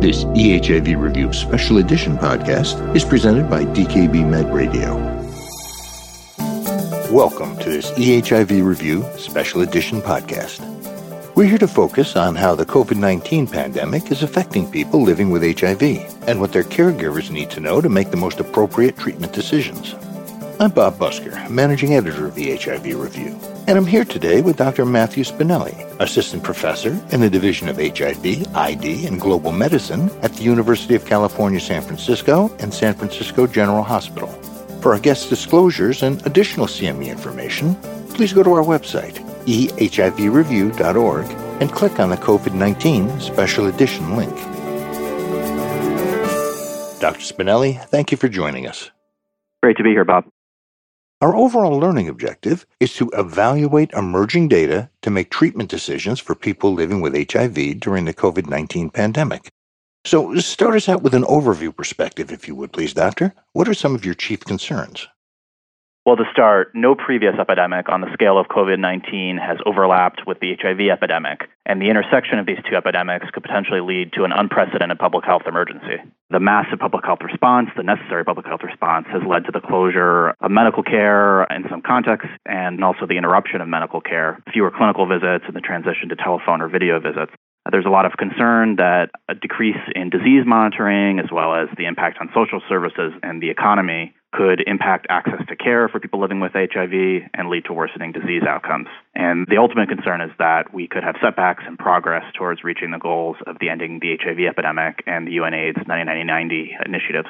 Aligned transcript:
This 0.00 0.22
EHIV 0.26 0.96
Review 0.96 1.32
Special 1.32 1.78
Edition 1.78 2.16
podcast 2.16 2.94
is 2.94 3.04
presented 3.04 3.50
by 3.50 3.64
DKB 3.64 4.24
Med 4.30 4.54
Radio. 4.54 4.94
Welcome 7.12 7.58
to 7.58 7.68
this 7.68 7.90
EHIV 7.90 8.64
Review 8.64 9.04
Special 9.16 9.62
Edition 9.62 10.00
podcast. 10.00 10.60
We're 11.34 11.48
here 11.48 11.58
to 11.58 11.66
focus 11.66 12.14
on 12.14 12.36
how 12.36 12.54
the 12.54 12.64
COVID 12.64 12.96
19 12.96 13.48
pandemic 13.48 14.12
is 14.12 14.22
affecting 14.22 14.70
people 14.70 15.02
living 15.02 15.30
with 15.30 15.42
HIV 15.42 15.82
and 16.28 16.40
what 16.40 16.52
their 16.52 16.62
caregivers 16.62 17.32
need 17.32 17.50
to 17.50 17.60
know 17.60 17.80
to 17.80 17.88
make 17.88 18.12
the 18.12 18.16
most 18.16 18.38
appropriate 18.38 18.96
treatment 18.96 19.32
decisions. 19.32 19.96
I'm 20.60 20.72
Bob 20.72 20.98
Busker, 20.98 21.48
managing 21.48 21.94
editor 21.94 22.26
of 22.26 22.34
the 22.34 22.56
HIV 22.56 22.86
Review, 23.00 23.38
and 23.68 23.78
I'm 23.78 23.86
here 23.86 24.04
today 24.04 24.40
with 24.40 24.56
Dr. 24.56 24.84
Matthew 24.84 25.22
Spinelli, 25.22 25.86
assistant 26.00 26.42
professor 26.42 27.00
in 27.12 27.20
the 27.20 27.30
Division 27.30 27.68
of 27.68 27.76
HIV, 27.76 28.56
ID, 28.56 29.06
and 29.06 29.20
Global 29.20 29.52
Medicine 29.52 30.10
at 30.20 30.32
the 30.32 30.42
University 30.42 30.96
of 30.96 31.06
California, 31.06 31.60
San 31.60 31.80
Francisco 31.80 32.52
and 32.58 32.74
San 32.74 32.94
Francisco 32.94 33.46
General 33.46 33.84
Hospital. 33.84 34.26
For 34.82 34.94
our 34.94 34.98
guest 34.98 35.28
disclosures 35.28 36.02
and 36.02 36.26
additional 36.26 36.66
CME 36.66 37.06
information, 37.06 37.76
please 38.14 38.32
go 38.32 38.42
to 38.42 38.52
our 38.54 38.64
website, 38.64 39.14
ehivreview.org, 39.46 41.26
and 41.62 41.70
click 41.70 42.00
on 42.00 42.10
the 42.10 42.16
COVID 42.16 42.54
19 42.54 43.20
Special 43.20 43.68
Edition 43.68 44.16
link. 44.16 44.34
Dr. 46.98 47.20
Spinelli, 47.20 47.80
thank 47.90 48.10
you 48.10 48.16
for 48.16 48.28
joining 48.28 48.66
us. 48.66 48.90
Great 49.62 49.76
to 49.76 49.84
be 49.84 49.90
here, 49.90 50.04
Bob. 50.04 50.24
Our 51.20 51.34
overall 51.34 51.76
learning 51.76 52.08
objective 52.08 52.64
is 52.78 52.94
to 52.94 53.10
evaluate 53.12 53.90
emerging 53.90 54.46
data 54.46 54.88
to 55.02 55.10
make 55.10 55.30
treatment 55.30 55.68
decisions 55.68 56.20
for 56.20 56.36
people 56.36 56.72
living 56.72 57.00
with 57.00 57.32
HIV 57.32 57.80
during 57.80 58.04
the 58.04 58.14
COVID 58.14 58.48
19 58.48 58.90
pandemic. 58.90 59.48
So, 60.04 60.36
start 60.36 60.76
us 60.76 60.88
out 60.88 61.02
with 61.02 61.14
an 61.14 61.24
overview 61.24 61.74
perspective, 61.74 62.30
if 62.30 62.46
you 62.46 62.54
would, 62.54 62.72
please, 62.72 62.94
Doctor. 62.94 63.34
What 63.52 63.68
are 63.68 63.74
some 63.74 63.96
of 63.96 64.04
your 64.04 64.14
chief 64.14 64.44
concerns? 64.44 65.08
Well, 66.08 66.16
to 66.16 66.24
start, 66.32 66.70
no 66.72 66.94
previous 66.94 67.34
epidemic 67.38 67.90
on 67.90 68.00
the 68.00 68.10
scale 68.14 68.38
of 68.38 68.46
COVID 68.46 68.78
19 68.78 69.36
has 69.36 69.58
overlapped 69.66 70.22
with 70.26 70.40
the 70.40 70.56
HIV 70.56 70.88
epidemic, 70.88 71.40
and 71.66 71.82
the 71.82 71.90
intersection 71.90 72.38
of 72.38 72.46
these 72.46 72.56
two 72.64 72.76
epidemics 72.76 73.26
could 73.30 73.42
potentially 73.42 73.82
lead 73.82 74.14
to 74.14 74.24
an 74.24 74.32
unprecedented 74.32 74.98
public 74.98 75.26
health 75.26 75.42
emergency. 75.46 76.00
The 76.30 76.40
massive 76.40 76.78
public 76.78 77.04
health 77.04 77.18
response, 77.20 77.68
the 77.76 77.82
necessary 77.82 78.24
public 78.24 78.46
health 78.46 78.62
response, 78.64 79.04
has 79.12 79.20
led 79.28 79.44
to 79.44 79.52
the 79.52 79.60
closure 79.60 80.32
of 80.40 80.50
medical 80.50 80.82
care 80.82 81.44
in 81.52 81.68
some 81.68 81.82
contexts 81.82 82.32
and 82.46 82.82
also 82.82 83.04
the 83.04 83.18
interruption 83.18 83.60
of 83.60 83.68
medical 83.68 84.00
care, 84.00 84.42
fewer 84.50 84.70
clinical 84.70 85.04
visits, 85.04 85.44
and 85.44 85.54
the 85.54 85.60
transition 85.60 86.08
to 86.08 86.16
telephone 86.16 86.62
or 86.62 86.68
video 86.70 86.98
visits. 87.00 87.32
There's 87.70 87.84
a 87.84 87.92
lot 87.92 88.06
of 88.06 88.12
concern 88.16 88.76
that 88.76 89.10
a 89.28 89.34
decrease 89.34 89.76
in 89.94 90.08
disease 90.08 90.44
monitoring, 90.46 91.18
as 91.18 91.28
well 91.30 91.54
as 91.54 91.68
the 91.76 91.84
impact 91.84 92.16
on 92.18 92.30
social 92.32 92.62
services 92.66 93.12
and 93.22 93.42
the 93.42 93.50
economy, 93.50 94.14
could 94.32 94.62
impact 94.66 95.06
access 95.08 95.40
to 95.48 95.56
care 95.56 95.88
for 95.88 96.00
people 96.00 96.20
living 96.20 96.40
with 96.40 96.52
HIV 96.52 97.28
and 97.34 97.48
lead 97.48 97.64
to 97.64 97.72
worsening 97.72 98.12
disease 98.12 98.42
outcomes. 98.46 98.88
And 99.14 99.46
the 99.48 99.56
ultimate 99.56 99.88
concern 99.88 100.20
is 100.20 100.30
that 100.38 100.72
we 100.74 100.86
could 100.86 101.02
have 101.02 101.16
setbacks 101.22 101.64
in 101.66 101.76
progress 101.76 102.24
towards 102.36 102.62
reaching 102.62 102.90
the 102.90 102.98
goals 102.98 103.36
of 103.46 103.56
the 103.60 103.70
Ending 103.70 104.00
the 104.00 104.16
HIV 104.22 104.40
Epidemic 104.40 105.02
and 105.06 105.26
the 105.26 105.36
UNAIDS 105.36 105.86
90 105.86 106.76
initiatives. 106.84 107.28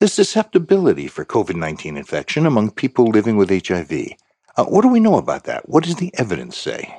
The 0.00 0.08
susceptibility 0.08 1.08
for 1.08 1.24
COVID 1.24 1.56
19 1.56 1.96
infection 1.96 2.44
among 2.44 2.72
people 2.72 3.06
living 3.06 3.36
with 3.36 3.48
HIV. 3.48 3.90
Uh, 4.56 4.64
what 4.64 4.82
do 4.82 4.88
we 4.88 5.00
know 5.00 5.16
about 5.16 5.44
that? 5.44 5.68
What 5.68 5.84
does 5.84 5.96
the 5.96 6.12
evidence 6.18 6.58
say? 6.58 6.94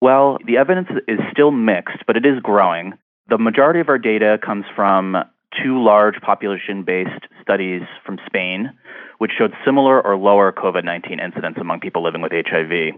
Well, 0.00 0.38
the 0.46 0.56
evidence 0.56 0.88
is 1.06 1.20
still 1.30 1.50
mixed, 1.50 2.04
but 2.06 2.16
it 2.16 2.26
is 2.26 2.40
growing. 2.42 2.94
The 3.28 3.38
majority 3.38 3.80
of 3.80 3.88
our 3.88 3.98
data 3.98 4.38
comes 4.44 4.64
from 4.74 5.16
two 5.62 5.82
large 5.82 6.20
population 6.20 6.82
based 6.82 7.26
studies 7.42 7.82
from 8.04 8.18
Spain, 8.26 8.72
which 9.18 9.32
showed 9.36 9.52
similar 9.64 10.00
or 10.00 10.16
lower 10.16 10.52
COVID 10.52 10.84
19 10.84 11.20
incidence 11.20 11.56
among 11.60 11.80
people 11.80 12.02
living 12.02 12.22
with 12.22 12.32
HIV. 12.32 12.94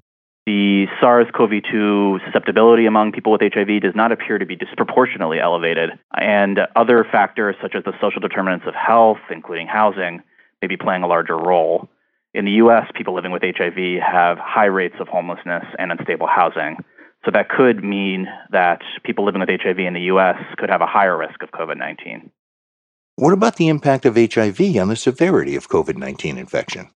The 0.47 0.87
SARS 1.01 1.27
CoV 1.37 1.51
2 1.73 2.21
susceptibility 2.25 2.87
among 2.87 3.11
people 3.11 3.33
with 3.33 3.41
HIV 3.41 3.83
does 3.83 3.97
not 3.97 4.13
appear 4.13 4.39
to 4.39 4.47
be 4.47 4.55
disproportionately 4.55 5.41
elevated, 5.41 5.91
and 6.17 6.61
other 6.77 7.05
factors 7.11 7.57
such 7.61 7.75
as 7.75 7.83
the 7.83 7.93
social 8.01 8.21
determinants 8.21 8.65
of 8.65 8.75
health, 8.75 9.19
including 9.29 9.67
housing, 9.67 10.23
may 10.63 10.69
be 10.69 10.77
playing 10.77 11.03
a 11.03 11.09
larger 11.09 11.37
role. 11.37 11.89
In 12.33 12.45
the 12.45 12.53
US, 12.63 12.87
people 12.95 13.15
living 13.15 13.33
with 13.33 13.43
HIV 13.43 14.01
have 14.01 14.39
high 14.39 14.67
rates 14.67 14.95
of 15.01 15.09
homelessness 15.09 15.65
and 15.81 15.91
unstable 15.91 16.29
housing. 16.29 16.77
So 17.25 17.33
that 17.33 17.49
could 17.49 17.83
mean 17.83 18.29
that 18.53 18.83
people 19.03 19.25
living 19.25 19.41
with 19.41 19.49
HIV 19.49 19.81
in 19.81 19.95
the 19.95 20.13
US 20.13 20.37
could 20.59 20.71
have 20.71 20.81
a 20.81 20.87
higher 20.87 21.19
risk 21.19 21.43
of 21.43 21.51
COVID 21.51 21.77
19. 21.77 22.31
What 23.19 23.33
about 23.33 23.57
the 23.57 23.69
impact 23.69 24.05
of 24.05 24.17
HIV 24.17 24.77
on 24.77 24.89
the 24.89 24.95
severity 24.97 25.57
of 25.57 25.71
COVID 25.71 25.97
19 25.97 26.37
infection? 26.37 26.91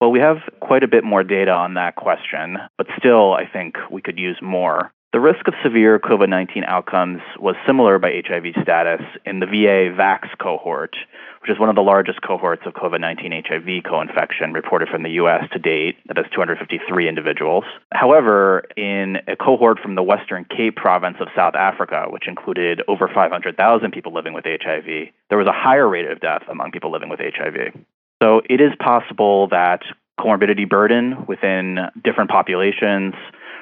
Well, 0.00 0.12
we 0.12 0.20
have 0.20 0.36
quite 0.60 0.84
a 0.84 0.88
bit 0.88 1.02
more 1.02 1.24
data 1.24 1.50
on 1.50 1.74
that 1.74 1.96
question, 1.96 2.58
but 2.78 2.86
still, 2.96 3.32
I 3.32 3.44
think 3.44 3.74
we 3.90 4.00
could 4.00 4.16
use 4.16 4.38
more. 4.40 4.92
The 5.14 5.20
risk 5.20 5.46
of 5.46 5.54
severe 5.62 6.00
COVID 6.00 6.28
19 6.28 6.64
outcomes 6.64 7.20
was 7.38 7.54
similar 7.64 8.00
by 8.00 8.20
HIV 8.26 8.46
status 8.60 9.00
in 9.24 9.38
the 9.38 9.46
VA 9.46 9.94
VACS 9.94 10.26
cohort, 10.42 10.96
which 11.40 11.52
is 11.52 11.56
one 11.56 11.68
of 11.68 11.76
the 11.76 11.82
largest 11.82 12.20
cohorts 12.20 12.62
of 12.66 12.72
COVID 12.72 12.98
19 12.98 13.44
HIV 13.46 13.84
co 13.88 14.00
infection 14.00 14.52
reported 14.52 14.88
from 14.88 15.04
the 15.04 15.10
US 15.10 15.48
to 15.52 15.60
date. 15.60 15.98
That 16.06 16.18
is 16.18 16.24
253 16.34 17.08
individuals. 17.08 17.62
However, 17.92 18.64
in 18.76 19.18
a 19.28 19.36
cohort 19.36 19.78
from 19.78 19.94
the 19.94 20.02
Western 20.02 20.46
Cape 20.46 20.74
province 20.74 21.18
of 21.20 21.28
South 21.36 21.54
Africa, 21.54 22.06
which 22.10 22.26
included 22.26 22.82
over 22.88 23.06
500,000 23.06 23.92
people 23.92 24.12
living 24.12 24.32
with 24.32 24.44
HIV, 24.44 25.12
there 25.28 25.38
was 25.38 25.46
a 25.46 25.52
higher 25.52 25.88
rate 25.88 26.10
of 26.10 26.18
death 26.18 26.42
among 26.50 26.72
people 26.72 26.90
living 26.90 27.08
with 27.08 27.20
HIV. 27.20 27.72
So 28.20 28.42
it 28.50 28.60
is 28.60 28.72
possible 28.80 29.46
that 29.50 29.82
comorbidity 30.18 30.68
burden 30.68 31.24
within 31.28 31.78
different 32.02 32.30
populations 32.30 33.14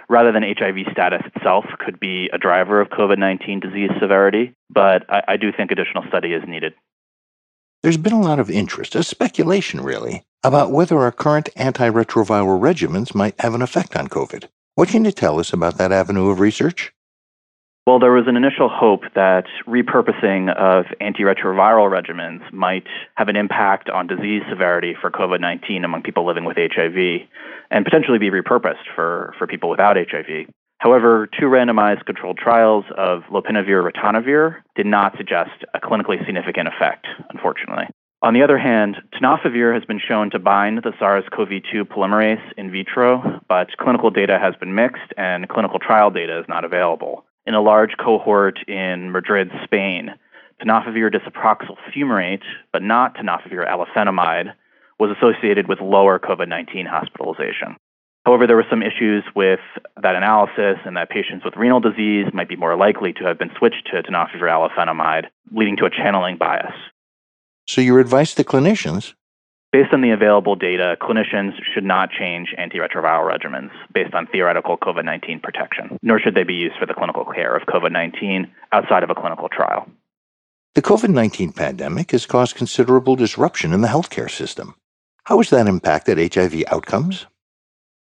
rather 0.09 0.33
than 0.33 0.43
HIV 0.43 0.87
status 0.93 1.23
itself 1.35 1.65
could 1.79 1.99
be 2.01 2.29
a 2.33 2.39
driver 2.39 2.81
of 2.81 2.89
COVID 2.89 3.19
19 3.19 3.61
disease 3.61 3.91
severity, 4.01 4.55
but 4.71 5.05
I, 5.09 5.23
I, 5.29 5.37
do 5.37 5.53
think 5.53 5.71
additional 5.71 6.05
study 6.09 6.33
is 6.33 6.43
needed. 6.47 6.75
There's 7.83 7.97
been 7.97 8.13
a 8.13 8.21
lot 8.21 8.39
of 8.39 8.51
interest, 8.51 8.95
a 8.95 9.03
speculation 9.03 9.81
really, 9.81 10.25
about 10.45 10.71
whether 10.71 10.99
our 10.99 11.13
current 11.13 11.49
antiretroviral 11.57 12.61
regimens 12.61 13.15
might 13.15 13.41
have 13.41 13.55
an 13.55 13.63
effect 13.63 13.97
on 13.97 14.09
COVID. 14.09 14.49
What 14.75 14.89
can 14.89 15.05
you 15.05 15.13
tell 15.13 15.39
us 15.41 15.53
about 15.53 15.79
that 15.79 15.93
avenue 15.93 16.31
of 16.31 16.41
research? 16.41 16.93
Well, 17.85 17.99
there 17.99 18.13
was 18.13 18.29
an 18.29 18.37
initial 18.37 18.69
hope 18.69 19.03
that 19.17 19.47
repurposing 19.67 20.55
of 20.55 20.85
antiretroviral 21.01 21.91
regimens 21.91 22.41
might 22.53 22.87
have 23.17 23.27
an 23.29 23.35
impact 23.35 23.91
on 23.91 24.07
disease 24.07 24.43
severity 24.49 24.95
for 25.01 25.11
COVID 25.11 25.41
19 25.41 25.85
among 25.85 26.03
people 26.03 26.25
living 26.25 26.45
with 26.45 26.57
HIV 26.57 27.27
and 27.73 27.85
potentially 27.85 28.19
be 28.19 28.31
repurposed 28.31 28.87
for, 28.95 29.35
for 29.37 29.49
people 29.49 29.69
without 29.69 29.97
HIV. 29.97 30.47
However, 30.79 31.29
two 31.41 31.47
randomized 31.47 32.07
controlled 32.07 32.39
trials 32.39 32.85
of 32.97 33.23
lopinavir 33.33 33.83
ritonavir 33.83 34.63
did 34.77 34.87
not 34.87 35.17
suggest 35.17 35.65
a 35.75 35.81
clinically 35.81 36.25
significant 36.25 36.69
effect, 36.69 37.09
unfortunately. 37.31 37.89
On 38.23 38.33
the 38.33 38.45
other 38.45 38.59
hand, 38.59 38.99
tenofovir 39.13 39.75
has 39.75 39.85
been 39.85 39.99
shown 39.99 40.31
to 40.31 40.39
bind 40.39 40.85
the 40.85 40.93
SARS 41.01 41.25
CoV 41.35 41.49
2 41.73 41.85
polymerase 41.87 42.53
in 42.57 42.71
vitro, 42.71 43.41
but 43.49 43.77
clinical 43.77 44.11
data 44.11 44.39
has 44.41 44.55
been 44.55 44.77
mixed 44.77 45.13
and 45.17 45.49
clinical 45.49 45.81
trial 45.81 46.13
data 46.13 46.39
is 46.39 46.45
not 46.49 46.65
available. 46.65 47.25
In 47.47 47.55
a 47.55 47.61
large 47.61 47.97
cohort 47.99 48.59
in 48.69 49.11
Madrid, 49.11 49.51
Spain, 49.65 50.11
tenofovir 50.61 51.13
disoproxil 51.13 51.77
fumarate, 51.95 52.45
but 52.73 52.83
not 52.83 53.17
tenofovir 53.17 53.69
alafenamide, 53.69 54.53
was 54.99 55.15
associated 55.17 55.69
with 55.69 55.81
lower 55.81 56.19
COVID 56.19 56.49
19 56.49 56.87
hospitalization. 56.87 57.77
However, 58.25 58.47
there 58.47 58.55
were 58.55 58.67
some 58.71 58.83
issues 58.83 59.25
with 59.35 59.59
that 60.01 60.15
analysis 60.15 60.79
and 60.85 60.97
that 60.97 61.11
patients 61.11 61.45
with 61.45 61.57
renal 61.57 61.81
disease 61.81 62.27
might 62.33 62.49
be 62.49 62.55
more 62.55 62.77
likely 62.77 63.13
to 63.15 63.25
have 63.25 63.39
been 63.39 63.51
switched 63.59 63.89
to 63.91 64.03
tenofovir 64.03 64.49
alafenamide, 64.49 65.27
leading 65.51 65.77
to 65.79 65.87
a 65.87 65.91
channeling 65.91 66.37
bias. 66.37 66.73
So, 67.67 67.81
your 67.81 67.99
advice 67.99 68.35
to 68.37 68.45
clinicians? 68.45 69.15
Based 69.73 69.95
on 69.95 70.03
the 70.03 70.11
available 70.11 70.55
data, 70.55 70.99
clinicians 71.01 71.53
should 71.73 71.85
not 71.85 72.11
change 72.11 72.55
antiretroviral 72.59 73.25
regimens 73.25 73.71
based 73.95 74.13
on 74.13 74.27
theoretical 74.27 74.77
COVID 74.77 75.07
19 75.07 75.41
protection, 75.41 75.97
nor 76.03 76.21
should 76.21 76.35
they 76.35 76.43
be 76.45 76.53
used 76.53 76.77
for 76.79 76.85
the 76.85 76.93
clinical 76.93 77.25
care 77.25 77.57
of 77.57 77.63
COVID 77.63 77.91
19 77.91 78.53
outside 78.73 79.03
of 79.03 79.09
a 79.09 79.15
clinical 79.15 79.49
trial. 79.49 79.89
The 80.75 80.83
COVID 80.83 81.09
19 81.09 81.53
pandemic 81.53 82.11
has 82.11 82.27
caused 82.27 82.55
considerable 82.55 83.17
disruption 83.17 83.73
in 83.73 83.81
the 83.81 83.89
healthcare 83.89 84.31
system. 84.31 84.75
How 85.25 85.39
has 85.39 85.49
that 85.49 85.67
impacted 85.67 86.19
HIV 86.35 86.65
outcomes? 86.67 87.27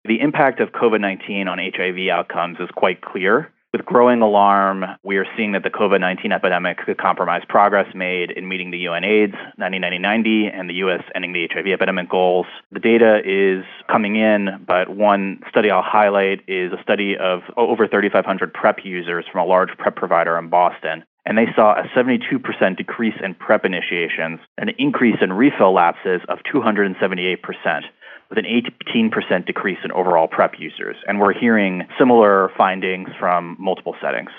The 0.04 0.20
impact 0.20 0.60
of 0.60 0.70
COVID 0.70 1.00
19 1.00 1.48
on 1.48 1.58
HIV 1.58 2.08
outcomes 2.12 2.58
is 2.60 2.68
quite 2.76 3.00
clear. 3.00 3.52
With 3.76 3.84
growing 3.84 4.22
alarm, 4.22 4.86
we 5.02 5.18
are 5.18 5.26
seeing 5.36 5.52
that 5.52 5.62
the 5.62 5.68
COVID 5.68 6.00
19 6.00 6.32
epidemic 6.32 6.78
could 6.78 6.96
compromise 6.96 7.42
progress 7.46 7.94
made 7.94 8.30
in 8.30 8.48
meeting 8.48 8.70
the 8.70 8.78
UN 8.78 9.04
AIDS 9.04 9.34
90 9.58 10.46
and 10.46 10.70
the 10.70 10.74
U.S. 10.76 11.02
ending 11.14 11.34
the 11.34 11.46
HIV 11.52 11.66
epidemic 11.66 12.08
goals. 12.08 12.46
The 12.72 12.80
data 12.80 13.20
is 13.22 13.66
coming 13.86 14.16
in, 14.16 14.64
but 14.66 14.88
one 14.88 15.42
study 15.50 15.70
I'll 15.70 15.82
highlight 15.82 16.40
is 16.48 16.72
a 16.72 16.82
study 16.82 17.18
of 17.18 17.42
over 17.58 17.86
3,500 17.86 18.54
PrEP 18.54 18.78
users 18.82 19.26
from 19.30 19.42
a 19.42 19.44
large 19.44 19.76
PrEP 19.76 19.94
provider 19.94 20.38
in 20.38 20.48
Boston 20.48 21.04
and 21.26 21.36
they 21.36 21.48
saw 21.56 21.74
a 21.74 21.82
72% 21.88 22.76
decrease 22.76 23.16
in 23.22 23.34
PrEP 23.34 23.64
initiations, 23.64 24.38
and 24.56 24.70
an 24.70 24.76
increase 24.78 25.16
in 25.20 25.32
refill 25.32 25.74
lapses 25.74 26.20
of 26.28 26.38
278%, 26.54 27.82
with 28.28 28.38
an 28.38 28.44
18% 28.44 29.46
decrease 29.46 29.78
in 29.84 29.92
overall 29.92 30.28
PrEP 30.28 30.54
users. 30.58 30.96
And 31.06 31.20
we're 31.20 31.32
hearing 31.32 31.82
similar 31.98 32.50
findings 32.56 33.08
from 33.18 33.56
multiple 33.58 33.94
settings. 34.00 34.30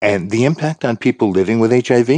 And 0.00 0.30
the 0.30 0.44
impact 0.44 0.84
on 0.84 0.96
people 0.96 1.30
living 1.30 1.60
with 1.60 1.72
HIV? 1.72 2.08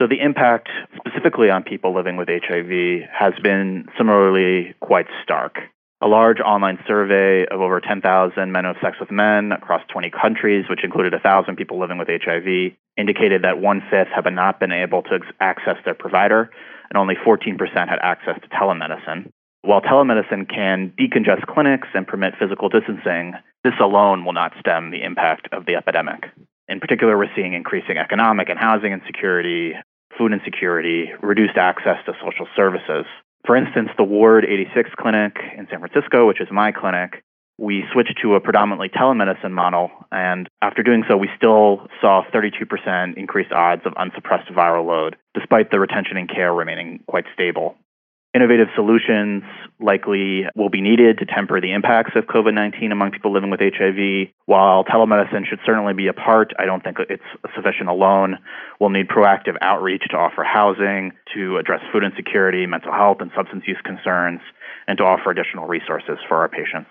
So, 0.00 0.06
the 0.06 0.20
impact 0.20 0.68
specifically 0.96 1.50
on 1.50 1.64
people 1.64 1.92
living 1.92 2.16
with 2.16 2.28
HIV 2.28 3.08
has 3.12 3.32
been 3.42 3.88
similarly 3.96 4.74
quite 4.80 5.06
stark. 5.24 5.56
A 6.00 6.06
large 6.06 6.38
online 6.38 6.78
survey 6.86 7.44
of 7.46 7.60
over 7.60 7.80
10,000 7.80 8.52
men 8.52 8.64
who 8.64 8.68
have 8.68 8.76
sex 8.80 8.98
with 9.00 9.10
men 9.10 9.50
across 9.50 9.82
20 9.92 10.10
countries, 10.10 10.66
which 10.70 10.84
included 10.84 11.12
1,000 11.12 11.56
people 11.56 11.80
living 11.80 11.98
with 11.98 12.06
HIV, 12.06 12.76
indicated 12.96 13.42
that 13.42 13.58
one 13.58 13.82
fifth 13.90 14.06
have 14.14 14.32
not 14.32 14.60
been 14.60 14.70
able 14.70 15.02
to 15.02 15.18
access 15.40 15.76
their 15.84 15.94
provider, 15.94 16.50
and 16.90 16.96
only 16.96 17.16
14% 17.16 17.58
had 17.88 17.98
access 18.00 18.38
to 18.40 18.48
telemedicine. 18.48 19.32
While 19.62 19.80
telemedicine 19.80 20.48
can 20.48 20.92
decongest 20.98 21.46
clinics 21.46 21.88
and 21.94 22.06
permit 22.06 22.34
physical 22.38 22.68
distancing, 22.68 23.34
this 23.64 23.74
alone 23.80 24.24
will 24.24 24.32
not 24.32 24.52
stem 24.60 24.90
the 24.90 25.02
impact 25.02 25.48
of 25.52 25.66
the 25.66 25.74
epidemic. 25.74 26.26
In 26.68 26.80
particular, 26.80 27.18
we're 27.18 27.34
seeing 27.34 27.54
increasing 27.54 27.98
economic 27.98 28.48
and 28.48 28.58
housing 28.58 28.92
insecurity, 28.92 29.74
food 30.16 30.32
insecurity, 30.32 31.10
reduced 31.22 31.56
access 31.56 31.96
to 32.06 32.12
social 32.22 32.46
services. 32.54 33.04
For 33.46 33.56
instance, 33.56 33.88
the 33.96 34.04
Ward 34.04 34.44
86 34.44 34.90
clinic 34.96 35.36
in 35.56 35.66
San 35.70 35.80
Francisco, 35.80 36.26
which 36.26 36.40
is 36.40 36.48
my 36.52 36.70
clinic, 36.70 37.24
we 37.58 37.84
switched 37.92 38.18
to 38.22 38.34
a 38.34 38.40
predominantly 38.40 38.88
telemedicine 38.88 39.50
model, 39.50 39.90
and 40.12 40.48
after 40.62 40.84
doing 40.84 41.02
so, 41.08 41.16
we 41.16 41.28
still 41.36 41.88
saw 42.00 42.22
32% 42.32 43.16
increased 43.16 43.50
odds 43.50 43.82
of 43.84 43.94
unsuppressed 43.96 44.48
viral 44.52 44.86
load, 44.86 45.16
despite 45.34 45.72
the 45.72 45.80
retention 45.80 46.16
and 46.16 46.28
care 46.28 46.54
remaining 46.54 47.00
quite 47.08 47.24
stable. 47.34 47.74
Innovative 48.38 48.68
solutions 48.76 49.42
likely 49.80 50.44
will 50.54 50.68
be 50.68 50.80
needed 50.80 51.18
to 51.18 51.26
temper 51.26 51.60
the 51.60 51.72
impacts 51.72 52.12
of 52.14 52.26
COVID 52.26 52.54
19 52.54 52.92
among 52.92 53.10
people 53.10 53.32
living 53.32 53.50
with 53.50 53.58
HIV. 53.58 54.28
While 54.46 54.84
telemedicine 54.84 55.44
should 55.44 55.58
certainly 55.66 55.92
be 55.92 56.06
a 56.06 56.12
part, 56.12 56.52
I 56.56 56.64
don't 56.64 56.84
think 56.84 56.98
it's 57.10 57.20
sufficient 57.56 57.88
alone. 57.88 58.38
We'll 58.78 58.90
need 58.90 59.08
proactive 59.08 59.56
outreach 59.60 60.04
to 60.10 60.16
offer 60.16 60.44
housing, 60.44 61.14
to 61.34 61.56
address 61.56 61.80
food 61.90 62.04
insecurity, 62.04 62.64
mental 62.66 62.92
health, 62.92 63.16
and 63.18 63.32
substance 63.34 63.64
use 63.66 63.80
concerns, 63.84 64.38
and 64.86 64.96
to 64.98 65.04
offer 65.04 65.32
additional 65.32 65.66
resources 65.66 66.18
for 66.28 66.36
our 66.36 66.48
patients. 66.48 66.90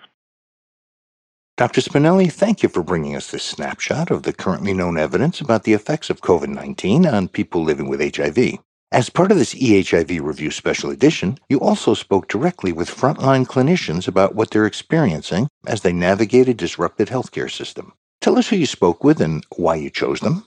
Dr. 1.56 1.80
Spinelli, 1.80 2.30
thank 2.30 2.62
you 2.62 2.68
for 2.68 2.82
bringing 2.82 3.16
us 3.16 3.30
this 3.30 3.42
snapshot 3.42 4.10
of 4.10 4.24
the 4.24 4.34
currently 4.34 4.74
known 4.74 4.98
evidence 4.98 5.40
about 5.40 5.64
the 5.64 5.72
effects 5.72 6.10
of 6.10 6.20
COVID 6.20 6.48
19 6.48 7.06
on 7.06 7.26
people 7.26 7.64
living 7.64 7.88
with 7.88 8.02
HIV. 8.14 8.58
As 8.90 9.10
part 9.10 9.30
of 9.30 9.36
this 9.36 9.54
EHIV 9.54 10.22
Review 10.22 10.50
Special 10.50 10.88
Edition, 10.88 11.36
you 11.50 11.60
also 11.60 11.92
spoke 11.92 12.26
directly 12.26 12.72
with 12.72 12.88
frontline 12.88 13.46
clinicians 13.46 14.08
about 14.08 14.34
what 14.34 14.50
they're 14.50 14.64
experiencing 14.64 15.46
as 15.66 15.82
they 15.82 15.92
navigate 15.92 16.48
a 16.48 16.54
disrupted 16.54 17.08
healthcare 17.08 17.50
system. 17.50 17.92
Tell 18.22 18.38
us 18.38 18.48
who 18.48 18.56
you 18.56 18.64
spoke 18.64 19.04
with 19.04 19.20
and 19.20 19.44
why 19.56 19.74
you 19.74 19.90
chose 19.90 20.20
them. 20.20 20.46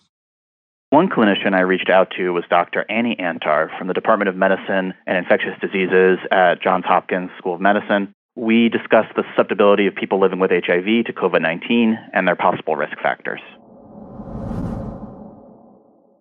One 0.90 1.08
clinician 1.08 1.54
I 1.54 1.60
reached 1.60 1.92
out 1.92 2.14
to 2.18 2.34
was 2.34 2.44
Dr. 2.50 2.84
Annie 2.90 3.16
Antar 3.20 3.70
from 3.78 3.88
the 3.88 3.94
Department 3.94 4.28
of 4.28 4.36
Medicine 4.36 4.96
and 5.06 5.18
Infectious 5.18 5.54
Diseases 5.62 6.18
at 6.32 6.64
Johns 6.64 6.86
Hopkins 6.86 7.30
School 7.38 7.54
of 7.54 7.62
Medicine. 7.62 8.12
We 8.36 8.70
discussed 8.70 9.16
the 9.16 9.24
susceptibility 9.30 9.86
of 9.86 9.94
people 9.94 10.20
living 10.20 10.40
with 10.40 10.50
HIV 10.50 11.06
to 11.06 11.14
COVID 11.14 11.44
19 11.44 11.96
and 12.12 12.28
their 12.28 12.36
possible 12.36 12.76
risk 12.76 12.98
factors. 13.04 13.40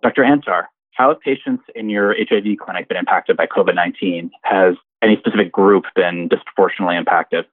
Dr. 0.03 0.23
Antar, 0.23 0.67
how 0.93 1.09
have 1.09 1.21
patients 1.21 1.65
in 1.75 1.89
your 1.89 2.15
HIV 2.15 2.59
clinic 2.61 2.89
been 2.89 2.97
impacted 2.97 3.37
by 3.37 3.47
COVID 3.47 3.75
19? 3.75 4.31
Has 4.43 4.75
any 5.03 5.17
specific 5.17 5.53
group 5.53 5.85
been 5.95 6.29
disproportionately 6.29 6.97
impacted? 6.97 7.47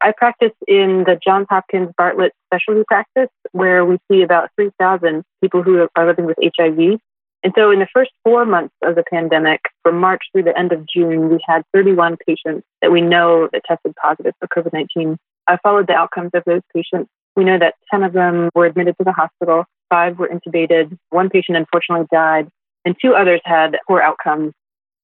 I 0.00 0.12
practice 0.12 0.52
in 0.68 1.04
the 1.06 1.18
Johns 1.24 1.46
Hopkins 1.48 1.90
Bartlett 1.96 2.32
specialty 2.46 2.84
practice, 2.86 3.30
where 3.52 3.84
we 3.84 3.98
see 4.10 4.22
about 4.22 4.50
3,000 4.56 5.24
people 5.40 5.62
who 5.62 5.88
are 5.96 6.06
living 6.06 6.26
with 6.26 6.36
HIV. 6.42 7.00
And 7.42 7.52
so, 7.56 7.70
in 7.70 7.78
the 7.78 7.88
first 7.92 8.10
four 8.22 8.44
months 8.44 8.74
of 8.82 8.96
the 8.96 9.04
pandemic, 9.10 9.60
from 9.82 9.98
March 9.98 10.22
through 10.32 10.44
the 10.44 10.58
end 10.58 10.72
of 10.72 10.86
June, 10.86 11.30
we 11.30 11.38
had 11.46 11.62
31 11.74 12.16
patients 12.26 12.66
that 12.80 12.90
we 12.90 13.00
know 13.00 13.48
that 13.52 13.62
tested 13.66 13.94
positive 13.96 14.34
for 14.40 14.48
COVID 14.48 14.72
19. 14.72 15.16
I 15.46 15.58
followed 15.62 15.86
the 15.86 15.94
outcomes 15.94 16.30
of 16.34 16.42
those 16.44 16.62
patients. 16.74 17.10
We 17.36 17.44
know 17.44 17.58
that 17.58 17.74
10 17.90 18.02
of 18.02 18.12
them 18.12 18.48
were 18.54 18.66
admitted 18.66 18.96
to 18.98 19.04
the 19.04 19.12
hospital, 19.12 19.64
five 19.90 20.18
were 20.18 20.28
intubated, 20.28 20.96
one 21.10 21.30
patient 21.30 21.56
unfortunately 21.56 22.06
died, 22.12 22.48
and 22.84 22.96
two 23.00 23.14
others 23.14 23.40
had 23.44 23.78
poor 23.86 24.00
outcomes. 24.00 24.52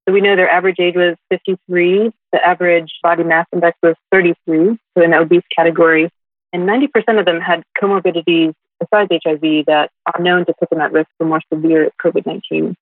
So 0.08 0.12
we 0.12 0.20
know 0.20 0.36
their 0.36 0.50
average 0.50 0.80
age 0.80 0.96
was 0.96 1.16
53. 1.30 2.10
The 2.32 2.46
average 2.46 2.92
body 3.02 3.22
mass 3.22 3.46
index 3.52 3.76
was 3.82 3.94
33, 4.12 4.78
so 4.96 5.04
in 5.04 5.10
the 5.10 5.18
obese 5.18 5.42
category. 5.54 6.10
And 6.52 6.68
90% 6.68 7.18
of 7.18 7.26
them 7.26 7.40
had 7.40 7.62
comorbidities 7.80 8.54
besides 8.80 9.10
HIV 9.24 9.66
that 9.66 9.90
are 10.06 10.22
known 10.22 10.46
to 10.46 10.54
put 10.58 10.70
them 10.70 10.80
at 10.80 10.92
risk 10.92 11.08
for 11.18 11.26
more 11.26 11.40
severe 11.52 11.90
COVID 12.04 12.26
19. 12.26 12.74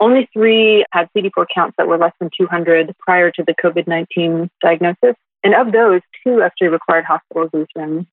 Only 0.00 0.28
three 0.32 0.84
had 0.90 1.08
CD4 1.16 1.46
counts 1.54 1.76
that 1.78 1.86
were 1.86 1.98
less 1.98 2.12
than 2.18 2.30
200 2.36 2.92
prior 2.98 3.30
to 3.30 3.44
the 3.46 3.54
COVID 3.62 3.86
19 3.86 4.50
diagnosis. 4.60 5.14
And 5.44 5.54
of 5.54 5.72
those, 5.72 6.00
two 6.24 6.42
actually 6.42 6.68
required 6.68 7.04
hospitalization. 7.04 8.06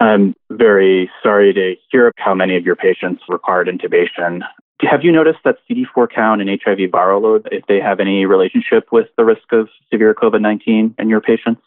I'm 0.00 0.34
very 0.50 1.10
sorry 1.22 1.52
to 1.54 1.74
hear 1.90 2.12
how 2.18 2.34
many 2.34 2.56
of 2.56 2.64
your 2.64 2.76
patients 2.76 3.22
required 3.28 3.68
intubation. 3.68 4.40
Have 4.82 5.02
you 5.02 5.10
noticed 5.10 5.38
that 5.44 5.56
CD4 5.68 6.08
count 6.14 6.42
and 6.42 6.50
HIV 6.50 6.90
viral 6.90 7.22
load, 7.22 7.48
if 7.50 7.64
they 7.66 7.80
have 7.80 7.98
any 7.98 8.26
relationship 8.26 8.88
with 8.92 9.08
the 9.16 9.24
risk 9.24 9.52
of 9.52 9.68
severe 9.90 10.14
COVID 10.14 10.42
19 10.42 10.94
in 10.98 11.08
your 11.08 11.22
patients? 11.22 11.62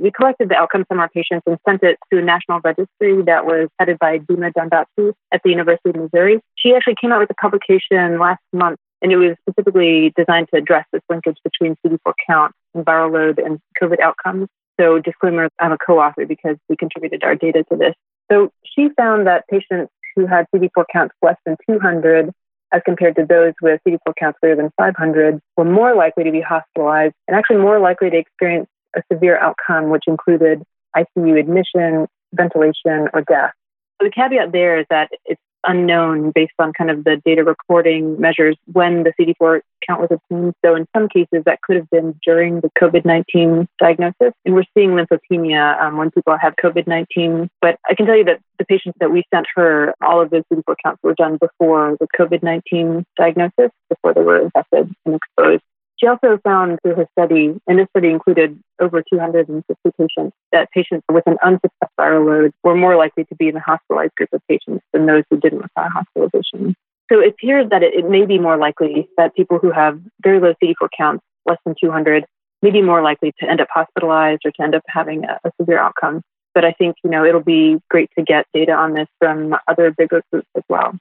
We 0.00 0.10
collected 0.10 0.48
the 0.48 0.56
outcomes 0.56 0.86
from 0.88 0.98
our 0.98 1.08
patients 1.08 1.44
and 1.46 1.56
sent 1.68 1.84
it 1.84 1.98
to 2.12 2.18
a 2.18 2.22
national 2.22 2.60
registry 2.64 3.22
that 3.22 3.46
was 3.46 3.68
headed 3.78 4.00
by 4.00 4.18
Dima 4.18 4.52
Dandachi 4.52 5.12
at 5.32 5.40
the 5.44 5.50
University 5.50 5.90
of 5.90 5.96
Missouri. 5.96 6.40
She 6.58 6.74
actually 6.74 6.96
came 7.00 7.12
out 7.12 7.20
with 7.20 7.30
a 7.30 7.34
publication 7.34 8.18
last 8.18 8.42
month, 8.52 8.80
and 9.00 9.12
it 9.12 9.16
was 9.16 9.36
specifically 9.48 10.12
designed 10.16 10.48
to 10.52 10.58
address 10.58 10.84
this 10.92 11.02
linkage 11.08 11.36
between 11.44 11.76
CD4 11.86 12.12
count 12.26 12.52
and 12.74 12.84
viral 12.84 13.12
load 13.12 13.38
and 13.38 13.60
COVID 13.80 14.00
outcomes. 14.00 14.48
So, 14.80 14.98
disclaimer, 14.98 15.48
I'm 15.60 15.72
a 15.72 15.78
co 15.78 16.00
author 16.00 16.26
because 16.26 16.56
we 16.68 16.76
contributed 16.76 17.22
our 17.24 17.34
data 17.34 17.64
to 17.70 17.76
this. 17.76 17.94
So, 18.30 18.50
she 18.64 18.88
found 18.96 19.26
that 19.26 19.46
patients 19.48 19.92
who 20.16 20.26
had 20.26 20.46
CD4 20.54 20.84
counts 20.92 21.14
less 21.22 21.36
than 21.44 21.56
200 21.68 22.32
as 22.72 22.82
compared 22.84 23.16
to 23.16 23.24
those 23.24 23.52
with 23.62 23.80
CD4 23.86 24.14
counts 24.18 24.38
greater 24.40 24.56
than 24.56 24.70
500 24.76 25.40
were 25.56 25.64
more 25.64 25.94
likely 25.94 26.24
to 26.24 26.32
be 26.32 26.40
hospitalized 26.40 27.14
and 27.28 27.36
actually 27.36 27.58
more 27.58 27.78
likely 27.78 28.10
to 28.10 28.16
experience 28.16 28.68
a 28.96 29.02
severe 29.12 29.38
outcome, 29.38 29.90
which 29.90 30.04
included 30.06 30.62
ICU 30.96 31.38
admission, 31.38 32.06
ventilation, 32.34 33.08
or 33.12 33.22
death. 33.22 33.52
So 34.00 34.08
the 34.08 34.10
caveat 34.10 34.52
there 34.52 34.78
is 34.78 34.86
that 34.90 35.10
it's 35.24 35.40
unknown 35.66 36.32
based 36.34 36.54
on 36.58 36.72
kind 36.72 36.90
of 36.90 37.04
the 37.04 37.20
data 37.24 37.44
recording 37.44 38.20
measures 38.20 38.56
when 38.72 39.04
the 39.04 39.12
CD4 39.18 39.60
count 39.86 40.00
was 40.00 40.10
obtained. 40.10 40.54
So 40.64 40.74
in 40.74 40.86
some 40.96 41.08
cases, 41.08 41.44
that 41.46 41.60
could 41.62 41.76
have 41.76 41.90
been 41.90 42.18
during 42.24 42.60
the 42.60 42.70
COVID 42.80 43.04
19 43.04 43.68
diagnosis. 43.78 44.32
And 44.44 44.54
we're 44.54 44.64
seeing 44.76 44.90
lymphopenia 44.90 45.80
um, 45.80 45.96
when 45.96 46.10
people 46.10 46.36
have 46.40 46.54
COVID 46.62 46.86
19. 46.86 47.48
But 47.60 47.78
I 47.88 47.94
can 47.94 48.06
tell 48.06 48.16
you 48.16 48.24
that 48.24 48.40
the 48.58 48.64
patients 48.64 48.96
that 49.00 49.10
we 49.10 49.24
sent 49.32 49.46
her, 49.56 49.94
all 50.00 50.20
of 50.20 50.30
those 50.30 50.42
CD4 50.52 50.74
counts 50.82 51.02
were 51.02 51.14
done 51.14 51.38
before 51.38 51.96
the 52.00 52.06
COVID 52.18 52.42
19 52.42 53.04
diagnosis, 53.16 53.70
before 53.88 54.14
they 54.14 54.22
were 54.22 54.40
infected 54.40 54.94
and 55.04 55.14
exposed. 55.14 55.62
She 56.04 56.08
also 56.08 56.38
found 56.44 56.80
through 56.82 56.96
her 56.96 57.08
study, 57.18 57.58
and 57.66 57.78
this 57.78 57.86
study 57.96 58.10
included 58.10 58.60
over 58.78 59.02
250 59.02 59.74
patients, 59.98 60.36
that 60.52 60.70
patients 60.70 61.02
with 61.10 61.26
an 61.26 61.38
unsuppressed 61.42 61.94
viral 61.98 62.26
load 62.26 62.52
were 62.62 62.76
more 62.76 62.94
likely 62.94 63.24
to 63.24 63.34
be 63.36 63.48
in 63.48 63.54
the 63.54 63.60
hospitalized 63.60 64.14
group 64.14 64.28
of 64.34 64.42
patients 64.46 64.84
than 64.92 65.06
those 65.06 65.22
who 65.30 65.40
didn't 65.40 65.60
require 65.60 65.88
hospitalization. 65.88 66.76
So 67.10 67.20
it 67.20 67.28
appears 67.28 67.70
that 67.70 67.82
it, 67.82 67.94
it 67.94 68.10
may 68.10 68.26
be 68.26 68.38
more 68.38 68.58
likely 68.58 69.08
that 69.16 69.34
people 69.34 69.58
who 69.58 69.70
have 69.70 69.98
very 70.22 70.40
low 70.40 70.52
CD4 70.62 70.88
counts, 70.94 71.24
less 71.46 71.56
than 71.64 71.74
200, 71.80 72.26
may 72.60 72.70
be 72.70 72.82
more 72.82 73.00
likely 73.00 73.32
to 73.40 73.48
end 73.48 73.62
up 73.62 73.68
hospitalized 73.72 74.42
or 74.44 74.50
to 74.50 74.62
end 74.62 74.74
up 74.74 74.82
having 74.86 75.24
a, 75.24 75.40
a 75.42 75.52
severe 75.58 75.78
outcome. 75.78 76.20
But 76.52 76.66
I 76.66 76.72
think, 76.72 76.96
you 77.02 77.08
know, 77.08 77.24
it'll 77.24 77.40
be 77.40 77.78
great 77.88 78.10
to 78.18 78.22
get 78.22 78.44
data 78.52 78.72
on 78.72 78.92
this 78.92 79.08
from 79.18 79.56
other 79.66 79.90
bigger 79.90 80.22
groups 80.30 80.48
as 80.54 80.64
well. 80.68 80.98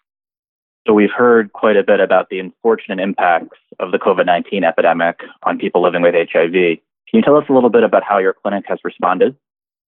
So 0.86 0.94
we've 0.94 1.12
heard 1.12 1.54
quite 1.54 1.78
a 1.78 1.84
bit 1.84 2.00
about 2.00 2.30
the 2.30 2.40
unfortunate 2.40 3.00
impacts 3.00 3.58
of 3.80 3.92
the 3.92 4.00
COVID 4.00 4.26
19 4.26 4.64
epidemic 4.64 5.22
on 5.44 5.58
people 5.58 5.82
living 5.82 6.02
with 6.02 6.14
HIV. 6.14 6.52
Can 6.52 6.80
you 7.14 7.22
tell 7.22 7.38
us 7.38 7.46
a 7.50 7.54
little 7.54 7.70
bit 7.70 7.84
about 7.84 8.04
how 8.04 8.18
your 8.18 8.34
clinic 8.34 8.66
has 8.68 8.80
responded? 8.84 9.36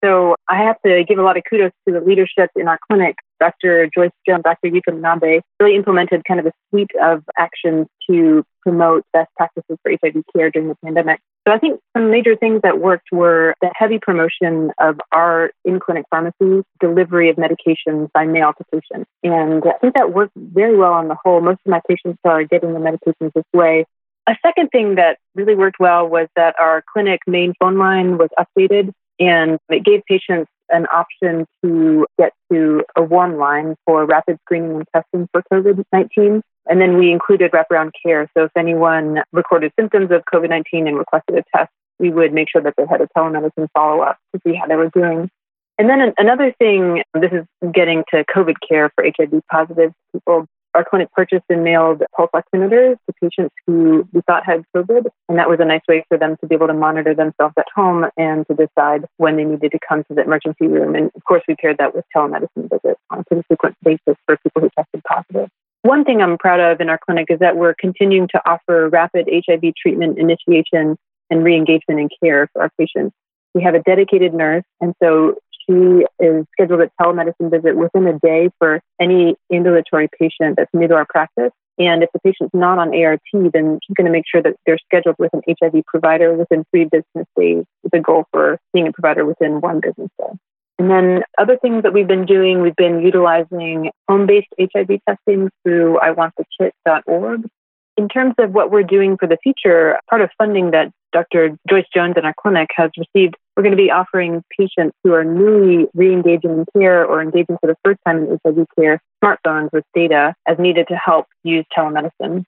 so 0.05 0.35
I 0.49 0.57
have 0.63 0.79
to 0.85 1.03
give 1.03 1.17
a 1.17 1.23
lot 1.23 1.37
of 1.37 1.43
kudos 1.49 1.71
to 1.87 1.93
the 1.93 2.01
leadership 2.01 2.51
in 2.55 2.67
our 2.67 2.79
clinic. 2.87 3.15
Dr. 3.39 3.89
Joyce 3.93 4.11
Jones, 4.27 4.43
Dr. 4.43 4.69
Yuka 4.69 4.89
Manabe 4.89 5.41
really 5.59 5.75
implemented 5.75 6.23
kind 6.25 6.39
of 6.39 6.45
a 6.45 6.51
suite 6.69 6.91
of 7.01 7.23
actions 7.37 7.87
to 8.09 8.43
promote 8.61 9.03
best 9.13 9.29
practices 9.35 9.77
for 9.83 9.91
HIV 9.91 10.23
care 10.35 10.49
during 10.49 10.69
the 10.69 10.75
pandemic. 10.83 11.19
So 11.47 11.53
I 11.53 11.59
think 11.59 11.79
some 11.95 12.09
major 12.09 12.35
things 12.35 12.61
that 12.63 12.79
worked 12.79 13.09
were 13.11 13.53
the 13.61 13.69
heavy 13.75 13.99
promotion 13.99 14.71
of 14.79 14.99
our 15.11 15.51
in-clinic 15.63 16.05
pharmacies, 16.09 16.63
delivery 16.79 17.29
of 17.29 17.35
medications 17.35 18.09
by 18.13 18.25
mail 18.25 18.53
to 18.57 18.63
patients. 18.71 19.09
And 19.23 19.63
I 19.63 19.77
think 19.79 19.93
that 19.95 20.11
worked 20.11 20.33
very 20.35 20.75
well 20.75 20.93
on 20.93 21.07
the 21.07 21.17
whole. 21.23 21.41
Most 21.41 21.59
of 21.65 21.69
my 21.69 21.81
patients 21.87 22.19
are 22.23 22.43
getting 22.43 22.73
the 22.73 22.79
medications 22.79 23.31
this 23.35 23.43
way. 23.53 23.85
A 24.27 24.35
second 24.43 24.69
thing 24.69 24.95
that 24.95 25.19
really 25.35 25.53
worked 25.53 25.79
well 25.79 26.07
was 26.07 26.27
that 26.35 26.55
our 26.59 26.83
clinic 26.91 27.19
main 27.27 27.53
phone 27.59 27.77
line 27.77 28.17
was 28.17 28.29
updated 28.39 28.91
and 29.19 29.59
it 29.69 29.85
gave 29.85 30.01
patients 30.07 30.49
an 30.69 30.85
option 30.93 31.45
to 31.63 32.05
get 32.17 32.33
to 32.51 32.83
a 32.95 33.03
warm 33.03 33.37
line 33.37 33.75
for 33.85 34.05
rapid 34.05 34.37
screening 34.45 34.77
and 34.77 34.85
testing 34.93 35.27
for 35.31 35.43
COVID 35.51 35.83
19. 35.91 36.41
And 36.67 36.81
then 36.81 36.97
we 36.97 37.11
included 37.11 37.51
wraparound 37.51 37.91
care. 38.03 38.29
So 38.35 38.45
if 38.45 38.51
anyone 38.57 39.19
recorded 39.31 39.71
symptoms 39.79 40.11
of 40.11 40.23
COVID 40.33 40.49
19 40.49 40.87
and 40.87 40.97
requested 40.97 41.37
a 41.37 41.43
test, 41.55 41.71
we 41.99 42.09
would 42.09 42.33
make 42.33 42.49
sure 42.49 42.61
that 42.61 42.73
they 42.77 42.85
had 42.89 43.01
a 43.01 43.07
telemedicine 43.17 43.67
follow 43.73 44.01
up 44.01 44.17
to 44.33 44.41
see 44.45 44.55
how 44.55 44.67
they 44.67 44.75
were 44.75 44.89
doing. 44.89 45.29
And 45.77 45.89
then 45.89 46.13
another 46.17 46.53
thing, 46.57 47.03
this 47.13 47.31
is 47.31 47.45
getting 47.73 48.03
to 48.11 48.23
COVID 48.23 48.55
care 48.67 48.89
for 48.95 49.03
HIV 49.03 49.41
positive 49.51 49.91
people 50.13 50.45
our 50.75 50.83
clinic 50.83 51.11
purchased 51.13 51.45
and 51.49 51.63
mailed 51.63 52.03
pulse 52.15 52.29
oximeters 52.35 52.97
to 53.07 53.13
patients 53.21 53.55
who 53.65 54.07
we 54.11 54.21
thought 54.27 54.45
had 54.45 54.63
COVID. 54.75 55.05
And 55.29 55.39
that 55.39 55.49
was 55.49 55.59
a 55.61 55.65
nice 55.65 55.81
way 55.87 56.05
for 56.09 56.17
them 56.17 56.35
to 56.41 56.47
be 56.47 56.55
able 56.55 56.67
to 56.67 56.73
monitor 56.73 57.15
themselves 57.15 57.53
at 57.57 57.65
home 57.73 58.05
and 58.17 58.45
to 58.47 58.53
decide 58.53 59.05
when 59.17 59.37
they 59.37 59.45
needed 59.45 59.71
to 59.71 59.79
come 59.87 60.03
to 60.03 60.13
the 60.13 60.21
emergency 60.21 60.67
room. 60.67 60.93
And 60.95 61.11
of 61.15 61.23
course, 61.23 61.43
we 61.47 61.55
paired 61.55 61.77
that 61.77 61.95
with 61.95 62.05
telemedicine 62.15 62.69
visits 62.69 62.99
on 63.09 63.19
a 63.19 63.23
pretty 63.23 63.43
frequent 63.47 63.75
basis 63.83 64.15
for 64.25 64.37
people 64.37 64.61
who 64.61 64.69
tested 64.77 65.01
positive. 65.07 65.49
One 65.83 66.03
thing 66.03 66.21
I'm 66.21 66.37
proud 66.37 66.59
of 66.59 66.81
in 66.81 66.89
our 66.89 66.97
clinic 66.97 67.27
is 67.29 67.39
that 67.39 67.57
we're 67.57 67.75
continuing 67.75 68.27
to 68.29 68.41
offer 68.45 68.89
rapid 68.89 69.29
HIV 69.31 69.73
treatment 69.81 70.17
initiation 70.17 70.97
and 71.29 71.43
re 71.43 71.55
engagement 71.55 71.99
in 71.99 72.09
care 72.21 72.49
for 72.53 72.63
our 72.63 72.71
patients. 72.77 73.15
We 73.53 73.63
have 73.63 73.75
a 73.75 73.79
dedicated 73.79 74.33
nurse, 74.33 74.65
and 74.81 74.93
so 75.01 75.35
she 75.67 76.05
is 76.19 76.45
scheduled 76.53 76.81
a 76.81 76.91
telemedicine 77.01 77.51
visit 77.51 77.75
within 77.75 78.07
a 78.07 78.19
day 78.19 78.49
for 78.59 78.81
any 78.99 79.35
ambulatory 79.51 80.09
patient 80.19 80.55
that's 80.57 80.73
new 80.73 80.87
to 80.87 80.95
our 80.95 81.05
practice. 81.05 81.51
And 81.77 82.03
if 82.03 82.09
the 82.13 82.19
patient's 82.19 82.53
not 82.53 82.79
on 82.79 82.95
ART, 82.95 83.21
then 83.33 83.79
she's 83.83 83.95
going 83.95 84.05
to 84.05 84.11
make 84.11 84.23
sure 84.31 84.41
that 84.41 84.55
they're 84.65 84.77
scheduled 84.85 85.17
with 85.19 85.33
an 85.33 85.41
HIV 85.47 85.83
provider 85.85 86.33
within 86.33 86.63
three 86.71 86.85
business 86.85 87.27
days 87.37 87.65
with 87.83 87.93
a 87.93 87.99
goal 87.99 88.25
for 88.31 88.59
seeing 88.73 88.87
a 88.87 88.93
provider 88.93 89.25
within 89.25 89.59
one 89.59 89.81
business 89.81 90.09
day. 90.17 90.37
And 90.77 90.89
then 90.89 91.23
other 91.37 91.57
things 91.57 91.83
that 91.83 91.93
we've 91.93 92.07
been 92.07 92.25
doing, 92.25 92.61
we've 92.61 92.75
been 92.75 93.01
utilizing 93.01 93.91
home-based 94.09 94.47
HIV 94.59 94.99
testing 95.07 95.49
through 95.63 95.99
iwantthekit.org. 96.01 97.49
In 97.97 98.09
terms 98.09 98.33
of 98.39 98.51
what 98.51 98.71
we're 98.71 98.83
doing 98.83 99.17
for 99.17 99.27
the 99.27 99.37
future, 99.41 99.97
part 100.09 100.21
of 100.21 100.29
funding 100.37 100.71
that 100.71 100.91
Dr. 101.13 101.57
Joyce 101.69 101.85
Jones 101.93 102.15
in 102.17 102.25
our 102.25 102.33
clinic 102.37 102.69
has 102.75 102.91
received, 102.97 103.35
we're 103.55 103.63
going 103.63 103.75
to 103.75 103.81
be 103.81 103.89
offering 103.89 104.43
patients 104.57 104.97
who 105.03 105.13
are 105.13 105.23
newly 105.23 105.87
re-engaging 105.93 106.51
in 106.51 106.65
care 106.77 107.05
or 107.05 107.21
engaging 107.21 107.57
for 107.61 107.67
the 107.67 107.77
first 107.85 107.99
time 108.05 108.17
in 108.17 108.39
HIV 108.45 108.65
care 108.77 109.01
smartphones 109.23 109.69
with 109.71 109.85
data 109.93 110.33
as 110.45 110.59
needed 110.59 110.89
to 110.89 110.95
help 110.95 111.27
use 111.43 111.65
telemedicine. 111.75 112.43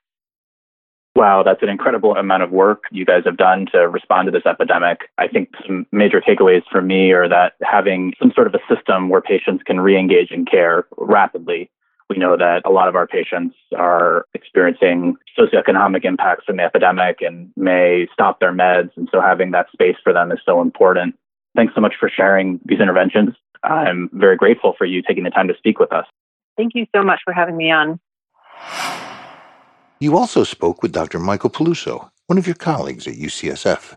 Wow, 1.16 1.42
that's 1.44 1.64
an 1.64 1.70
incredible 1.70 2.16
amount 2.16 2.44
of 2.44 2.52
work 2.52 2.84
you 2.92 3.06
guys 3.06 3.24
have 3.26 3.38
done 3.38 3.68
to 3.72 3.88
respond 3.88 4.28
to 4.28 4.32
this 4.32 4.46
epidemic. 4.46 5.00
I 5.18 5.28
think 5.28 5.50
some 5.66 5.88
major 5.92 6.22
takeaways 6.22 6.62
for 6.70 6.82
me 6.82 7.12
are 7.14 7.28
that 7.28 7.54
having 7.64 8.14
some 8.20 8.32
sort 8.36 8.48
of 8.48 8.54
a 8.54 8.76
system 8.76 9.10
where 9.10 9.22
patients 9.22 9.64
can 9.64 9.80
re 9.80 9.98
engage 9.98 10.30
in 10.30 10.46
care 10.46 10.86
rapidly 10.96 11.72
we 12.10 12.18
know 12.18 12.38
that 12.38 12.62
a 12.66 12.70
lot 12.70 12.88
of 12.88 12.96
our 12.96 13.08
patients 13.08 13.56
are 13.76 14.26
experiencing 14.34 15.16
socioeconomic 15.38 16.06
impacts 16.06 16.46
from 16.46 16.58
the 16.58 16.64
epidemic 16.64 17.22
and 17.22 17.52
may 17.58 18.08
stop 18.14 18.40
their 18.40 18.54
meds. 18.54 18.92
And 18.96 19.10
so 19.12 19.20
having 19.20 19.52
that 19.52 19.68
space 19.72 19.98
for 20.04 20.14
them 20.14 20.32
is 20.32 20.40
so 20.46 20.62
important. 20.62 21.16
Thanks 21.56 21.74
so 21.76 21.82
much 21.82 21.96
for 22.00 22.10
sharing 22.10 22.60
these 22.66 22.80
interventions. 22.80 23.36
I'm 23.64 24.10
very 24.14 24.38
grateful 24.38 24.74
for 24.78 24.86
you 24.86 25.02
taking 25.02 25.24
the 25.24 25.30
time 25.30 25.48
to 25.48 25.58
speak 25.58 25.80
with 25.80 25.92
us. 25.92 26.06
Thank 26.56 26.74
you 26.76 26.86
so 26.96 27.04
much 27.04 27.20
for 27.26 27.34
having 27.34 27.58
me 27.58 27.72
on. 27.72 28.00
You 30.00 30.18
also 30.18 30.44
spoke 30.44 30.82
with 30.82 30.92
Dr. 30.92 31.20
Michael 31.20 31.50
Peluso, 31.50 32.10
one 32.28 32.38
of 32.38 32.46
your 32.46 32.56
colleagues 32.56 33.08
at 33.08 33.16
UCSF. 33.16 33.96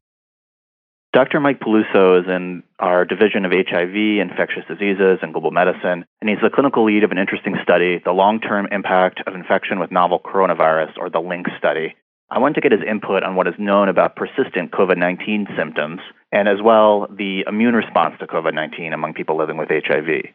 Dr. 1.12 1.40
Mike 1.40 1.58
Peluso 1.58 2.20
is 2.22 2.28
in 2.28 2.62
our 2.78 3.04
Division 3.04 3.44
of 3.44 3.50
HIV, 3.50 4.20
Infectious 4.20 4.62
Diseases, 4.68 5.18
and 5.22 5.32
Global 5.32 5.50
Medicine, 5.50 6.04
and 6.20 6.30
he's 6.30 6.38
the 6.40 6.50
clinical 6.50 6.84
lead 6.84 7.02
of 7.02 7.10
an 7.10 7.18
interesting 7.18 7.56
study, 7.64 8.00
the 8.04 8.12
long 8.12 8.40
term 8.40 8.68
impact 8.70 9.20
of 9.26 9.34
infection 9.34 9.80
with 9.80 9.90
novel 9.90 10.20
coronavirus, 10.20 10.96
or 10.98 11.10
the 11.10 11.18
LIINC 11.18 11.46
study. 11.58 11.96
I 12.30 12.38
wanted 12.38 12.54
to 12.54 12.60
get 12.60 12.70
his 12.70 12.88
input 12.88 13.24
on 13.24 13.34
what 13.34 13.48
is 13.48 13.54
known 13.58 13.88
about 13.88 14.14
persistent 14.14 14.70
COVID 14.70 14.98
19 14.98 15.48
symptoms, 15.56 16.00
and 16.30 16.46
as 16.46 16.62
well 16.62 17.08
the 17.10 17.44
immune 17.48 17.74
response 17.74 18.14
to 18.20 18.28
COVID 18.28 18.54
19 18.54 18.92
among 18.92 19.14
people 19.14 19.36
living 19.36 19.56
with 19.56 19.68
HIV. 19.68 20.26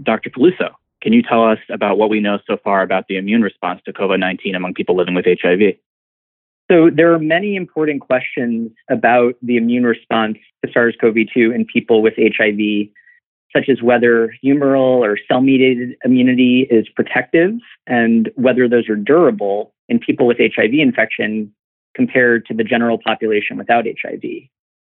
Dr. 0.00 0.30
Peluso, 0.30 0.74
can 1.02 1.12
you 1.12 1.22
tell 1.22 1.42
us 1.42 1.58
about 1.70 1.98
what 1.98 2.08
we 2.08 2.20
know 2.20 2.38
so 2.46 2.56
far 2.62 2.82
about 2.82 3.08
the 3.08 3.16
immune 3.16 3.42
response 3.42 3.80
to 3.86 3.92
COVID 3.92 4.20
19 4.20 4.54
among 4.54 4.74
people 4.74 4.96
living 4.96 5.16
with 5.16 5.24
HIV? 5.24 5.74
So 6.70 6.90
there 6.94 7.12
are 7.14 7.18
many 7.18 7.56
important 7.56 8.02
questions 8.02 8.70
about 8.90 9.34
the 9.40 9.56
immune 9.56 9.84
response 9.84 10.36
to 10.64 10.70
SARS-CoV-2 10.72 11.54
in 11.54 11.64
people 11.64 12.02
with 12.02 12.14
HIV, 12.18 12.88
such 13.56 13.70
as 13.70 13.82
whether 13.82 14.34
humoral 14.44 14.98
or 14.98 15.18
cell-mediated 15.26 15.96
immunity 16.04 16.66
is 16.70 16.86
protective 16.94 17.52
and 17.86 18.30
whether 18.34 18.68
those 18.68 18.88
are 18.88 18.96
durable 18.96 19.72
in 19.88 19.98
people 19.98 20.26
with 20.26 20.36
HIV 20.38 20.74
infection 20.74 21.52
compared 21.94 22.44
to 22.46 22.54
the 22.54 22.64
general 22.64 22.98
population 22.98 23.56
without 23.56 23.86
HIV. 23.86 24.22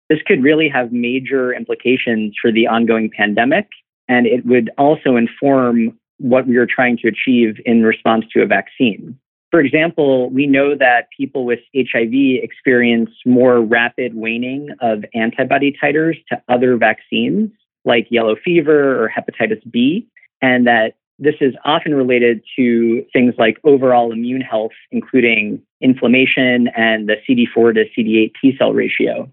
This 0.09 0.21
could 0.25 0.43
really 0.43 0.69
have 0.69 0.93
major 0.93 1.53
implications 1.53 2.35
for 2.41 2.53
the 2.53 2.69
ongoing 2.69 3.11
pandemic, 3.11 3.67
and 4.09 4.27
it 4.27 4.47
would 4.47 4.71
also 4.79 5.17
inform 5.17 5.99
what 6.19 6.47
we 6.47 6.57
are 6.59 6.67
trying 6.67 6.97
to 6.99 7.09
achieve 7.09 7.57
in 7.67 7.83
response 7.83 8.25
to 8.33 8.43
a 8.43 8.47
vaccine. 8.47 9.19
For 9.53 9.61
example, 9.61 10.31
we 10.31 10.47
know 10.47 10.75
that 10.75 11.09
people 11.15 11.45
with 11.45 11.59
HIV 11.77 12.43
experience 12.43 13.11
more 13.27 13.61
rapid 13.61 14.15
waning 14.15 14.71
of 14.81 15.05
antibody 15.15 15.77
titers 15.81 16.15
to 16.31 16.43
other 16.49 16.79
vaccines 16.79 17.51
like 17.85 18.07
yellow 18.11 18.35
fever 18.43 19.05
or 19.05 19.13
hepatitis 19.15 19.61
B, 19.71 20.09
and 20.41 20.67
that 20.67 20.95
this 21.19 21.35
is 21.43 21.53
often 21.67 21.95
related 21.95 22.43
to 22.57 23.05
things 23.13 23.35
like 23.37 23.59
overall 23.63 24.11
immune 24.11 24.41
health, 24.41 24.73
including 24.91 25.61
inflammation 25.83 26.69
and 26.75 27.07
the 27.07 27.17
CD4 27.29 27.75
to 27.75 27.85
CD8 27.95 28.33
T 28.41 28.57
cell 28.57 28.73
ratio. 28.73 29.31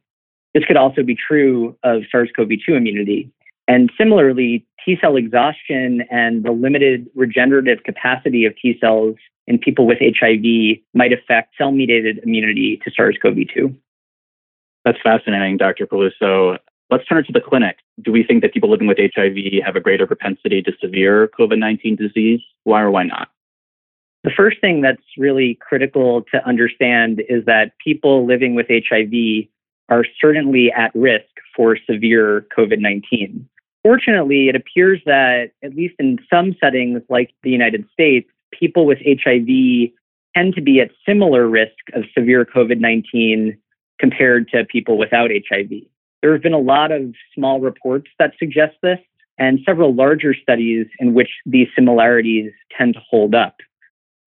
This 0.53 0.65
could 0.65 0.77
also 0.77 1.01
be 1.01 1.15
true 1.15 1.77
of 1.83 2.01
SARS 2.11 2.29
CoV 2.35 2.49
2 2.65 2.75
immunity. 2.75 3.31
And 3.69 3.89
similarly, 3.97 4.65
T 4.83 4.97
cell 4.99 5.15
exhaustion 5.15 6.01
and 6.11 6.43
the 6.43 6.51
limited 6.51 7.07
regenerative 7.15 7.83
capacity 7.83 8.43
of 8.43 8.53
T 8.61 8.77
cells 8.81 9.15
in 9.49 9.57
people 9.57 9.87
with 9.87 9.97
HIV 9.99 10.77
might 10.93 11.11
affect 11.11 11.55
cell 11.57 11.71
mediated 11.71 12.19
immunity 12.19 12.79
to 12.85 12.91
SARS 12.95 13.17
CoV 13.21 13.39
2. 13.53 13.75
That's 14.85 14.99
fascinating, 15.03 15.57
Dr. 15.57 15.87
Peluso. 15.87 16.57
Let's 16.91 17.05
turn 17.05 17.17
it 17.17 17.25
to 17.25 17.33
the 17.33 17.41
clinic. 17.41 17.77
Do 18.01 18.11
we 18.11 18.23
think 18.23 18.41
that 18.43 18.53
people 18.53 18.69
living 18.69 18.87
with 18.87 18.97
HIV 18.97 19.63
have 19.65 19.75
a 19.75 19.79
greater 19.79 20.07
propensity 20.07 20.61
to 20.61 20.71
severe 20.81 21.29
COVID 21.37 21.57
19 21.57 21.95
disease? 21.95 22.39
Why 22.63 22.81
or 22.81 22.91
why 22.91 23.03
not? 23.03 23.29
The 24.23 24.31
first 24.35 24.61
thing 24.61 24.81
that's 24.81 25.01
really 25.17 25.57
critical 25.61 26.23
to 26.31 26.45
understand 26.47 27.21
is 27.27 27.45
that 27.45 27.71
people 27.83 28.25
living 28.25 28.53
with 28.53 28.67
HIV 28.69 29.47
are 29.89 30.05
certainly 30.21 30.71
at 30.71 30.91
risk 30.93 31.25
for 31.55 31.77
severe 31.89 32.45
COVID 32.55 32.79
19. 32.79 33.47
Fortunately, 33.81 34.49
it 34.49 34.55
appears 34.55 35.01
that, 35.05 35.51
at 35.63 35.73
least 35.73 35.95
in 35.99 36.19
some 36.29 36.55
settings 36.59 37.01
like 37.09 37.31
the 37.43 37.49
United 37.49 37.85
States, 37.93 38.29
people 38.51 38.85
with 38.85 38.99
HIV 38.99 39.91
tend 40.35 40.55
to 40.55 40.61
be 40.61 40.79
at 40.79 40.91
similar 41.05 41.47
risk 41.47 41.77
of 41.93 42.03
severe 42.17 42.45
COVID 42.45 42.79
19 42.79 43.57
compared 43.99 44.47
to 44.49 44.65
people 44.65 44.97
without 44.97 45.31
HIV. 45.31 45.69
There 46.21 46.33
have 46.33 46.43
been 46.43 46.53
a 46.53 46.59
lot 46.59 46.91
of 46.91 47.13
small 47.33 47.59
reports 47.59 48.09
that 48.19 48.33
suggest 48.39 48.75
this, 48.81 48.99
and 49.37 49.59
several 49.65 49.93
larger 49.93 50.33
studies 50.33 50.85
in 50.99 51.13
which 51.13 51.29
these 51.45 51.67
similarities 51.75 52.51
tend 52.77 52.93
to 52.93 52.99
hold 53.09 53.33
up. 53.33 53.57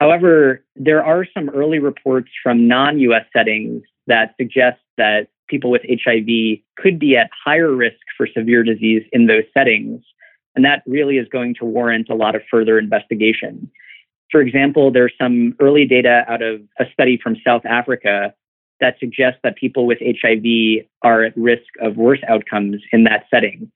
However, 0.01 0.65
there 0.75 1.05
are 1.05 1.27
some 1.33 1.49
early 1.51 1.79
reports 1.79 2.31
from 2.43 2.67
non 2.67 2.99
US 2.99 3.25
settings 3.33 3.83
that 4.07 4.35
suggest 4.41 4.81
that 4.97 5.29
people 5.49 5.71
with 5.71 5.83
HIV 5.83 6.59
could 6.77 6.99
be 6.99 7.17
at 7.17 7.31
higher 7.45 7.73
risk 7.73 8.01
for 8.17 8.27
severe 8.27 8.65
disease 8.65 9.03
in 9.13 9.27
those 9.27 9.45
settings. 9.55 10.03
And 10.57 10.65
that 10.65 10.83
really 10.87 11.19
is 11.19 11.29
going 11.29 11.55
to 11.61 11.65
warrant 11.65 12.09
a 12.11 12.15
lot 12.15 12.35
of 12.35 12.43
further 12.51 12.79
investigation. 12.79 13.71
For 14.33 14.41
example, 14.41 14.91
there's 14.91 15.13
some 15.21 15.55
early 15.61 15.87
data 15.87 16.25
out 16.27 16.43
of 16.43 16.63
a 16.81 16.85
study 16.93 17.21
from 17.23 17.37
South 17.47 17.65
Africa 17.67 18.35
that 18.81 18.97
suggests 18.99 19.39
that 19.45 19.57
people 19.57 19.87
with 19.87 19.99
HIV 20.01 20.85
are 21.03 21.23
at 21.23 21.37
risk 21.37 21.69
of 21.81 21.97
worse 21.97 22.19
outcomes 22.29 22.83
in 22.93 23.05
that 23.05 23.27
setting. 23.31 23.71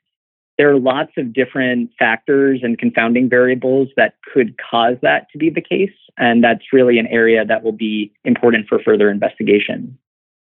There 0.58 0.70
are 0.70 0.78
lots 0.78 1.12
of 1.18 1.34
different 1.34 1.90
factors 1.98 2.60
and 2.62 2.78
confounding 2.78 3.28
variables 3.28 3.88
that 3.96 4.14
could 4.32 4.56
cause 4.58 4.96
that 5.02 5.26
to 5.30 5.38
be 5.38 5.50
the 5.50 5.60
case. 5.60 5.92
And 6.16 6.42
that's 6.42 6.72
really 6.72 6.98
an 6.98 7.06
area 7.08 7.44
that 7.44 7.62
will 7.62 7.72
be 7.72 8.10
important 8.24 8.66
for 8.66 8.78
further 8.82 9.10
investigation. 9.10 9.98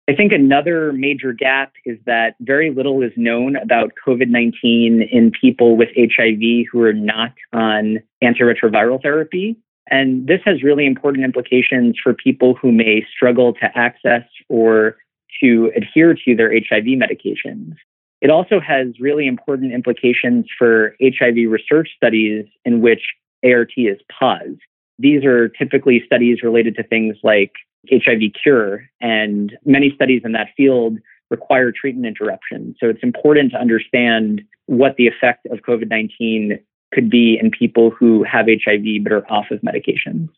I 0.08 0.14
think 0.14 0.32
another 0.32 0.92
major 0.92 1.32
gap 1.32 1.72
is 1.86 1.96
that 2.04 2.34
very 2.40 2.70
little 2.70 3.02
is 3.02 3.12
known 3.16 3.56
about 3.56 3.92
COVID 4.06 4.28
19 4.28 5.08
in 5.10 5.30
people 5.30 5.76
with 5.76 5.88
HIV 5.96 6.66
who 6.70 6.82
are 6.82 6.92
not 6.92 7.32
on 7.52 8.00
antiretroviral 8.22 9.00
therapy. 9.00 9.56
And 9.92 10.26
this 10.26 10.40
has 10.46 10.62
really 10.62 10.86
important 10.86 11.22
implications 11.22 11.96
for 12.02 12.14
people 12.14 12.54
who 12.54 12.72
may 12.72 13.06
struggle 13.14 13.52
to 13.52 13.78
access 13.78 14.24
or 14.48 14.96
to 15.42 15.70
adhere 15.76 16.14
to 16.24 16.34
their 16.34 16.50
HIV 16.50 16.86
medications. 16.96 17.74
It 18.22 18.30
also 18.30 18.58
has 18.58 18.98
really 18.98 19.26
important 19.26 19.72
implications 19.72 20.46
for 20.58 20.96
HIV 21.02 21.50
research 21.50 21.90
studies 21.94 22.46
in 22.64 22.80
which 22.80 23.02
ART 23.44 23.72
is 23.76 23.98
paused. 24.18 24.60
These 24.98 25.24
are 25.24 25.48
typically 25.48 26.02
studies 26.06 26.42
related 26.42 26.74
to 26.76 26.84
things 26.84 27.16
like 27.22 27.52
HIV 27.90 28.32
cure, 28.42 28.88
and 29.00 29.52
many 29.66 29.92
studies 29.94 30.22
in 30.24 30.32
that 30.32 30.48
field 30.56 30.98
require 31.30 31.70
treatment 31.72 32.06
interruption. 32.06 32.74
So 32.78 32.88
it's 32.88 33.02
important 33.02 33.50
to 33.52 33.58
understand 33.58 34.42
what 34.66 34.96
the 34.96 35.08
effect 35.08 35.46
of 35.46 35.58
COVID 35.58 35.90
19 35.90 36.58
could 36.92 37.10
be 37.10 37.38
in 37.40 37.50
people 37.50 37.90
who 37.90 38.22
have 38.24 38.46
HIV 38.46 39.02
but 39.02 39.12
are 39.12 39.32
off 39.32 39.46
of 39.50 39.60
medications. 39.60 40.28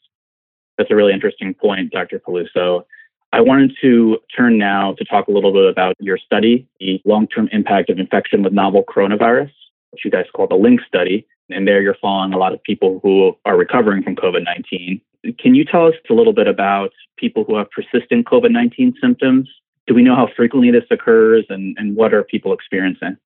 That's 0.79 0.91
a 0.91 0.97
really 0.97 1.13
interesting 1.13 1.55
point, 1.55 1.93
Dr. 1.93 2.19
Peluso. 2.19 2.85
I 3.33 3.41
wanted 3.41 3.73
to 3.83 4.19
turn 4.37 4.59
now 4.59 4.95
to 4.95 5.05
talk 5.05 5.27
a 5.27 5.33
little 5.33 5.53
bit 5.53 5.69
about 5.69 5.97
your 5.99 6.19
study, 6.19 6.69
the 6.79 7.01
long 7.05 7.27
term 7.27 7.49
impact 7.53 7.91
of 7.91 7.99
infection 7.99 8.43
with 8.43 8.53
novel 8.53 8.85
coronavirus, 8.85 9.51
which 9.91 10.05
you 10.05 10.11
guys 10.11 10.27
call 10.35 10.47
the 10.47 10.55
LIINC 10.55 10.79
study. 10.87 11.27
And 11.51 11.67
there 11.67 11.83
you're 11.83 11.97
following 12.01 12.33
a 12.33 12.39
lot 12.39 12.55
of 12.55 12.63
people 12.63 13.01
who 13.03 13.37
are 13.45 13.57
recovering 13.57 14.03
from 14.03 14.17
COVID 14.17 14.45
19. 14.45 15.01
Can 15.39 15.55
you 15.55 15.65
tell 15.65 15.87
us 15.87 15.95
a 16.09 16.15
little 16.15 16.33
bit 16.33 16.47
about 16.47 16.91
people 17.17 17.45
who 17.45 17.57
have 17.57 17.67
persistent 17.71 18.27
COVID 18.27 18.53
19 18.53 18.95
symptoms? 19.01 19.49
Do 19.87 19.95
we 19.95 20.03
know 20.03 20.15
how 20.15 20.29
frequently 20.37 20.71
this 20.71 20.85
occurs 20.91 21.45
and, 21.49 21.77
and 21.79 21.97
what 21.97 22.15
are 22.15 22.23
people 22.23 22.53
experiencing? 22.53 23.17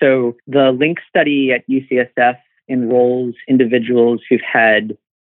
So, 0.00 0.36
the 0.46 0.72
LIINC 0.72 0.96
study 1.08 1.52
at 1.52 1.68
UCSF 1.68 2.36
enrolls 2.68 3.34
individuals 3.48 4.20
who've 4.28 4.40
had 4.40 4.96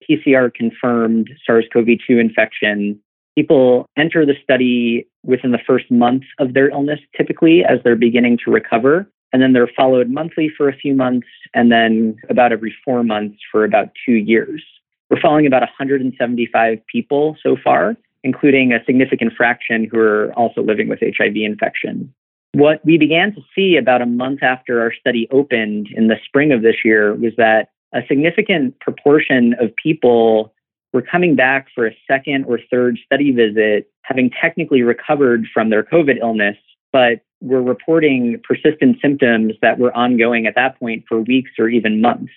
PCR 0.10 0.54
confirmed 0.54 1.30
SARS 1.46 1.66
CoV 1.72 1.88
2 2.08 2.18
infection. 2.18 3.00
People 3.36 3.86
enter 3.98 4.26
the 4.26 4.36
study 4.44 5.08
within 5.24 5.52
the 5.52 5.60
first 5.66 5.90
month 5.92 6.24
of 6.40 6.54
their 6.54 6.70
illness, 6.70 7.00
typically, 7.16 7.64
as 7.64 7.80
they're 7.84 7.96
beginning 7.96 8.38
to 8.46 8.52
recover. 8.52 9.10
And 9.32 9.42
then 9.42 9.54
they're 9.54 9.70
followed 9.76 10.10
monthly 10.10 10.50
for 10.50 10.68
a 10.68 10.76
few 10.76 10.96
months, 10.96 11.28
and 11.54 11.72
then 11.72 12.18
about 12.30 12.52
every 12.52 12.74
four 12.84 13.04
months 13.04 13.38
for 13.52 13.64
about 13.64 13.90
two 14.04 14.14
years. 14.14 14.64
We're 15.10 15.22
following 15.22 15.46
about 15.46 15.62
175 15.62 16.80
people 16.92 17.38
so 17.42 17.56
far, 17.64 17.96
including 18.24 18.74
a 18.74 18.84
significant 18.86 19.34
fraction 19.36 19.88
who 19.90 20.00
are 20.00 20.34
also 20.34 20.62
living 20.62 20.88
with 20.88 21.00
HIV 21.02 21.36
infection. 21.36 22.14
What 22.54 22.84
we 22.84 22.98
began 22.98 23.34
to 23.36 23.42
see 23.56 23.78
about 23.78 24.02
a 24.02 24.06
month 24.06 24.42
after 24.42 24.82
our 24.82 24.92
study 24.94 25.28
opened 25.32 25.88
in 25.96 26.08
the 26.08 26.16
spring 26.26 26.52
of 26.52 26.62
this 26.62 26.78
year 26.84 27.14
was 27.14 27.34
that 27.38 27.70
a 27.94 28.02
significant 28.08 28.80
proportion 28.80 29.56
of 29.60 29.76
people 29.76 30.54
were 30.92 31.04
coming 31.04 31.36
back 31.36 31.68
for 31.76 31.86
a 31.86 31.96
second 32.08 32.46
or 32.46 32.60
third 32.72 32.98
study 33.06 33.32
visit, 33.32 33.92
having 34.02 34.32
technically 34.42 34.82
recovered 34.82 35.46
from 35.54 35.70
their 35.70 35.84
COVID 35.84 36.20
illness, 36.20 36.58
but 36.92 37.22
were 37.42 37.62
reporting 37.62 38.42
persistent 38.44 38.98
symptoms 39.02 39.54
that 39.62 39.78
were 39.78 39.96
ongoing 39.96 40.48
at 40.48 40.56
that 40.56 40.80
point 40.80 41.06
for 41.08 41.22
weeks 41.22 41.52
or 41.60 41.70
even 41.70 42.02
months. 42.02 42.32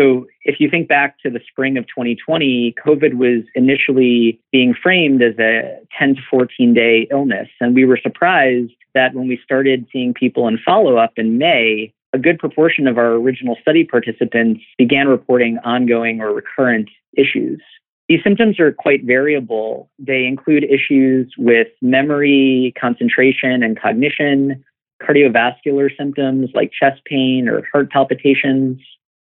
So, 0.00 0.26
if 0.44 0.60
you 0.60 0.70
think 0.70 0.88
back 0.88 1.18
to 1.20 1.30
the 1.30 1.40
spring 1.46 1.76
of 1.76 1.84
2020, 1.88 2.74
COVID 2.82 3.14
was 3.14 3.44
initially 3.54 4.40
being 4.50 4.72
framed 4.72 5.22
as 5.22 5.38
a 5.38 5.78
10 5.98 6.14
to 6.14 6.20
14 6.30 6.72
day 6.72 7.06
illness. 7.10 7.48
And 7.60 7.74
we 7.74 7.84
were 7.84 7.98
surprised 8.02 8.72
that 8.94 9.14
when 9.14 9.28
we 9.28 9.38
started 9.44 9.86
seeing 9.92 10.14
people 10.14 10.48
in 10.48 10.58
follow 10.64 10.96
up 10.96 11.12
in 11.16 11.36
May, 11.36 11.92
a 12.14 12.18
good 12.18 12.38
proportion 12.38 12.86
of 12.86 12.96
our 12.96 13.12
original 13.12 13.56
study 13.60 13.84
participants 13.84 14.62
began 14.78 15.06
reporting 15.06 15.58
ongoing 15.64 16.20
or 16.20 16.32
recurrent 16.32 16.88
issues. 17.16 17.60
These 18.08 18.20
symptoms 18.24 18.58
are 18.58 18.72
quite 18.72 19.04
variable. 19.04 19.90
They 19.98 20.24
include 20.24 20.64
issues 20.64 21.32
with 21.36 21.68
memory, 21.82 22.72
concentration, 22.80 23.62
and 23.62 23.78
cognition, 23.78 24.64
cardiovascular 25.02 25.90
symptoms 25.96 26.50
like 26.54 26.72
chest 26.72 27.02
pain 27.04 27.48
or 27.48 27.62
heart 27.72 27.90
palpitations, 27.90 28.80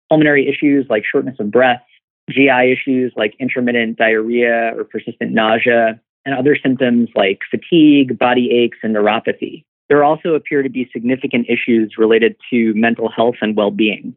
pulmonary 0.09 0.49
issues 0.49 0.87
like 0.89 1.05
shortness 1.05 1.37
of 1.39 1.51
breath, 1.51 1.83
GI 2.31 2.73
issues 2.73 3.13
like 3.17 3.35
intermittent 3.39 3.99
diarrhea 3.99 4.73
or 4.77 4.85
persistent 4.85 5.33
nausea, 5.33 6.01
and 6.25 6.35
other 6.35 6.57
symptoms 6.61 7.09
like 7.15 7.41
fatigue, 7.51 8.19
body 8.19 8.51
aches, 8.51 8.79
and 8.83 8.95
neuropathy. 8.95 9.65
There 9.89 10.03
also 10.03 10.35
appear 10.35 10.63
to 10.63 10.69
be 10.69 10.91
significant 10.93 11.47
issues 11.49 11.95
related 11.97 12.37
to 12.51 12.75
mental 12.75 13.09
health 13.09 13.37
and 13.41 13.57
well 13.57 13.71
being. 13.71 14.17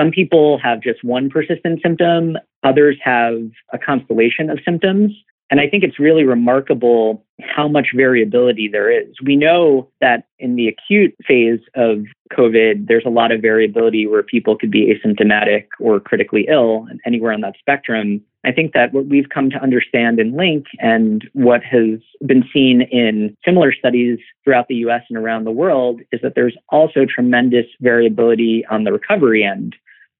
Some 0.00 0.12
people 0.12 0.58
have 0.62 0.80
just 0.80 1.02
one 1.02 1.28
persistent 1.28 1.80
symptom, 1.82 2.36
others 2.62 2.96
have 3.02 3.40
a 3.72 3.78
constellation 3.78 4.48
of 4.48 4.60
symptoms. 4.64 5.12
And 5.50 5.60
I 5.60 5.68
think 5.68 5.82
it's 5.82 5.98
really 5.98 6.24
remarkable 6.24 7.24
how 7.40 7.68
much 7.68 7.88
variability 7.94 8.68
there 8.68 8.90
is. 8.90 9.14
We 9.24 9.36
know 9.36 9.88
that 10.00 10.24
in 10.38 10.56
the 10.56 10.68
acute 10.68 11.14
phase 11.26 11.60
of 11.74 12.04
COVID, 12.32 12.86
there's 12.86 13.06
a 13.06 13.10
lot 13.10 13.32
of 13.32 13.40
variability 13.40 14.06
where 14.06 14.22
people 14.22 14.58
could 14.58 14.70
be 14.70 14.92
asymptomatic 14.92 15.66
or 15.80 16.00
critically 16.00 16.46
ill 16.50 16.86
and 16.90 17.00
anywhere 17.06 17.32
on 17.32 17.40
that 17.40 17.54
spectrum. 17.58 18.20
I 18.44 18.52
think 18.52 18.72
that 18.74 18.92
what 18.92 19.06
we've 19.06 19.28
come 19.30 19.48
to 19.50 19.62
understand 19.62 20.20
in 20.20 20.32
LIINC 20.32 20.66
and 20.80 21.28
what 21.32 21.62
has 21.64 22.00
been 22.26 22.44
seen 22.52 22.82
in 22.82 23.34
similar 23.44 23.72
studies 23.72 24.18
throughout 24.44 24.68
the 24.68 24.76
US 24.76 25.02
and 25.08 25.16
around 25.16 25.44
the 25.44 25.50
world 25.50 26.00
is 26.12 26.20
that 26.22 26.34
there's 26.34 26.56
also 26.68 27.06
tremendous 27.06 27.66
variability 27.80 28.66
on 28.66 28.84
the 28.84 28.92
recovery 28.92 29.44
end. 29.44 29.76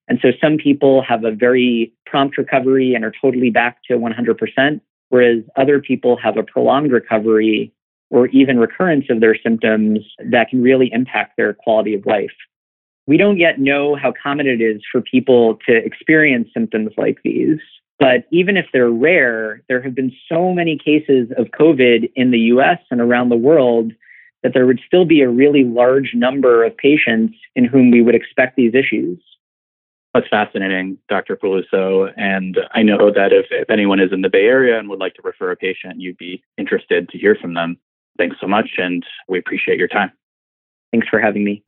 And 0.09 0.19
so 0.23 0.31
some 0.41 0.57
people 0.57 1.03
have 1.03 1.25
a 1.25 1.33
very 1.33 1.93
prompt 2.07 2.39
recovery 2.39 2.95
and 2.95 3.05
are 3.05 3.13
totally 3.21 3.51
back 3.51 3.79
to 3.89 3.99
100% 3.99 4.81
whereas 5.09 5.43
other 5.57 5.81
people 5.81 6.17
have 6.17 6.37
a 6.37 6.43
prolonged 6.43 6.93
recovery 6.93 7.73
or 8.11 8.29
even 8.29 8.59
recurrence 8.59 9.07
of 9.11 9.21
their 9.21 9.37
symptoms 9.37 10.01
that 10.31 10.49
can 10.49 10.63
really 10.63 10.91
impact 10.93 11.37
their 11.37 11.53
quality 11.53 11.95
of 11.95 12.07
life. 12.07 12.33
We 13.07 13.17
don't 13.17 13.39
yet 13.39 13.59
know 13.59 13.97
how 13.97 14.13
common 14.23 14.47
it 14.47 14.61
is 14.61 14.83
for 14.91 15.01
people 15.01 15.59
to 15.67 15.75
experience 15.77 16.49
symptoms 16.53 16.93
like 16.97 17.19
these. 17.25 17.59
But 17.99 18.27
even 18.31 18.57
if 18.57 18.67
they're 18.73 18.91
rare, 18.91 19.63
there 19.69 19.83
have 19.83 19.95
been 19.95 20.13
so 20.31 20.53
many 20.53 20.79
cases 20.79 21.31
of 21.37 21.47
COVID 21.59 22.13
in 22.15 22.31
the 22.31 22.39
US 22.39 22.79
and 22.91 23.01
around 23.01 23.29
the 23.29 23.37
world 23.37 23.93
that 24.43 24.53
there 24.55 24.67
would 24.67 24.81
still 24.87 25.05
be 25.05 25.21
a 25.21 25.29
really 25.29 25.65
large 25.65 26.13
number 26.15 26.65
of 26.65 26.77
patients 26.77 27.35
in 27.57 27.65
whom 27.65 27.91
we 27.91 28.03
would 28.03 28.15
expect 28.15 28.57
these 28.57 28.75
issues. 28.75 29.19
That's 30.15 30.29
fascinating, 30.29 30.99
Dr. 31.09 31.37
Peluso. 31.37 32.13
And 32.17 32.59
I 32.73 32.83
know 32.83 33.13
that 33.13 33.33
if, 33.33 33.47
if 33.51 33.69
anyone 33.71 34.01
is 34.01 34.13
in 34.13 34.23
the 34.23 34.31
Bay 34.31 34.47
Area 34.47 34.79
and 34.79 34.89
would 34.89 34.99
like 34.99 35.15
to 35.15 35.23
refer 35.23 35.51
a 35.51 35.57
patient, 35.57 36.01
you'd 36.01 36.17
be 36.17 36.43
interested 36.57 37.09
to 37.11 37.19
hear 37.19 37.37
from 37.41 37.55
them. 37.55 37.77
Thanks 38.17 38.37
so 38.41 38.49
much, 38.49 38.71
and 38.79 39.05
we 39.29 39.39
appreciate 39.39 39.79
your 39.79 39.89
time. 39.89 40.11
Thanks 40.91 41.07
for 41.09 41.21
having 41.21 41.45
me. 41.45 41.63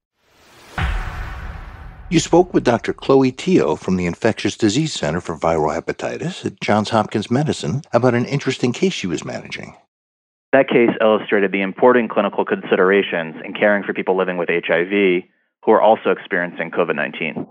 You 2.09 2.19
spoke 2.19 2.53
with 2.53 2.65
Dr. 2.65 2.93
Chloe 2.93 3.31
Thio 3.31 3.79
from 3.79 3.97
the 3.97 4.07
Infectious 4.07 4.57
Disease 4.57 4.93
Center 4.93 5.21
for 5.21 5.37
Viral 5.37 5.81
Hepatitis 5.81 6.45
at 6.45 6.61
Johns 6.61 6.89
Hopkins 6.89 7.31
Medicine 7.31 7.83
about 7.93 8.15
an 8.15 8.25
interesting 8.25 8.73
case 8.73 8.93
she 8.93 9.07
was 9.07 9.25
managing. 9.25 9.77
That 10.53 10.69
case 10.69 10.91
illustrated 11.01 11.53
the 11.53 11.61
important 11.61 12.11
clinical 12.11 12.45
considerations 12.45 13.37
in 13.45 13.53
caring 13.53 13.85
for 13.85 13.93
people 13.93 14.17
living 14.17 14.39
with 14.39 14.49
HIV 14.49 15.23
who 15.65 15.71
are 15.71 15.81
also 15.81 16.11
experiencing 16.11 16.73
COVID 16.73 16.97
19 16.97 17.47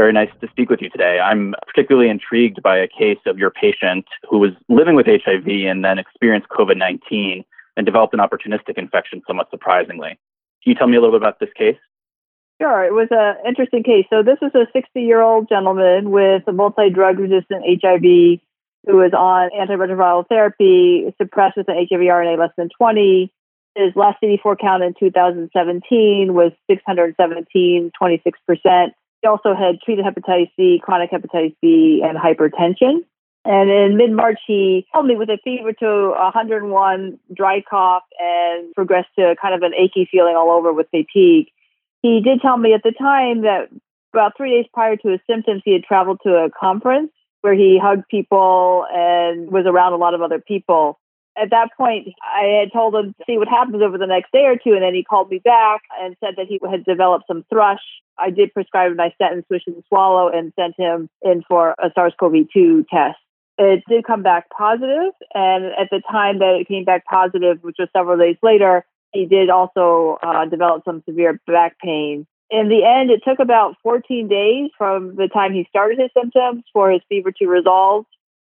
very 0.00 0.12
nice 0.14 0.30
to 0.40 0.48
speak 0.48 0.70
with 0.70 0.80
you 0.80 0.88
today. 0.88 1.18
I'm 1.20 1.54
particularly 1.66 2.08
intrigued 2.08 2.62
by 2.62 2.78
a 2.78 2.88
case 2.88 3.18
of 3.26 3.38
your 3.38 3.50
patient 3.50 4.06
who 4.28 4.38
was 4.38 4.52
living 4.68 4.94
with 4.94 5.06
HIV 5.06 5.46
and 5.46 5.84
then 5.84 5.98
experienced 5.98 6.48
COVID 6.48 6.78
19 6.78 7.44
and 7.76 7.86
developed 7.86 8.14
an 8.14 8.20
opportunistic 8.20 8.78
infection, 8.78 9.20
somewhat 9.26 9.50
surprisingly. 9.50 10.18
Can 10.62 10.70
you 10.70 10.74
tell 10.74 10.86
me 10.86 10.96
a 10.96 11.00
little 11.00 11.18
bit 11.18 11.22
about 11.22 11.38
this 11.38 11.50
case? 11.56 11.76
Sure. 12.60 12.82
It 12.84 12.92
was 12.92 13.08
an 13.10 13.36
interesting 13.46 13.82
case. 13.82 14.06
So, 14.10 14.22
this 14.22 14.38
is 14.42 14.54
a 14.54 14.66
60 14.72 15.00
year 15.00 15.20
old 15.20 15.48
gentleman 15.48 16.10
with 16.10 16.44
a 16.46 16.52
multi 16.52 16.90
drug 16.90 17.18
resistant 17.18 17.64
HIV 17.66 18.40
who 18.86 18.96
was 18.96 19.12
on 19.12 19.50
antiretroviral 19.52 20.26
therapy, 20.28 21.14
suppressed 21.20 21.58
with 21.58 21.68
an 21.68 21.76
HIV 21.76 22.00
RNA 22.00 22.38
less 22.38 22.52
than 22.56 22.70
20. 22.78 23.30
His 23.74 23.94
last 23.94 24.18
CD4 24.22 24.58
count 24.58 24.82
in 24.82 24.94
2017 24.98 26.34
was 26.34 26.52
617, 26.68 27.92
26%. 28.00 28.90
He 29.22 29.28
also 29.28 29.54
had 29.54 29.80
treated 29.80 30.04
hepatitis 30.04 30.50
C, 30.56 30.80
chronic 30.82 31.10
hepatitis 31.10 31.54
B, 31.60 32.02
and 32.04 32.18
hypertension. 32.18 33.04
And 33.44 33.70
in 33.70 33.96
mid 33.96 34.12
March, 34.12 34.38
he 34.46 34.86
told 34.92 35.06
me 35.06 35.16
with 35.16 35.30
a 35.30 35.38
fever 35.42 35.72
to 35.72 36.10
101, 36.10 37.18
dry 37.34 37.62
cough, 37.68 38.02
and 38.18 38.74
progressed 38.74 39.08
to 39.18 39.34
kind 39.40 39.54
of 39.54 39.62
an 39.62 39.72
achy 39.74 40.08
feeling 40.10 40.36
all 40.36 40.50
over 40.50 40.72
with 40.72 40.88
fatigue. 40.90 41.46
He 42.02 42.20
did 42.20 42.40
tell 42.42 42.58
me 42.58 42.74
at 42.74 42.82
the 42.82 42.92
time 42.92 43.42
that 43.42 43.68
about 44.12 44.36
three 44.36 44.50
days 44.50 44.66
prior 44.72 44.96
to 44.96 45.08
his 45.08 45.20
symptoms, 45.28 45.62
he 45.64 45.72
had 45.72 45.84
traveled 45.84 46.20
to 46.24 46.30
a 46.34 46.50
conference 46.50 47.12
where 47.40 47.54
he 47.54 47.78
hugged 47.82 48.08
people 48.10 48.84
and 48.92 49.50
was 49.50 49.64
around 49.66 49.94
a 49.94 49.96
lot 49.96 50.12
of 50.12 50.20
other 50.20 50.38
people. 50.38 50.99
At 51.40 51.50
that 51.50 51.70
point, 51.76 52.08
I 52.22 52.60
had 52.60 52.72
told 52.72 52.94
him 52.94 53.14
to 53.14 53.24
see 53.26 53.38
what 53.38 53.48
happens 53.48 53.82
over 53.82 53.96
the 53.96 54.06
next 54.06 54.30
day 54.32 54.44
or 54.44 54.56
two, 54.56 54.74
and 54.74 54.82
then 54.82 54.94
he 54.94 55.02
called 55.02 55.30
me 55.30 55.38
back 55.38 55.82
and 56.00 56.16
said 56.20 56.34
that 56.36 56.46
he 56.46 56.60
had 56.70 56.84
developed 56.84 57.26
some 57.26 57.44
thrush. 57.48 57.80
I 58.18 58.30
did 58.30 58.52
prescribe 58.52 58.92
a 58.92 58.94
nystatin 58.94 59.46
swish 59.46 59.62
and 59.66 59.82
swallow 59.88 60.28
and 60.28 60.52
sent 60.54 60.74
him 60.76 61.08
in 61.22 61.42
for 61.48 61.74
a 61.78 61.90
SARS-CoV-2 61.94 62.86
test. 62.88 63.18
It 63.56 63.82
did 63.88 64.04
come 64.04 64.22
back 64.22 64.50
positive, 64.50 65.12
and 65.34 65.66
at 65.66 65.88
the 65.90 66.02
time 66.10 66.38
that 66.40 66.58
it 66.60 66.68
came 66.68 66.84
back 66.84 67.04
positive, 67.06 67.58
which 67.62 67.76
was 67.78 67.88
several 67.94 68.18
days 68.18 68.36
later, 68.42 68.84
he 69.12 69.26
did 69.26 69.50
also 69.50 70.18
uh, 70.22 70.44
develop 70.46 70.84
some 70.84 71.02
severe 71.06 71.40
back 71.46 71.78
pain. 71.78 72.26
In 72.50 72.68
the 72.68 72.84
end, 72.84 73.10
it 73.10 73.22
took 73.24 73.38
about 73.38 73.76
14 73.82 74.28
days 74.28 74.70
from 74.76 75.14
the 75.16 75.28
time 75.28 75.52
he 75.52 75.66
started 75.68 75.98
his 75.98 76.10
symptoms 76.16 76.64
for 76.72 76.90
his 76.90 77.00
fever 77.08 77.32
to 77.32 77.46
resolve. 77.46 78.06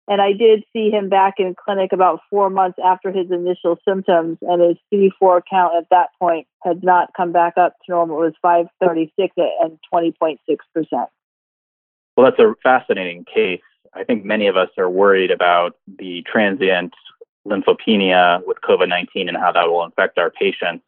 And 0.09 0.21
I 0.21 0.33
did 0.33 0.63
see 0.73 0.89
him 0.89 1.07
back 1.07 1.35
in 1.37 1.53
clinic 1.53 1.93
about 1.93 2.21
four 2.31 2.49
months 2.49 2.79
after 2.83 3.11
his 3.11 3.29
initial 3.29 3.77
symptoms, 3.87 4.39
and 4.41 4.59
his 4.59 4.77
CD4 4.91 5.41
count 5.47 5.75
at 5.77 5.85
that 5.91 6.09
point 6.19 6.47
had 6.63 6.83
not 6.83 7.11
come 7.15 7.31
back 7.31 7.53
up 7.57 7.73
to 7.85 7.91
normal. 7.91 8.23
It 8.23 8.25
was 8.25 8.33
536 8.41 9.35
and 9.37 9.77
20.6%. 9.93 11.07
Well, 12.17 12.25
that's 12.25 12.39
a 12.39 12.55
fascinating 12.63 13.23
case. 13.23 13.61
I 13.93 14.03
think 14.03 14.25
many 14.25 14.47
of 14.47 14.57
us 14.57 14.69
are 14.79 14.89
worried 14.89 15.29
about 15.29 15.77
the 15.99 16.23
transient 16.29 16.93
lymphopenia 17.47 18.41
with 18.47 18.57
COVID 18.67 18.89
19 18.89 19.29
and 19.29 19.37
how 19.37 19.51
that 19.51 19.67
will 19.69 19.83
affect 19.83 20.17
our 20.17 20.31
patients. 20.31 20.83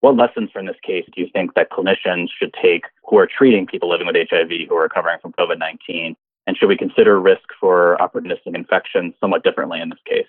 What 0.00 0.16
lessons 0.16 0.50
from 0.52 0.66
this 0.66 0.76
case 0.84 1.04
do 1.14 1.22
you 1.22 1.28
think 1.32 1.54
that 1.54 1.70
clinicians 1.70 2.28
should 2.38 2.54
take 2.60 2.84
who 3.08 3.18
are 3.18 3.26
treating 3.26 3.66
people 3.66 3.88
living 3.88 4.06
with 4.06 4.16
HIV 4.16 4.50
who 4.68 4.74
are 4.74 4.82
recovering 4.82 5.18
from 5.22 5.32
COVID 5.32 5.58
19? 5.58 6.16
And 6.46 6.56
should 6.56 6.68
we 6.68 6.76
consider 6.76 7.18
risk 7.18 7.48
for 7.58 7.96
opportunistic 8.00 8.54
infection 8.54 9.14
somewhat 9.20 9.44
differently 9.44 9.80
in 9.80 9.88
this 9.88 9.98
case? 10.06 10.26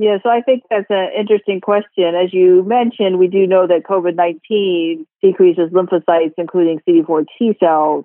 Yeah, 0.00 0.18
so 0.22 0.30
I 0.30 0.42
think 0.42 0.62
that's 0.70 0.86
an 0.90 1.08
interesting 1.18 1.60
question. 1.60 2.14
As 2.14 2.32
you 2.32 2.62
mentioned, 2.64 3.18
we 3.18 3.26
do 3.26 3.46
know 3.46 3.66
that 3.66 3.82
COVID 3.82 4.14
19 4.14 5.06
decreases 5.22 5.70
lymphocytes, 5.70 6.34
including 6.38 6.80
CD4 6.88 7.26
T 7.36 7.56
cells, 7.58 8.04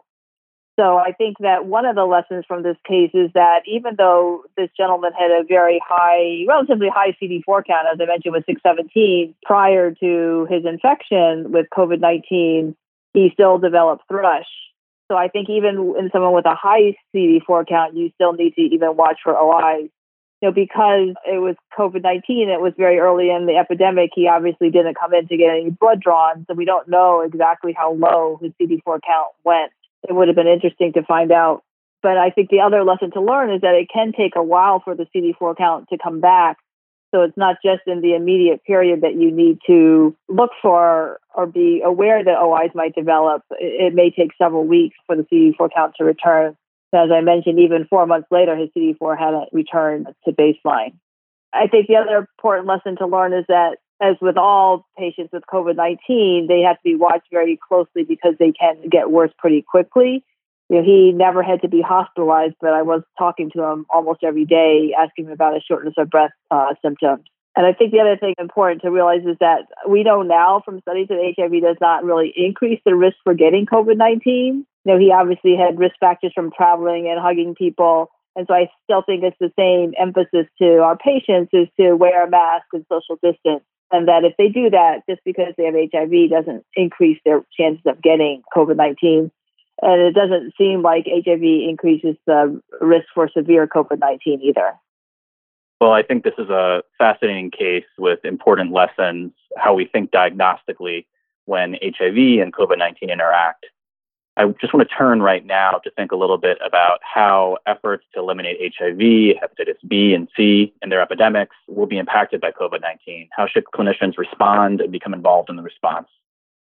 so 0.79 0.97
I 0.97 1.11
think 1.11 1.37
that 1.39 1.65
one 1.65 1.85
of 1.85 1.95
the 1.95 2.05
lessons 2.05 2.45
from 2.47 2.63
this 2.63 2.77
case 2.87 3.11
is 3.13 3.29
that 3.35 3.61
even 3.67 3.95
though 3.95 4.43
this 4.57 4.69
gentleman 4.75 5.11
had 5.13 5.29
a 5.29 5.43
very 5.43 5.79
high, 5.87 6.45
relatively 6.47 6.89
high 6.89 7.15
CD4 7.21 7.65
count, 7.65 7.87
as 7.93 7.99
I 8.01 8.05
mentioned, 8.05 8.33
was 8.33 8.43
617 8.47 9.35
prior 9.43 9.91
to 9.91 10.47
his 10.49 10.65
infection 10.65 11.51
with 11.51 11.67
COVID 11.71 11.99
19, 11.99 12.75
he 13.13 13.29
still 13.33 13.59
developed 13.59 14.03
thrush. 14.07 14.47
So 15.09 15.17
I 15.17 15.27
think 15.27 15.49
even 15.49 15.95
in 15.99 16.09
someone 16.11 16.33
with 16.33 16.45
a 16.45 16.55
high 16.55 16.95
CD4 17.15 17.67
count, 17.67 17.95
you 17.95 18.11
still 18.15 18.33
need 18.33 18.55
to 18.55 18.61
even 18.61 18.95
watch 18.95 19.19
for 19.23 19.37
OIs. 19.37 19.89
You 20.41 20.49
know, 20.49 20.51
because 20.51 21.15
it 21.25 21.39
was 21.39 21.55
COVID 21.77 22.03
19, 22.03 22.49
it 22.49 22.59
was 22.59 22.73
very 22.77 22.99
early 22.99 23.29
in 23.29 23.45
the 23.45 23.55
epidemic. 23.55 24.11
He 24.13 24.27
obviously 24.27 24.69
didn't 24.69 24.97
come 24.99 25.13
in 25.13 25.27
to 25.27 25.37
get 25.37 25.51
any 25.51 25.69
blood 25.69 26.01
drawn. 26.01 26.45
So 26.47 26.53
we 26.53 26.65
don't 26.65 26.89
know 26.89 27.21
exactly 27.21 27.73
how 27.73 27.93
low 27.93 28.39
his 28.41 28.51
CD4 28.59 28.99
count 29.05 29.29
went 29.45 29.71
it 30.07 30.13
would 30.13 30.27
have 30.27 30.35
been 30.35 30.47
interesting 30.47 30.93
to 30.93 31.03
find 31.03 31.31
out. 31.31 31.63
But 32.01 32.17
I 32.17 32.29
think 32.31 32.49
the 32.49 32.59
other 32.59 32.83
lesson 32.83 33.11
to 33.11 33.21
learn 33.21 33.53
is 33.53 33.61
that 33.61 33.75
it 33.75 33.87
can 33.91 34.11
take 34.11 34.35
a 34.35 34.43
while 34.43 34.81
for 34.83 34.95
the 34.95 35.07
CD4 35.15 35.57
count 35.57 35.87
to 35.89 35.97
come 35.97 36.19
back. 36.19 36.57
So 37.13 37.21
it's 37.21 37.37
not 37.37 37.57
just 37.63 37.81
in 37.85 38.01
the 38.01 38.15
immediate 38.15 38.63
period 38.63 39.01
that 39.01 39.13
you 39.13 39.29
need 39.29 39.59
to 39.67 40.15
look 40.27 40.49
for 40.61 41.19
or 41.35 41.45
be 41.45 41.81
aware 41.85 42.23
that 42.23 42.39
OIs 42.39 42.71
might 42.73 42.95
develop. 42.95 43.43
It, 43.51 43.93
may 43.93 44.09
take 44.09 44.31
several 44.35 44.65
weeks 44.65 44.95
for 45.05 45.15
the 45.15 45.23
CD4 45.23 45.69
count 45.75 45.93
to 45.97 46.05
return. 46.05 46.57
As 46.91 47.09
I 47.11 47.21
mentioned, 47.21 47.59
even 47.59 47.85
four 47.87 48.07
months 48.07 48.27
later, 48.31 48.55
his 48.55 48.69
CD4 48.75 49.17
hadn't 49.17 49.49
returned 49.51 50.07
to 50.25 50.31
baseline. 50.31 50.93
I 51.53 51.67
think 51.67 51.87
the 51.87 51.97
other 51.97 52.17
important 52.17 52.67
lesson 52.67 52.97
to 52.97 53.05
learn 53.05 53.33
is 53.33 53.45
that 53.47 53.77
as 54.01 54.15
with 54.19 54.37
all 54.37 54.87
patients 54.97 55.31
with 55.31 55.43
COVID 55.51 55.75
19, 55.75 56.47
they 56.47 56.61
have 56.61 56.77
to 56.77 56.83
be 56.83 56.95
watched 56.95 57.27
very 57.31 57.59
closely 57.67 58.03
because 58.03 58.33
they 58.39 58.51
can 58.51 58.89
get 58.89 59.11
worse 59.11 59.31
pretty 59.37 59.61
quickly. 59.61 60.23
You 60.69 60.77
know, 60.77 60.83
he 60.83 61.11
never 61.11 61.43
had 61.43 61.61
to 61.61 61.67
be 61.67 61.81
hospitalized, 61.81 62.55
but 62.61 62.73
I 62.73 62.81
was 62.81 63.03
talking 63.17 63.51
to 63.51 63.63
him 63.63 63.85
almost 63.93 64.23
every 64.23 64.45
day, 64.45 64.93
asking 64.97 65.25
him 65.25 65.31
about 65.31 65.53
his 65.53 65.63
shortness 65.63 65.93
of 65.97 66.09
breath 66.09 66.31
uh, 66.51 66.73
symptoms. 66.81 67.25
And 67.55 67.67
I 67.67 67.73
think 67.73 67.91
the 67.91 67.99
other 67.99 68.17
thing 68.17 68.33
important 68.39 68.81
to 68.81 68.89
realize 68.89 69.21
is 69.25 69.37
that 69.39 69.67
we 69.87 70.03
know 70.03 70.23
now 70.23 70.61
from 70.65 70.81
studies 70.81 71.07
that 71.09 71.33
HIV 71.37 71.61
does 71.61 71.77
not 71.79 72.03
really 72.03 72.33
increase 72.35 72.79
the 72.83 72.95
risk 72.95 73.17
for 73.23 73.35
getting 73.35 73.67
COVID 73.67 73.97
19. 73.97 74.65
You 74.85 74.91
know, 74.91 74.99
he 74.99 75.11
obviously 75.11 75.55
had 75.55 75.77
risk 75.77 75.95
factors 75.99 76.31
from 76.33 76.51
traveling 76.51 77.07
and 77.07 77.19
hugging 77.19 77.53
people. 77.53 78.09
And 78.35 78.47
so 78.47 78.55
I 78.55 78.71
still 78.85 79.03
think 79.03 79.23
it's 79.23 79.37
the 79.39 79.53
same 79.57 79.93
emphasis 79.99 80.47
to 80.59 80.79
our 80.79 80.97
patients 80.97 81.51
is 81.53 81.67
to 81.79 81.93
wear 81.93 82.25
a 82.25 82.29
mask 82.29 82.65
and 82.73 82.83
social 82.89 83.19
distance 83.21 83.63
and 83.93 84.07
that 84.07 84.25
if 84.25 84.33
they 84.37 84.49
do 84.49 84.71
that, 84.71 85.03
just 85.07 85.21
because 85.23 85.53
they 85.55 85.65
have 85.65 85.75
HIV 85.75 86.31
doesn't 86.31 86.65
increase 86.75 87.19
their 87.23 87.43
chances 87.55 87.83
of 87.85 88.01
getting 88.01 88.41
COVID 88.55 88.75
19. 88.75 89.31
And 89.81 90.01
it 90.01 90.13
doesn't 90.13 90.53
seem 90.57 90.81
like 90.81 91.05
HIV 91.07 91.41
increases 91.41 92.15
the 92.25 92.61
risk 92.79 93.07
for 93.13 93.29
severe 93.29 93.67
COVID 93.67 93.99
19 93.99 94.41
either. 94.41 94.73
Well, 95.81 95.91
I 95.91 96.03
think 96.03 96.23
this 96.23 96.35
is 96.37 96.49
a 96.49 96.83
fascinating 96.97 97.51
case 97.51 97.83
with 97.97 98.23
important 98.23 98.71
lessons, 98.71 99.33
how 99.57 99.73
we 99.73 99.85
think 99.85 100.11
diagnostically 100.11 101.05
when 101.45 101.73
HIV 101.73 102.41
and 102.41 102.53
COVID 102.53 102.77
19 102.77 103.09
interact. 103.09 103.65
I 104.35 104.47
just 104.59 104.73
want 104.73 104.87
to 104.87 104.95
turn 104.95 105.21
right 105.21 105.45
now 105.45 105.79
to 105.83 105.91
think 105.91 106.11
a 106.11 106.15
little 106.15 106.39
bit 106.39 106.57
about 106.65 106.99
how 107.03 107.57
efforts 107.67 108.05
to 108.13 108.19
eliminate 108.19 108.73
HIV, 108.75 108.97
hepatitis 108.97 109.77
B 109.87 110.13
and 110.13 110.27
C, 110.35 110.73
and 110.81 110.91
their 110.91 111.01
epidemics 111.01 111.55
will 111.67 111.85
be 111.85 111.97
impacted 111.97 112.41
by 112.41 112.51
COVID 112.51 112.81
19. 112.81 113.29
How 113.35 113.47
should 113.47 113.65
clinicians 113.65 114.17
respond 114.17 114.81
and 114.81 114.91
become 114.91 115.13
involved 115.13 115.49
in 115.49 115.55
the 115.55 115.61
response? 115.61 116.07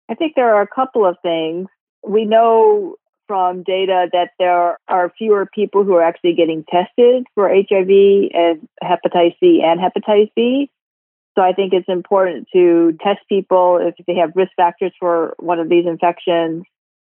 I 0.08 0.14
think 0.14 0.34
there 0.34 0.54
are 0.54 0.62
a 0.62 0.66
couple 0.66 1.06
of 1.06 1.16
things. 1.22 1.68
We 2.06 2.24
know 2.24 2.96
from 3.26 3.62
data 3.62 4.08
that 4.12 4.30
there 4.38 4.78
are 4.88 5.12
fewer 5.16 5.46
people 5.46 5.84
who 5.84 5.94
are 5.94 6.02
actually 6.02 6.34
getting 6.34 6.64
tested 6.64 7.26
for 7.34 7.48
HIV 7.48 8.30
and 8.34 8.68
hepatitis 8.82 9.36
C 9.40 9.62
and 9.64 9.80
hepatitis 9.80 10.30
B. 10.36 10.70
So 11.36 11.42
I 11.42 11.52
think 11.52 11.72
it's 11.72 11.88
important 11.88 12.48
to 12.52 12.96
test 13.02 13.20
people 13.28 13.78
if 13.80 13.94
they 14.06 14.14
have 14.16 14.32
risk 14.36 14.52
factors 14.56 14.92
for 15.00 15.34
one 15.38 15.58
of 15.58 15.68
these 15.68 15.86
infections 15.86 16.64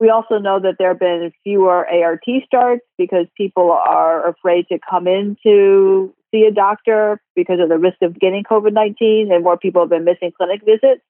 we 0.00 0.10
also 0.10 0.38
know 0.38 0.60
that 0.60 0.76
there 0.78 0.88
have 0.88 1.00
been 1.00 1.32
fewer 1.42 1.86
ART 1.86 2.24
starts 2.46 2.84
because 2.96 3.26
people 3.36 3.72
are 3.72 4.28
afraid 4.28 4.66
to 4.68 4.78
come 4.88 5.08
in 5.08 5.36
to 5.42 6.14
see 6.30 6.44
a 6.44 6.52
doctor 6.52 7.20
because 7.34 7.58
of 7.60 7.68
the 7.68 7.78
risk 7.78 7.96
of 8.02 8.18
getting 8.18 8.44
COVID 8.44 8.72
19, 8.72 9.32
and 9.32 9.42
more 9.42 9.56
people 9.56 9.82
have 9.82 9.90
been 9.90 10.04
missing 10.04 10.32
clinic 10.36 10.62
visits. 10.64 11.02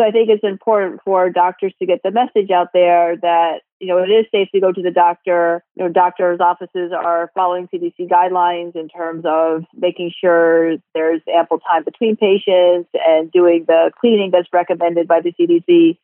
So 0.00 0.06
I 0.06 0.12
think 0.12 0.30
it's 0.30 0.42
important 0.42 1.02
for 1.04 1.28
doctors 1.28 1.74
to 1.78 1.84
get 1.84 2.02
the 2.02 2.10
message 2.10 2.50
out 2.50 2.68
there 2.72 3.18
that 3.18 3.60
you 3.80 3.86
know 3.86 3.98
it 3.98 4.08
is 4.08 4.24
safe 4.32 4.48
to 4.54 4.58
go 4.58 4.72
to 4.72 4.80
the 4.80 4.90
doctor. 4.90 5.62
You 5.76 5.84
know, 5.84 5.92
doctors' 5.92 6.40
offices 6.40 6.90
are 6.90 7.30
following 7.34 7.68
CDC 7.68 8.08
guidelines 8.08 8.76
in 8.76 8.88
terms 8.88 9.24
of 9.26 9.64
making 9.76 10.12
sure 10.18 10.76
there's 10.94 11.20
ample 11.30 11.58
time 11.58 11.84
between 11.84 12.16
patients 12.16 12.88
and 12.94 13.30
doing 13.30 13.66
the 13.68 13.90
cleaning 14.00 14.30
that's 14.30 14.48
recommended 14.54 15.06
by 15.06 15.20
the 15.20 15.34
CDC. 15.38 15.98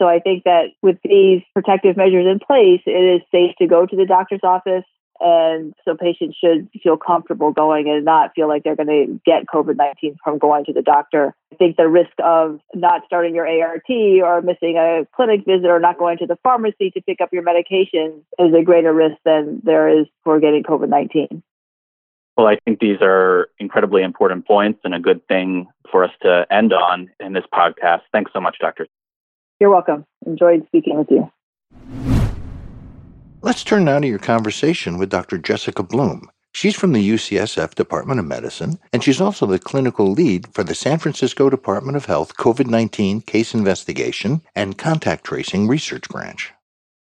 So 0.00 0.06
I 0.06 0.20
think 0.20 0.44
that 0.44 0.66
with 0.80 0.98
these 1.02 1.42
protective 1.52 1.96
measures 1.96 2.26
in 2.30 2.38
place, 2.38 2.82
it 2.86 2.90
is 2.92 3.20
safe 3.32 3.56
to 3.58 3.66
go 3.66 3.84
to 3.84 3.96
the 3.96 4.06
doctor's 4.06 4.44
office. 4.44 4.84
And 5.20 5.74
so 5.84 5.94
patients 5.94 6.36
should 6.42 6.68
feel 6.82 6.96
comfortable 6.96 7.52
going 7.52 7.88
and 7.88 8.04
not 8.04 8.32
feel 8.34 8.48
like 8.48 8.64
they're 8.64 8.76
going 8.76 8.88
to 8.88 9.20
get 9.26 9.46
COVID 9.46 9.76
19 9.76 10.16
from 10.24 10.38
going 10.38 10.64
to 10.64 10.72
the 10.72 10.82
doctor. 10.82 11.34
I 11.52 11.56
think 11.56 11.76
the 11.76 11.88
risk 11.88 12.12
of 12.24 12.60
not 12.74 13.02
starting 13.04 13.34
your 13.34 13.46
ART 13.46 13.90
or 13.90 14.40
missing 14.40 14.76
a 14.78 15.06
clinic 15.14 15.44
visit 15.46 15.66
or 15.66 15.78
not 15.78 15.98
going 15.98 16.18
to 16.18 16.26
the 16.26 16.38
pharmacy 16.42 16.90
to 16.92 17.02
pick 17.02 17.20
up 17.20 17.32
your 17.32 17.42
medication 17.42 18.24
is 18.38 18.54
a 18.58 18.64
greater 18.64 18.94
risk 18.94 19.16
than 19.24 19.60
there 19.62 20.00
is 20.00 20.06
for 20.24 20.40
getting 20.40 20.62
COVID 20.62 20.88
19. 20.88 21.42
Well, 22.36 22.46
I 22.46 22.56
think 22.64 22.80
these 22.80 22.96
are 23.02 23.48
incredibly 23.58 24.02
important 24.02 24.46
points 24.46 24.80
and 24.84 24.94
a 24.94 25.00
good 25.00 25.26
thing 25.28 25.66
for 25.90 26.04
us 26.04 26.12
to 26.22 26.46
end 26.50 26.72
on 26.72 27.10
in 27.20 27.34
this 27.34 27.44
podcast. 27.52 28.00
Thanks 28.12 28.32
so 28.32 28.40
much, 28.40 28.56
Dr. 28.58 28.86
You're 29.60 29.70
welcome. 29.70 30.06
Enjoyed 30.24 30.64
speaking 30.68 30.96
with 30.96 31.10
you. 31.10 32.09
Let's 33.42 33.64
turn 33.64 33.86
now 33.86 33.98
to 33.98 34.06
your 34.06 34.18
conversation 34.18 34.98
with 34.98 35.08
Dr. 35.08 35.38
Jessica 35.38 35.82
Bloome. 35.82 36.26
She's 36.52 36.76
from 36.76 36.92
the 36.92 37.10
UCSF 37.10 37.74
Department 37.74 38.20
of 38.20 38.26
Medicine, 38.26 38.78
and 38.92 39.02
she's 39.02 39.18
also 39.18 39.46
the 39.46 39.58
clinical 39.58 40.12
lead 40.12 40.52
for 40.52 40.62
the 40.62 40.74
San 40.74 40.98
Francisco 40.98 41.48
Department 41.48 41.96
of 41.96 42.04
Health 42.04 42.36
COVID 42.36 42.66
19 42.66 43.22
Case 43.22 43.54
Investigation 43.54 44.42
and 44.54 44.76
Contact 44.76 45.24
Tracing 45.24 45.68
Research 45.68 46.06
Branch. 46.10 46.52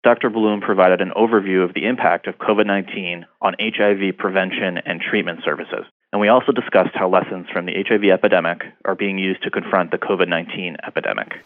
Dr. 0.04 0.30
Bloome 0.30 0.62
provided 0.62 1.02
an 1.02 1.12
overview 1.18 1.64
of 1.64 1.74
the 1.74 1.88
impact 1.88 2.28
of 2.28 2.38
COVID 2.38 2.68
19 2.68 3.26
on 3.42 3.56
HIV 3.60 4.16
prevention 4.20 4.78
and 4.78 5.02
treatment 5.02 5.40
services. 5.44 5.86
And 6.12 6.22
we 6.22 6.28
also 6.28 6.52
discussed 6.52 6.94
how 6.94 7.10
lessons 7.10 7.48
from 7.52 7.66
the 7.66 7.84
HIV 7.88 8.04
epidemic 8.04 8.62
are 8.86 8.96
being 8.96 9.18
used 9.18 9.42
to 9.42 9.50
confront 9.50 9.90
the 9.90 9.98
COVID 9.98 10.28
19 10.28 10.78
epidemic. 10.86 11.44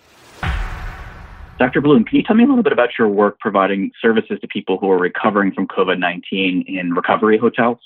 Dr. 1.57 1.81
Bloome, 1.81 2.05
can 2.05 2.17
you 2.17 2.23
tell 2.23 2.35
me 2.35 2.43
a 2.43 2.47
little 2.47 2.63
bit 2.63 2.73
about 2.73 2.89
your 2.99 3.07
work 3.07 3.39
providing 3.39 3.91
services 4.01 4.39
to 4.41 4.47
people 4.47 4.77
who 4.77 4.91
are 4.91 4.97
recovering 4.97 5.53
from 5.53 5.67
COVID 5.67 5.99
19 5.99 6.65
in 6.67 6.93
recovery 6.93 7.37
hotels? 7.37 7.77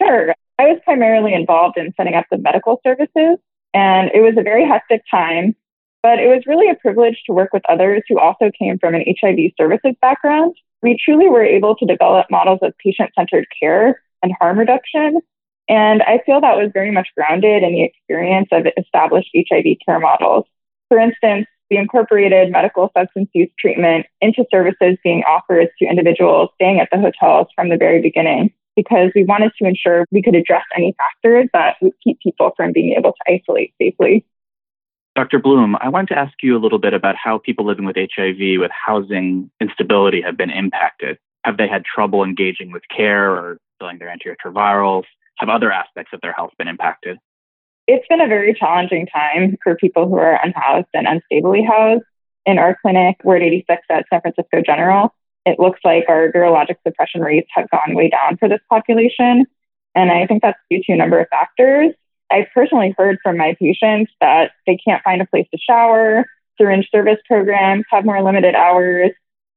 Sure. 0.00 0.32
I 0.60 0.64
was 0.64 0.78
primarily 0.84 1.34
involved 1.34 1.76
in 1.76 1.92
setting 1.96 2.14
up 2.14 2.26
the 2.30 2.38
medical 2.38 2.80
services, 2.84 3.38
and 3.74 4.10
it 4.14 4.20
was 4.20 4.34
a 4.38 4.42
very 4.42 4.64
hectic 4.64 5.02
time, 5.10 5.56
but 6.04 6.20
it 6.20 6.28
was 6.28 6.44
really 6.46 6.70
a 6.70 6.76
privilege 6.76 7.20
to 7.26 7.32
work 7.32 7.52
with 7.52 7.62
others 7.68 8.02
who 8.08 8.18
also 8.18 8.50
came 8.56 8.78
from 8.78 8.94
an 8.94 9.04
HIV 9.20 9.52
services 9.56 9.96
background. 10.00 10.54
We 10.80 10.96
truly 11.04 11.28
were 11.28 11.44
able 11.44 11.74
to 11.76 11.86
develop 11.86 12.26
models 12.30 12.60
of 12.62 12.74
patient 12.78 13.10
centered 13.18 13.46
care 13.60 14.00
and 14.22 14.32
harm 14.40 14.56
reduction. 14.56 15.20
And 15.68 16.02
I 16.02 16.20
feel 16.24 16.40
that 16.40 16.56
was 16.56 16.70
very 16.72 16.92
much 16.92 17.08
grounded 17.16 17.64
in 17.64 17.72
the 17.72 17.82
experience 17.82 18.48
of 18.52 18.66
established 18.76 19.30
HIV 19.34 19.78
care 19.84 19.98
models. 19.98 20.44
For 20.88 20.98
instance, 20.98 21.46
we 21.70 21.76
incorporated 21.76 22.50
medical 22.50 22.90
substance 22.96 23.28
use 23.32 23.50
treatment 23.58 24.06
into 24.20 24.44
services 24.50 24.96
being 25.04 25.22
offered 25.24 25.68
to 25.78 25.86
individuals 25.86 26.50
staying 26.54 26.80
at 26.80 26.88
the 26.90 26.98
hotels 26.98 27.48
from 27.54 27.68
the 27.68 27.76
very 27.76 28.00
beginning 28.00 28.52
because 28.76 29.10
we 29.14 29.24
wanted 29.24 29.50
to 29.60 29.66
ensure 29.66 30.04
we 30.10 30.22
could 30.22 30.36
address 30.36 30.64
any 30.76 30.94
factors 30.96 31.48
that 31.52 31.76
would 31.82 31.92
keep 32.02 32.20
people 32.20 32.52
from 32.56 32.72
being 32.72 32.94
able 32.96 33.12
to 33.12 33.32
isolate 33.32 33.74
safely. 33.80 34.24
Dr. 35.16 35.40
Bloome, 35.40 35.74
I 35.80 35.88
wanted 35.88 36.14
to 36.14 36.18
ask 36.18 36.32
you 36.42 36.56
a 36.56 36.60
little 36.60 36.78
bit 36.78 36.94
about 36.94 37.16
how 37.16 37.38
people 37.38 37.66
living 37.66 37.84
with 37.84 37.96
HIV 37.96 38.60
with 38.60 38.70
housing 38.70 39.50
instability 39.60 40.22
have 40.22 40.36
been 40.36 40.50
impacted. 40.50 41.18
Have 41.44 41.56
they 41.56 41.66
had 41.66 41.84
trouble 41.84 42.22
engaging 42.22 42.70
with 42.70 42.82
care 42.94 43.32
or 43.32 43.58
filling 43.80 43.98
their 43.98 44.14
antiretrovirals? 44.14 45.04
Have 45.38 45.48
other 45.48 45.72
aspects 45.72 46.12
of 46.12 46.20
their 46.20 46.32
health 46.32 46.52
been 46.56 46.68
impacted? 46.68 47.18
It's 47.88 48.06
been 48.06 48.20
a 48.20 48.28
very 48.28 48.54
challenging 48.54 49.06
time 49.06 49.56
for 49.64 49.74
people 49.74 50.08
who 50.08 50.14
are 50.16 50.38
unhoused 50.40 50.86
and 50.94 51.08
unstably 51.08 51.66
housed. 51.66 52.04
In 52.46 52.58
our 52.58 52.78
clinic, 52.80 53.16
we're 53.24 53.36
at 53.36 53.42
86 53.42 53.82
at 53.90 54.04
San 54.08 54.20
Francisco 54.20 54.62
General 54.64 55.12
it 55.48 55.58
looks 55.58 55.80
like 55.82 56.04
our 56.08 56.30
virologic 56.30 56.76
suppression 56.86 57.22
rates 57.22 57.48
have 57.54 57.70
gone 57.70 57.94
way 57.94 58.10
down 58.10 58.36
for 58.36 58.48
this 58.48 58.60
population. 58.68 59.46
And 59.94 60.10
I 60.10 60.26
think 60.26 60.42
that's 60.42 60.58
due 60.70 60.82
to 60.84 60.92
a 60.92 60.96
number 60.96 61.18
of 61.18 61.28
factors. 61.28 61.94
I've 62.30 62.46
personally 62.52 62.94
heard 62.98 63.18
from 63.22 63.38
my 63.38 63.56
patients 63.58 64.12
that 64.20 64.52
they 64.66 64.76
can't 64.76 65.02
find 65.02 65.22
a 65.22 65.26
place 65.26 65.46
to 65.52 65.58
shower, 65.58 66.26
syringe 66.58 66.88
service 66.92 67.18
programs 67.26 67.84
have 67.90 68.04
more 68.04 68.22
limited 68.22 68.54
hours, 68.54 69.12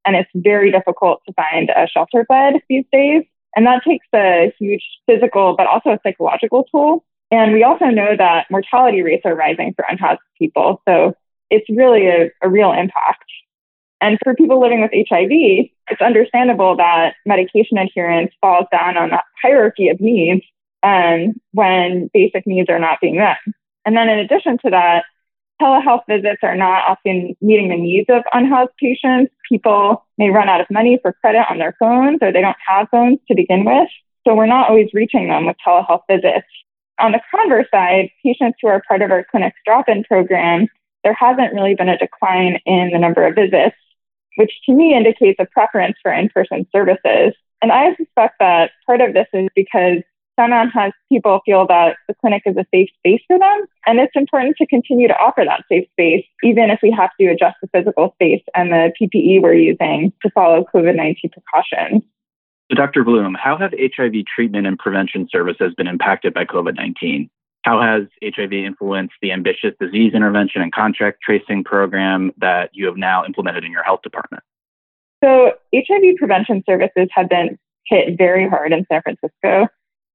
and 0.05 0.15
it's 0.15 0.29
very 0.33 0.71
difficult 0.71 1.21
to 1.27 1.33
find 1.33 1.69
a 1.69 1.87
shelter 1.87 2.25
bed 2.29 2.61
these 2.69 2.85
days. 2.91 3.23
And 3.55 3.65
that 3.65 3.83
takes 3.83 4.07
a 4.15 4.53
huge 4.57 4.83
physical, 5.05 5.55
but 5.57 5.67
also 5.67 5.89
a 5.89 5.99
psychological 6.03 6.65
toll. 6.71 7.03
And 7.31 7.53
we 7.53 7.63
also 7.63 7.85
know 7.85 8.15
that 8.17 8.47
mortality 8.51 9.01
rates 9.01 9.23
are 9.25 9.35
rising 9.35 9.73
for 9.73 9.85
unhoused 9.87 10.19
people. 10.37 10.81
So 10.87 11.15
it's 11.49 11.65
really 11.69 12.07
a, 12.07 12.29
a 12.41 12.49
real 12.49 12.71
impact. 12.71 13.25
And 14.01 14.17
for 14.23 14.35
people 14.35 14.59
living 14.59 14.81
with 14.81 14.91
HIV, 14.91 15.29
it's 15.31 16.01
understandable 16.01 16.75
that 16.77 17.13
medication 17.25 17.77
adherence 17.77 18.31
falls 18.41 18.65
down 18.71 18.97
on 18.97 19.11
that 19.11 19.23
hierarchy 19.41 19.89
of 19.89 20.01
needs 20.01 20.41
um, 20.83 21.35
when 21.51 22.09
basic 22.13 22.45
needs 22.47 22.69
are 22.69 22.79
not 22.79 22.99
being 22.99 23.17
met. 23.17 23.37
And 23.85 23.95
then 23.95 24.09
in 24.09 24.19
addition 24.19 24.57
to 24.65 24.71
that, 24.71 25.05
telehealth 25.61 26.01
visits 26.09 26.39
are 26.43 26.55
not 26.55 26.83
often 26.87 27.35
meeting 27.41 27.69
the 27.69 27.77
needs 27.77 28.07
of 28.09 28.23
unhoused 28.33 28.71
patients. 28.79 29.31
People 29.47 30.03
may 30.17 30.29
run 30.29 30.49
out 30.49 30.61
of 30.61 30.67
money 30.71 30.97
for 31.01 31.13
credit 31.13 31.45
on 31.49 31.59
their 31.59 31.75
phones 31.79 32.19
or 32.21 32.31
they 32.31 32.41
don't 32.41 32.57
have 32.67 32.89
phones 32.89 33.19
to 33.27 33.35
begin 33.35 33.63
with. 33.63 33.87
So 34.27 34.33
we're 34.33 34.47
not 34.47 34.69
always 34.69 34.89
reaching 34.93 35.27
them 35.27 35.45
with 35.45 35.57
telehealth 35.65 36.01
visits. 36.09 36.47
On 37.01 37.11
the 37.11 37.21
converse 37.33 37.67
side, 37.71 38.09
patients 38.23 38.59
who 38.61 38.67
are 38.67 38.81
part 38.87 39.01
of 39.01 39.11
our 39.11 39.25
clinic's 39.29 39.57
drop-in 39.65 40.03
program, 40.03 40.67
there 41.03 41.13
hasn't 41.13 41.53
really 41.53 41.75
been 41.75 41.89
a 41.89 41.97
decline 41.97 42.59
in 42.65 42.91
the 42.91 42.99
number 42.99 43.25
of 43.25 43.35
visits 43.35 43.75
which 44.35 44.51
to 44.65 44.73
me 44.73 44.95
indicates 44.95 45.39
a 45.39 45.45
preference 45.45 45.97
for 46.01 46.11
in 46.11 46.29
person 46.29 46.65
services. 46.71 47.33
And 47.61 47.71
I 47.71 47.95
suspect 47.95 48.35
that 48.39 48.71
part 48.85 49.01
of 49.01 49.13
this 49.13 49.27
is 49.33 49.49
because 49.55 49.97
Sundown 50.39 50.69
has 50.69 50.93
people 51.09 51.41
feel 51.45 51.67
that 51.67 51.97
the 52.07 52.15
clinic 52.15 52.43
is 52.45 52.55
a 52.57 52.65
safe 52.73 52.89
space 52.97 53.21
for 53.27 53.37
them. 53.37 53.65
And 53.85 53.99
it's 53.99 54.15
important 54.15 54.55
to 54.57 54.65
continue 54.65 55.07
to 55.07 55.17
offer 55.17 55.43
that 55.45 55.65
safe 55.69 55.87
space, 55.91 56.25
even 56.43 56.71
if 56.71 56.79
we 56.81 56.91
have 56.91 57.11
to 57.19 57.27
adjust 57.27 57.57
the 57.61 57.67
physical 57.67 58.13
space 58.15 58.41
and 58.55 58.71
the 58.71 58.91
PPE 58.99 59.41
we're 59.41 59.53
using 59.53 60.13
to 60.21 60.29
follow 60.31 60.65
COVID 60.73 60.95
19 60.95 61.31
precautions. 61.31 62.03
So, 62.71 62.75
Dr. 62.75 63.03
Bloome, 63.03 63.35
how 63.37 63.57
have 63.57 63.73
HIV 63.77 64.13
treatment 64.33 64.65
and 64.65 64.79
prevention 64.79 65.27
services 65.29 65.73
been 65.75 65.87
impacted 65.87 66.33
by 66.33 66.45
COVID 66.45 66.77
19? 66.77 67.29
How 67.63 67.81
has 67.81 68.03
HIV 68.23 68.53
influenced 68.53 69.15
the 69.21 69.33
ambitious 69.33 69.73
disease 69.77 70.13
intervention 70.13 70.61
and 70.61 70.71
contact 70.71 71.21
tracing 71.21 71.65
program 71.65 72.31
that 72.37 72.69
you 72.71 72.85
have 72.85 72.95
now 72.95 73.25
implemented 73.25 73.65
in 73.65 73.73
your 73.73 73.83
health 73.83 74.03
department? 74.03 74.41
So, 75.21 75.51
HIV 75.75 76.15
prevention 76.17 76.63
services 76.65 77.09
have 77.11 77.27
been 77.27 77.59
hit 77.87 78.17
very 78.17 78.47
hard 78.47 78.71
in 78.71 78.85
San 78.89 79.01
Francisco. 79.01 79.67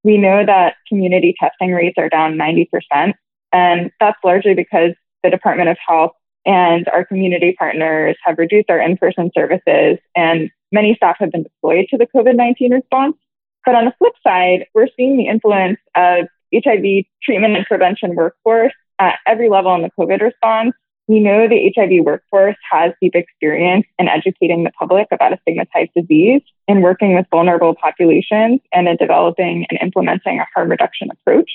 We 0.02 0.16
know 0.16 0.46
that 0.46 0.76
community 0.88 1.34
testing 1.38 1.72
rates 1.72 1.96
are 1.98 2.08
down 2.08 2.38
90%, 2.38 3.12
and 3.52 3.90
that's 4.00 4.18
largely 4.24 4.54
because 4.54 4.92
the 5.22 5.28
Department 5.28 5.68
of 5.68 5.76
Health 5.86 6.12
and 6.46 6.88
our 6.88 7.04
community 7.04 7.54
partners 7.58 8.16
have 8.24 8.38
reduced 8.38 8.70
our 8.70 8.80
in 8.80 8.96
person 8.96 9.30
services, 9.34 9.98
and 10.14 10.50
many 10.72 10.94
staff 10.94 11.16
have 11.18 11.32
been 11.32 11.42
deployed 11.42 11.86
to 11.90 11.98
the 11.98 12.06
COVID 12.06 12.36
19 12.36 12.72
response. 12.72 13.16
But 13.66 13.74
on 13.74 13.84
the 13.84 13.92
flip 13.98 14.14
side, 14.22 14.66
we're 14.74 14.86
seeing 14.96 15.16
the 15.16 15.26
influence 15.26 15.78
of 15.96 16.28
HIV 16.54 17.04
treatment 17.22 17.56
and 17.56 17.66
prevention 17.66 18.14
workforce 18.14 18.72
at 19.00 19.18
every 19.26 19.48
level 19.48 19.74
in 19.74 19.82
the 19.82 19.90
COVID 19.98 20.20
response. 20.20 20.72
We 21.08 21.20
know 21.20 21.48
the 21.48 21.72
HIV 21.76 22.04
workforce 22.04 22.56
has 22.70 22.92
deep 23.00 23.14
experience 23.14 23.86
in 23.98 24.08
educating 24.08 24.64
the 24.64 24.72
public 24.72 25.08
about 25.12 25.32
a 25.32 25.38
stigmatized 25.42 25.90
disease 25.94 26.42
and 26.66 26.82
working 26.82 27.14
with 27.14 27.26
vulnerable 27.30 27.74
populations 27.74 28.60
and 28.72 28.88
in 28.88 28.96
developing 28.96 29.66
and 29.70 29.78
implementing 29.80 30.40
a 30.40 30.46
harm 30.54 30.70
reduction 30.70 31.08
approach. 31.10 31.50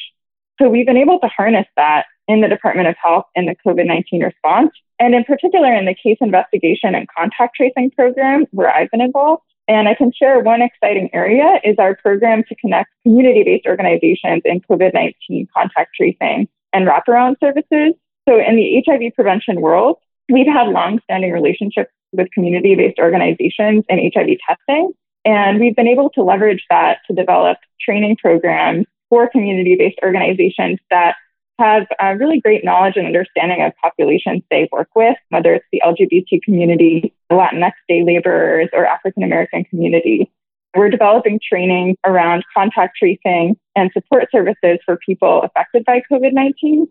So 0.62 0.70
we've 0.70 0.86
been 0.86 0.98
able 0.98 1.20
to 1.20 1.28
harness 1.28 1.68
that 1.76 2.06
in 2.32 2.40
the 2.40 2.48
Department 2.48 2.88
of 2.88 2.96
Health 3.02 3.26
in 3.36 3.46
the 3.46 3.56
COVID 3.66 3.86
19 3.86 4.24
response, 4.24 4.72
and 5.00 5.14
in 5.14 5.24
particular 5.26 5.74
in 5.74 5.86
the 5.86 5.96
case 5.96 6.18
investigation 6.22 6.96
and 6.96 7.08
contact 7.10 7.56
tracing 7.56 7.92
program 7.92 8.46
where 8.52 8.74
I've 8.74 8.90
been 8.90 9.02
involved. 9.02 9.44
And 9.68 9.88
I 9.88 9.94
can 9.94 10.12
share 10.12 10.40
one 10.40 10.62
exciting 10.62 11.10
area 11.14 11.60
is 11.64 11.76
our 11.78 11.96
program 11.96 12.44
to 12.50 12.56
connect 12.56 12.90
community 13.04 13.44
based 13.44 13.66
organizations 13.66 14.42
in 14.46 14.62
COVID 14.62 14.94
19 14.94 15.48
contact 15.56 15.92
tracing 15.96 16.48
and 16.74 16.88
wraparound 16.88 17.36
services. 17.40 17.94
So, 18.28 18.40
in 18.40 18.56
the 18.56 18.84
HIV 18.86 19.14
prevention 19.14 19.62
world, 19.62 19.98
we've 20.30 20.48
had 20.48 20.70
long 20.70 21.00
standing 21.04 21.32
relationships 21.32 21.92
with 22.14 22.32
community 22.32 22.76
based 22.76 23.00
organizations 23.00 23.84
in 23.90 24.12
HIV 24.14 24.38
testing. 24.48 24.94
And 25.26 25.60
we've 25.60 25.76
been 25.76 25.88
able 25.88 26.10
to 26.12 26.24
leverage 26.24 26.66
that 26.70 27.00
to 27.08 27.14
develop 27.14 27.58
training 27.80 28.18
programs 28.18 28.88
for 29.10 29.30
community 29.30 29.76
based 29.76 30.00
organizations 30.02 30.80
that 30.90 31.16
have 31.62 31.88
a 32.00 32.18
really 32.18 32.40
great 32.40 32.66
knowledge 32.66 32.94
and 32.96 33.06
understanding 33.06 33.62
of 33.62 33.74
populations 33.82 34.42
they 34.50 34.68
work 34.72 34.90
with, 34.96 35.16
whether 35.30 35.54
it's 35.54 35.66
the 35.72 35.82
LGBT 35.86 36.42
community, 36.44 37.14
Latinx 37.32 37.74
day 37.88 38.04
laborers, 38.04 38.70
or 38.74 38.86
African 38.86 39.24
American 39.24 39.64
community. 39.66 40.32
We're 40.76 40.90
developing 40.90 41.40
training 41.48 41.98
around 42.06 42.46
contact 42.54 42.98
tracing 42.98 43.58
and 43.76 43.92
support 43.94 44.30
services 44.32 44.80
for 44.86 44.98
people 45.06 45.44
affected 45.44 45.86
by 45.86 46.02
COVID 46.12 46.34
19 46.34 46.88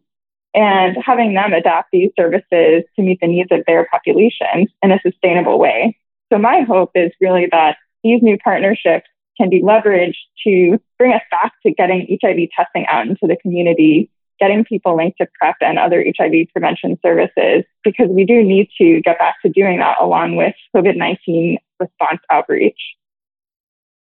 and 0.55 0.97
having 1.05 1.35
them 1.35 1.53
adapt 1.53 1.91
these 1.93 2.11
services 2.19 2.85
to 2.97 3.03
meet 3.03 3.19
the 3.21 3.27
needs 3.27 3.51
of 3.51 3.61
their 3.67 3.87
populations 3.91 4.69
in 4.83 4.93
a 4.93 5.01
sustainable 5.03 5.59
way. 5.59 5.97
So, 6.33 6.39
my 6.39 6.63
hope 6.63 6.91
is 6.95 7.11
really 7.21 7.49
that 7.51 7.77
these 8.05 8.23
new 8.23 8.39
partnerships 8.39 9.07
can 9.37 9.49
be 9.49 9.63
leveraged 9.63 10.17
to 10.47 10.79
bring 10.99 11.13
us 11.13 11.23
back 11.31 11.53
to 11.65 11.73
getting 11.73 12.19
HIV 12.23 12.49
testing 12.57 12.87
out 12.87 13.07
into 13.07 13.27
the 13.27 13.37
community 13.37 14.11
getting 14.41 14.65
people 14.65 14.97
linked 14.97 15.19
to 15.19 15.27
PrEP 15.39 15.57
and 15.61 15.79
other 15.79 16.05
HIV 16.19 16.49
prevention 16.53 16.99
services, 17.03 17.65
because 17.85 18.09
we 18.09 18.25
do 18.25 18.43
need 18.43 18.69
to 18.79 19.01
get 19.03 19.19
back 19.19 19.37
to 19.43 19.51
doing 19.51 19.79
that 19.79 19.97
along 20.01 20.37
with 20.37 20.55
COVID 20.75 20.97
19 20.97 21.59
response 21.79 22.21
outreach. 22.31 22.81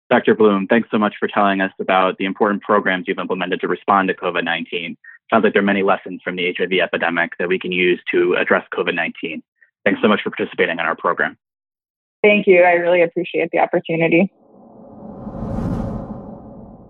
Dr. 0.10 0.36
Bloome, 0.36 0.68
thanks 0.68 0.90
so 0.92 0.98
much 0.98 1.16
for 1.20 1.28
telling 1.28 1.62
us 1.62 1.72
about 1.80 2.18
the 2.18 2.26
important 2.26 2.62
programs 2.64 3.06
you've 3.08 3.20
implemented 3.20 3.62
to 3.62 3.68
respond 3.68 4.10
to 4.10 4.14
COVID 4.14 4.44
19. 4.44 4.98
Sounds 5.30 5.44
like 5.44 5.54
there 5.54 5.62
are 5.62 5.66
many 5.66 5.84
lessons 5.84 6.22
from 6.24 6.36
the 6.36 6.54
HIV 6.58 6.74
epidemic 6.84 7.32
that 7.40 7.48
we 7.48 7.58
can 7.58 7.72
use 7.72 8.02
to 8.12 8.36
address 8.36 8.66
COVID 8.74 8.96
19. 8.96 9.42
Thanks 9.86 10.02
so 10.02 10.08
much 10.08 10.22
for 10.22 10.30
participating 10.30 10.80
in 10.80 10.86
our 10.86 10.96
program. 10.96 11.38
Thank 12.22 12.46
you. 12.46 12.62
I 12.62 12.74
really 12.74 13.02
appreciate 13.02 13.50
the 13.52 13.60
opportunity. 13.60 14.32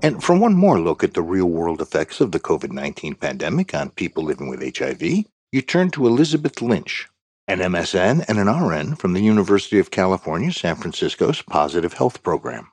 And 0.03 0.23
for 0.23 0.35
one 0.35 0.55
more 0.55 0.79
look 0.79 1.03
at 1.03 1.13
the 1.13 1.21
real 1.21 1.45
world 1.45 1.79
effects 1.79 2.21
of 2.21 2.31
the 2.31 2.39
COVID 2.39 2.71
19 2.71 3.15
pandemic 3.15 3.75
on 3.75 3.91
people 3.91 4.23
living 4.23 4.49
with 4.49 4.77
HIV, 4.77 5.25
you 5.51 5.61
turn 5.61 5.91
to 5.91 6.07
Elizabeth 6.07 6.59
Lynch, 6.61 7.07
an 7.47 7.59
MSN, 7.59 8.25
and 8.27 8.39
an 8.39 8.47
RN 8.47 8.95
from 8.95 9.13
the 9.13 9.21
University 9.21 9.77
of 9.77 9.91
California, 9.91 10.51
San 10.51 10.75
Francisco's 10.75 11.43
Positive 11.43 11.93
Health 11.93 12.23
Program. 12.23 12.71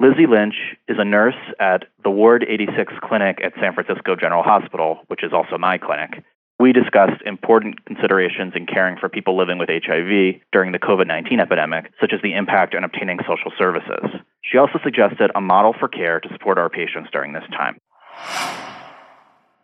Lizzie 0.00 0.26
Lynch 0.26 0.54
is 0.88 0.96
a 0.98 1.04
nurse 1.04 1.36
at 1.60 1.84
the 2.02 2.10
Ward 2.10 2.46
86 2.48 2.94
clinic 3.02 3.38
at 3.44 3.52
San 3.60 3.74
Francisco 3.74 4.16
General 4.16 4.42
Hospital, 4.42 5.00
which 5.08 5.22
is 5.22 5.32
also 5.32 5.58
my 5.58 5.76
clinic. 5.76 6.24
We 6.62 6.72
discussed 6.72 7.20
important 7.26 7.84
considerations 7.86 8.52
in 8.54 8.66
caring 8.66 8.96
for 8.96 9.08
people 9.08 9.36
living 9.36 9.58
with 9.58 9.68
HIV 9.68 10.40
during 10.52 10.70
the 10.70 10.78
COVID 10.78 11.08
19 11.08 11.40
epidemic, 11.40 11.90
such 12.00 12.12
as 12.12 12.22
the 12.22 12.34
impact 12.34 12.76
on 12.76 12.84
obtaining 12.84 13.18
social 13.26 13.50
services. 13.58 14.20
She 14.44 14.58
also 14.58 14.78
suggested 14.84 15.32
a 15.34 15.40
model 15.40 15.74
for 15.76 15.88
care 15.88 16.20
to 16.20 16.28
support 16.28 16.58
our 16.58 16.70
patients 16.70 17.10
during 17.12 17.32
this 17.32 17.42
time. 17.50 17.80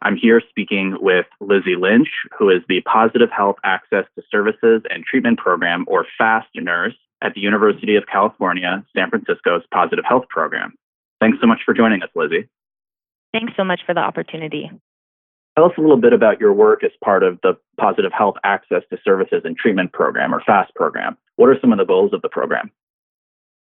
I'm 0.03 0.17
here 0.17 0.43
speaking 0.51 0.97
with 1.01 1.27
Lizzie 1.41 1.77
Lynch, 1.77 2.09
who 2.37 2.51
is 2.51 2.63
the 2.69 2.81
Positive 2.81 3.31
Health 3.31 3.59
Access 3.63 4.07
to 4.17 4.23
Services 4.29 4.83
and 4.91 5.05
Treatment 5.05 5.39
Program, 5.39 5.85
or 5.87 6.05
PHAST 6.19 6.49
nurse, 6.57 6.97
at 7.23 7.33
the 7.33 7.41
University 7.41 7.95
of 7.95 8.07
California, 8.11 8.85
San 8.97 9.09
Francisco's 9.09 9.63
Positive 9.73 10.05
Health 10.05 10.25
Program. 10.31 10.75
Thanks 11.21 11.39
so 11.41 11.47
much 11.47 11.61
for 11.65 11.75
joining 11.75 12.03
us, 12.03 12.11
Lizzie. 12.17 12.49
Thanks 13.33 13.53
so 13.57 13.63
much 13.63 13.83
for 13.87 13.95
the 13.95 14.01
opportunity. 14.01 14.73
Tell 15.59 15.67
us 15.67 15.73
a 15.77 15.81
little 15.81 15.97
bit 15.97 16.13
about 16.13 16.39
your 16.39 16.53
work 16.53 16.85
as 16.85 16.93
part 17.03 17.25
of 17.25 17.41
the 17.43 17.55
Positive 17.81 18.13
Health 18.17 18.37
Access 18.45 18.83
to 18.91 18.99
Services 19.05 19.43
and 19.43 19.57
Treatment 19.57 19.93
Program, 19.93 20.33
or 20.33 20.41
PHAST 20.47 20.73
program. 20.77 21.19
What 21.35 21.49
are 21.49 21.59
some 21.61 21.73
of 21.73 21.79
the 21.79 21.85
goals 21.85 22.13
of 22.13 22.23
the 22.23 22.29
program? 22.29 22.71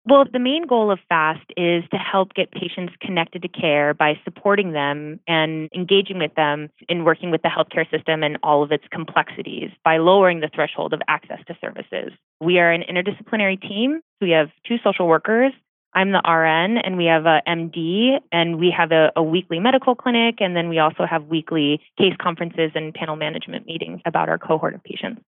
Well, 0.03 0.25
the 0.29 0.39
main 0.39 0.67
goal 0.67 0.91
of 0.91 0.99
PHAST 1.07 1.53
is 1.55 1.85
to 1.91 1.97
help 1.97 2.33
get 2.33 2.51
patients 2.51 2.91
connected 2.99 3.43
to 3.43 3.47
care 3.47 3.93
by 3.93 4.19
supporting 4.25 4.73
them 4.73 5.21
and 5.25 5.69
engaging 5.73 6.19
with 6.19 6.35
them 6.35 6.69
in 6.89 7.05
working 7.05 7.31
with 7.31 7.43
the 7.43 7.47
healthcare 7.47 7.89
system 7.89 8.23
and 8.23 8.39
all 8.43 8.61
of 8.61 8.73
its 8.73 8.83
complexities 8.91 9.71
by 9.85 9.95
lowering 9.95 10.41
the 10.41 10.49
threshold 10.53 10.91
of 10.91 11.01
access 11.07 11.39
to 11.47 11.55
services. 11.61 12.11
We 12.41 12.59
are 12.59 12.73
an 12.73 12.83
interdisciplinary 12.89 13.61
team. 13.61 14.01
We 14.19 14.31
have 14.31 14.49
two 14.67 14.79
social 14.83 15.07
workers. 15.07 15.53
I'm 15.95 16.11
the 16.11 16.21
RN, 16.27 16.77
and 16.77 16.97
we 16.97 17.05
have 17.05 17.25
a 17.25 17.41
MD, 17.47 18.19
and 18.31 18.59
we 18.59 18.69
have 18.77 18.91
a, 18.91 19.11
a 19.15 19.23
weekly 19.23 19.59
medical 19.59 19.95
clinic, 19.95 20.35
and 20.39 20.55
then 20.55 20.69
we 20.69 20.77
also 20.77 21.05
have 21.09 21.25
weekly 21.25 21.79
case 21.97 22.13
conferences 22.21 22.71
and 22.75 22.93
panel 22.93 23.15
management 23.15 23.65
meetings 23.65 24.01
about 24.05 24.27
our 24.27 24.37
cohort 24.37 24.75
of 24.75 24.83
patients. 24.83 25.21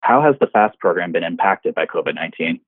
How 0.00 0.22
has 0.22 0.34
the 0.40 0.46
PHAST 0.46 0.78
program 0.80 1.12
been 1.12 1.24
impacted 1.24 1.74
by 1.74 1.86
COVID 1.86 2.14
19? 2.14 2.60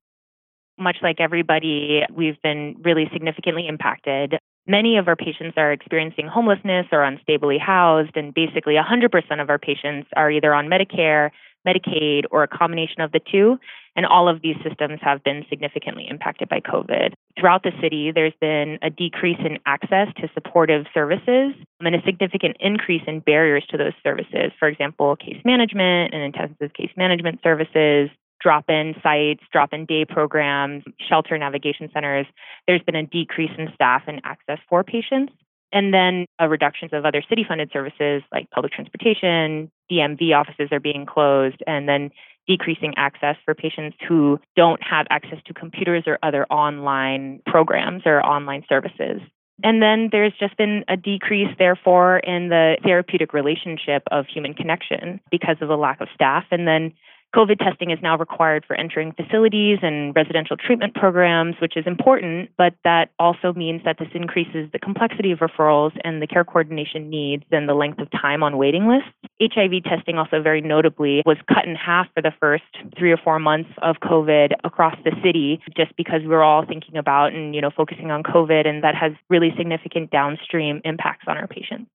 much 0.79 0.99
like 1.03 1.21
everybody, 1.21 2.03
we've 2.13 2.41
been 2.43 2.77
really 2.83 3.09
significantly 3.13 3.67
impacted. 3.69 4.35
Many 4.67 4.97
of 4.99 5.09
our 5.09 5.17
patients 5.17 5.55
are 5.57 5.73
experiencing 5.73 6.27
homelessness 6.27 6.87
or 6.93 6.99
unstably 6.99 7.59
housed, 7.61 8.17
and 8.17 8.35
basically 8.35 8.75
100% 8.75 9.41
of 9.41 9.49
our 9.49 9.59
patients 9.59 10.09
are 10.17 10.31
either 10.31 10.53
on 10.53 10.67
Medicare, 10.67 11.31
Medicaid, 11.67 12.25
or 12.31 12.43
a 12.43 12.49
combination 12.49 13.01
of 13.01 13.13
the 13.13 13.21
two. 13.21 13.59
And 13.97 14.05
all 14.05 14.29
of 14.29 14.43
these 14.43 14.57
systems 14.63 15.01
have 15.03 15.25
been 15.25 15.45
significantly 15.49 16.07
impacted 16.09 16.51
by 16.51 16.61
COVID. 16.61 17.15
Throughout 17.39 17.63
the 17.63 17.73
city, 17.81 18.13
there's 18.15 18.35
been 18.41 18.79
a 18.83 18.91
decrease 18.91 19.39
in 19.41 19.59
access 19.65 20.09
to 20.19 20.29
supportive 20.35 20.85
services 20.93 21.55
and 21.81 21.95
a 21.95 22.03
significant 22.05 22.59
increase 22.61 23.03
in 23.07 23.21
barriers 23.21 23.65
to 23.71 23.79
those 23.79 23.95
services. 24.03 24.53
For 24.59 24.69
example, 24.69 25.17
case 25.17 25.41
management 25.45 26.13
and 26.13 26.23
intensive 26.23 26.75
case 26.75 26.91
management 26.97 27.41
services, 27.43 28.11
drop 28.41 28.69
in 28.69 28.95
sites, 29.03 29.43
drop 29.51 29.73
in 29.73 29.87
day 29.87 30.05
programs, 30.05 30.85
shelter 31.09 31.37
navigation 31.39 31.89
centers, 31.93 32.27
there's 32.67 32.83
been 32.83 32.97
a 32.97 33.07
decrease 33.07 33.51
in 33.59 33.69
staff 33.75 34.03
and 34.07 34.21
access 34.25 34.59
for 34.69 34.85
patients. 34.85 35.33
And 35.73 35.93
then 35.93 36.27
a 36.39 36.49
reductions 36.49 36.93
of 36.93 37.05
other 37.05 37.23
city 37.29 37.45
funded 37.47 37.71
services 37.73 38.23
like 38.33 38.51
public 38.51 38.73
transportation, 38.73 39.71
DMV 39.91 40.35
offices 40.35 40.69
are 40.73 40.81
being 40.81 41.07
closed, 41.07 41.63
and 41.67 41.89
then 41.89 42.11
decreasing 42.47 42.95
access 42.97 43.37
for 43.45 43.55
patients 43.55 43.97
who 44.07 44.39
don't 44.55 44.81
have 44.83 45.07
access 45.11 45.39
to 45.47 45.55
computers 45.55 46.05
or 46.07 46.19
other 46.23 46.47
online 46.47 47.41
programs 47.47 48.03
or 48.07 48.25
online 48.25 48.65
services. 48.69 49.21
And 49.65 49.83
then 49.83 50.11
there's 50.13 50.35
just 50.39 50.57
been 50.57 50.85
a 50.89 50.97
decrease, 50.97 51.49
therefore, 51.59 52.19
in 52.19 52.51
the 52.51 52.77
therapeutic 52.85 53.33
relationship 53.33 54.03
of 54.11 54.27
human 54.27 54.55
connection 54.55 55.19
because 55.31 55.57
of 55.61 55.69
the 55.69 55.77
lack 55.77 56.01
of 56.01 56.09
staff. 56.15 56.45
And 56.51 56.69
then 56.69 56.93
COVID 57.35 57.59
testing 57.59 57.91
is 57.91 57.99
now 58.03 58.17
required 58.17 58.65
for 58.67 58.77
entering 58.77 59.13
facilities 59.13 59.79
and 59.83 60.15
residential 60.17 60.57
treatment 60.57 60.95
programs, 60.95 61.57
which 61.61 61.77
is 61.77 61.87
important, 61.87 62.51
but 62.57 62.75
that 62.85 63.11
also 63.19 63.53
means 63.53 63.83
that 63.85 63.99
this 63.99 64.09
increases 64.15 64.71
the 64.73 64.79
complexity 64.79 65.33
of 65.33 65.41
referrals 65.41 65.93
and 66.03 66.23
the 66.23 66.27
care 66.27 66.45
coordination 66.45 67.11
needs 67.11 67.45
and 67.51 67.69
the 67.69 67.75
length 67.75 67.99
of 67.99 68.11
time 68.11 68.43
on 68.43 68.57
waiting 68.57 68.89
lists. 68.89 69.11
HIV 69.41 69.85
testing 69.85 70.17
also 70.17 70.41
very 70.41 70.63
notably 70.63 71.23
was 71.27 71.37
cut 71.53 71.67
in 71.67 71.75
half 71.75 72.07
for 72.15 72.23
the 72.23 72.33
first 72.41 72.65
three 72.99 73.13
or 73.13 73.19
four 73.19 73.39
months 73.39 73.71
of 73.83 73.97
COVID 73.97 74.53
across 74.65 74.97
the 75.05 75.13
city, 75.23 75.61
just 75.77 75.95
because 75.97 76.23
we 76.23 76.29
were 76.29 76.43
all 76.43 76.65
thinking 76.65 76.97
about 76.97 77.35
and, 77.35 77.55
you 77.55 77.61
know, 77.61 77.71
focusing 77.77 78.11
on 78.11 78.23
COVID, 78.23 78.67
and 78.67 78.83
that 78.83 78.95
has 78.95 79.13
really 79.29 79.53
significant 79.59 80.11
downstream 80.11 80.81
impacts 80.85 81.27
on 81.29 81.37
our 81.37 81.47
patients. 81.47 81.91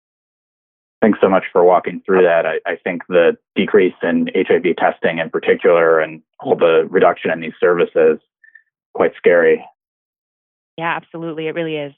Thanks 1.01 1.19
so 1.21 1.29
much 1.29 1.45
for 1.51 1.63
walking 1.63 2.01
through 2.05 2.23
that. 2.23 2.45
I, 2.45 2.59
I, 2.65 2.75
think 2.75 3.03
the 3.07 3.37
decrease 3.55 3.93
in 4.03 4.29
HIV 4.35 4.75
testing 4.77 5.19
in 5.19 5.29
particular 5.29 5.99
and 5.99 6.21
all 6.41 6.57
the 6.57 6.87
reduction 6.89 7.31
in 7.31 7.39
these 7.39 7.53
services 7.57 8.19
quite 8.93 9.13
scary. 9.15 9.63
Yeah, 10.77 10.93
absolutely. 10.95 11.47
It 11.47 11.55
really 11.55 11.77
is. 11.77 11.93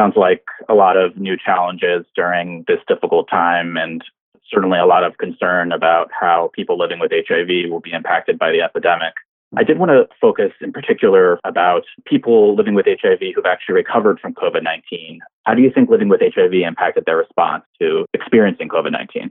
Sounds 0.00 0.16
like 0.16 0.44
a 0.68 0.74
lot 0.74 0.96
of 0.96 1.16
new 1.18 1.36
challenges 1.36 2.06
during 2.16 2.64
this 2.66 2.80
difficult 2.88 3.28
time 3.28 3.76
and 3.76 4.02
certainly 4.50 4.78
a 4.78 4.86
lot 4.86 5.04
of 5.04 5.18
concern 5.18 5.72
about 5.72 6.10
how 6.18 6.50
people 6.54 6.78
living 6.78 6.98
with 6.98 7.12
HIV 7.12 7.70
will 7.70 7.80
be 7.80 7.92
impacted 7.92 8.38
by 8.38 8.50
the 8.50 8.62
epidemic. 8.62 9.14
I 9.56 9.62
did 9.62 9.78
want 9.78 9.90
to 9.90 10.08
focus 10.20 10.52
in 10.60 10.72
particular 10.72 11.38
about 11.44 11.84
people 12.06 12.56
living 12.56 12.74
with 12.74 12.86
HIV 12.86 13.20
who've 13.34 13.46
actually 13.46 13.76
recovered 13.76 14.18
from 14.20 14.34
COVID 14.34 14.62
19. 14.62 15.20
How 15.44 15.54
do 15.54 15.62
you 15.62 15.70
think 15.70 15.90
living 15.90 16.08
with 16.08 16.20
HIV 16.20 16.54
impacted 16.54 17.04
their 17.06 17.16
response 17.16 17.64
to 17.80 18.04
experiencing 18.14 18.68
COVID 18.68 18.92
19? 18.92 19.30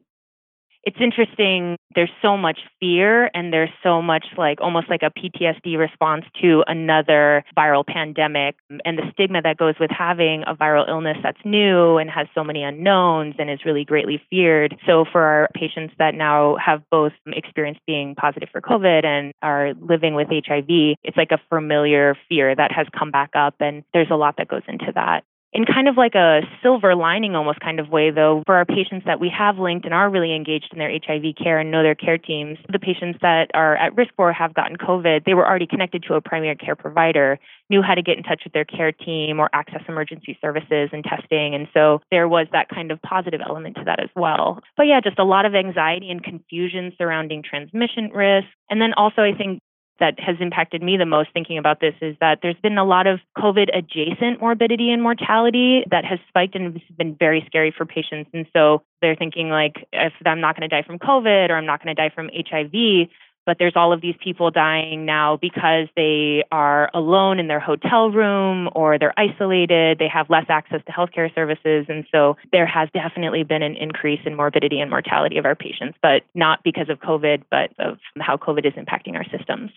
It's 0.84 0.98
interesting. 1.00 1.78
There's 1.96 2.12
so 2.22 2.36
much 2.36 2.60
fear 2.80 3.30
and 3.34 3.54
there's 3.54 3.70
so 3.82 4.02
much 4.02 4.26
like 4.38 4.60
almost 4.60 4.90
like 4.90 5.02
a 5.02 5.12
PTSD 5.12 5.78
response 5.78 6.26
to 6.42 6.64
another 6.68 7.46
viral 7.58 7.86
pandemic 7.86 8.56
and 8.70 8.98
the 8.98 9.04
stigma 9.14 9.42
that 9.44 9.58
goes 9.58 9.76
with 9.80 9.92
having 9.92 10.44
a 10.46 10.56
viral 10.56 10.88
illness 10.88 11.18
that's 11.24 11.38
new 11.46 11.98
and 11.98 12.10
has 12.10 12.28
so 12.36 12.44
many 12.44 12.64
unknowns 12.64 13.36
and 13.40 13.50
is 13.50 13.60
really 13.66 13.86
greatly 13.86 14.22
feared. 14.30 14.76
So 14.86 15.06
for 15.10 15.22
our 15.22 15.50
patients 15.54 15.94
that 16.00 16.16
now 16.16 16.58
have 16.58 16.82
both 16.92 17.14
experienced 17.28 17.82
being 17.88 18.16
positive 18.16 18.50
for 18.52 18.60
COVID 18.60 19.06
and 19.06 19.32
are 19.42 19.74
living 19.80 20.16
with 20.16 20.28
HIV, 20.28 20.98
it's 21.04 21.18
like 21.18 21.32
a 21.32 21.40
familiar 21.50 22.18
fear 22.28 22.54
that 22.56 22.72
has 22.74 22.88
come 22.98 23.12
back 23.12 23.32
up 23.36 23.56
and 23.62 23.84
there's 23.94 24.12
a 24.12 24.16
lot 24.16 24.36
that 24.38 24.50
goes 24.50 24.64
into 24.68 24.92
that 24.96 25.24
in 25.54 25.66
kind 25.66 25.88
of 25.88 25.98
like 25.98 26.16
a 26.16 26.42
silver 26.62 26.96
lining 26.96 27.36
almost 27.36 27.60
kind 27.60 27.80
of 27.80 27.90
way 27.90 28.12
though 28.12 28.44
for 28.46 28.56
our 28.56 28.66
patients 28.66 29.06
that 29.06 29.20
we 29.20 29.30
have 29.30 29.58
linked 29.58 29.86
and 29.86 29.94
are 29.94 30.10
really 30.10 30.36
engaged 30.36 30.70
in 30.72 30.80
their 30.80 30.92
hiv 30.92 31.24
care 31.42 31.60
and 31.60 31.72
know 31.72 31.84
their 31.84 31.96
care 31.96 32.18
teams 32.18 32.58
the 32.72 32.80
patients 32.80 33.20
that 33.22 33.50
are 33.54 33.76
at 33.78 33.96
risk 33.96 34.12
for 34.16 34.34
have 34.34 34.54
gotten 34.54 34.78
covid 34.78 35.26
they 35.26 35.34
were 35.34 35.48
already 35.48 35.68
connected 35.68 36.04
to 36.04 36.16
a 36.16 36.22
primary 36.22 36.56
care 36.56 36.76
provider 36.76 37.40
knew 37.70 37.82
how 37.82 37.96
to 37.96 38.02
get 38.02 38.18
in 38.18 38.24
touch 38.24 38.42
with 38.44 38.54
their 38.54 38.66
care 38.66 38.92
team 38.92 39.40
or 39.40 39.50
access 39.54 39.82
emergency 39.88 40.38
services 40.42 40.90
and 40.92 41.04
testing. 41.04 41.56
And 41.56 41.68
so 41.74 42.02
there 42.12 42.28
was 42.28 42.48
that 42.52 42.70
kind 42.70 42.92
of 42.92 43.02
positive 43.02 43.42
element 43.46 43.76
to 43.78 43.84
that 43.86 44.02
as 44.02 44.10
well. 44.16 44.60
But 44.78 44.84
yeah 44.84 45.00
just 45.04 45.20
a 45.20 45.24
lot 45.24 45.46
of 45.46 45.56
anxiety 45.56 46.10
and 46.10 46.24
confusion 46.24 46.94
surrounding 46.98 47.42
transmission 47.44 48.12
risk. 48.14 48.48
And 48.70 48.82
then 48.82 48.94
also 48.94 49.22
i 49.22 49.34
think 49.34 49.60
that 50.00 50.20
has 50.20 50.36
impacted 50.40 50.82
me 50.82 50.98
the 50.98 51.06
most 51.06 51.30
thinking 51.34 51.58
about 51.58 51.80
this 51.80 51.94
is 52.02 52.16
that 52.20 52.40
there's 52.42 52.60
been 52.62 52.78
a 52.78 52.84
lot 52.84 53.08
of 53.08 53.20
COVID 53.38 53.76
adjacent 53.78 54.42
morbidity 54.42 54.92
and 54.92 55.02
mortality 55.02 55.84
that 55.92 56.04
has 56.06 56.20
spiked 56.28 56.56
and 56.56 56.74
has 56.74 56.98
been 56.98 57.16
very 57.16 57.44
scary 57.46 57.74
for 57.76 57.86
patients. 57.86 58.30
And 58.34 58.46
so 58.54 58.84
they're 59.02 59.16
thinking 59.16 59.50
like, 59.50 59.88
if 59.92 60.14
I'm 60.26 60.42
not 60.42 60.58
going 60.58 60.68
to 60.68 60.76
die 60.76 60.86
from 60.86 61.00
COVID 61.00 61.50
or 61.50 61.58
I'm 61.58 61.66
not 61.66 61.84
going 61.84 61.96
to 61.96 62.02
die 62.02 62.14
from 62.14 62.30
HIV, 62.34 63.08
but 63.46 63.58
there's 63.60 63.74
all 63.76 63.94
of 63.94 64.02
these 64.02 64.16
people 64.24 64.52
dying 64.52 65.06
now 65.06 65.38
because 65.38 65.88
they 65.96 66.44
are 66.52 66.90
alone 66.94 67.40
in 67.40 67.48
their 67.48 67.60
hotel 67.60 68.10
room 68.10 68.70
or 68.74 68.98
they're 68.98 69.18
isolated, 69.18 70.00
they 70.00 70.08
have 70.08 70.30
less 70.30 70.46
access 70.50 70.82
to 70.86 70.92
healthcare 70.92 71.34
services. 71.34 71.86
And 71.90 72.06
so 72.12 72.38
there 72.52 72.66
has 72.66 72.90
definitely 72.94 73.44
been 73.44 73.64
an 73.64 73.76
increase 73.76 74.22
in 74.26 74.36
morbidity 74.36 74.80
and 74.80 74.90
mortality 74.90 75.38
of 75.38 75.46
our 75.46 75.56
patients, 75.56 75.98
but 76.02 76.24
not 76.36 76.64
because 76.64 76.90
of 76.90 77.00
COVID, 77.00 77.44
but 77.50 77.72
of 77.80 77.98
how 78.20 78.38
COVID 78.38 78.66
is 78.66 78.74
impacting 78.74 79.16
our 79.16 79.26
systems. 79.36 79.72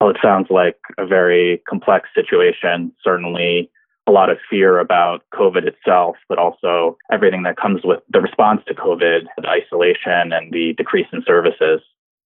Well, 0.00 0.10
it 0.10 0.16
sounds 0.22 0.48
like 0.50 0.76
a 0.98 1.06
very 1.06 1.62
complex 1.68 2.08
situation. 2.14 2.92
Certainly, 3.02 3.70
a 4.06 4.12
lot 4.12 4.28
of 4.28 4.38
fear 4.50 4.78
about 4.78 5.22
COVID 5.32 5.66
itself, 5.66 6.16
but 6.28 6.38
also 6.38 6.98
everything 7.10 7.44
that 7.44 7.56
comes 7.56 7.80
with 7.84 8.00
the 8.10 8.20
response 8.20 8.60
to 8.68 8.74
COVID, 8.74 9.20
the 9.38 9.48
isolation 9.48 10.32
and 10.32 10.52
the 10.52 10.74
decrease 10.76 11.06
in 11.12 11.22
services. 11.26 11.80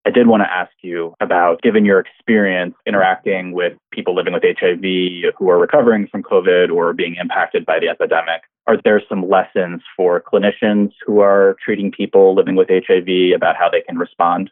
I 0.07 0.11
did 0.11 0.27
want 0.27 0.43
to 0.43 0.53
ask 0.53 0.73
you 0.83 1.15
about, 1.21 1.61
given 1.61 1.85
your 1.85 2.01
experience 2.01 2.75
interacting 2.87 3.53
with 3.53 3.75
people 3.93 4.15
living 4.15 4.33
with 4.33 4.43
HIV 4.43 5.35
who 5.37 5.51
are 5.51 5.59
recovering 5.59 6.07
from 6.07 6.23
COVID 6.23 6.71
or 6.71 6.93
being 6.93 7.17
impacted 7.21 7.67
by 7.67 7.79
the 7.79 7.89
epidemic, 7.89 8.43
Are 8.69 8.77
there 8.85 9.03
some 9.09 9.27
lessons 9.27 9.81
for 9.97 10.23
clinicians 10.23 10.93
who 11.07 11.21
are 11.21 11.57
treating 11.65 11.91
people 11.91 12.35
living 12.35 12.55
with 12.55 12.69
HIV 12.69 13.35
about 13.35 13.57
how 13.57 13.71
they 13.71 13.81
can 13.81 13.97
respond? 13.97 14.51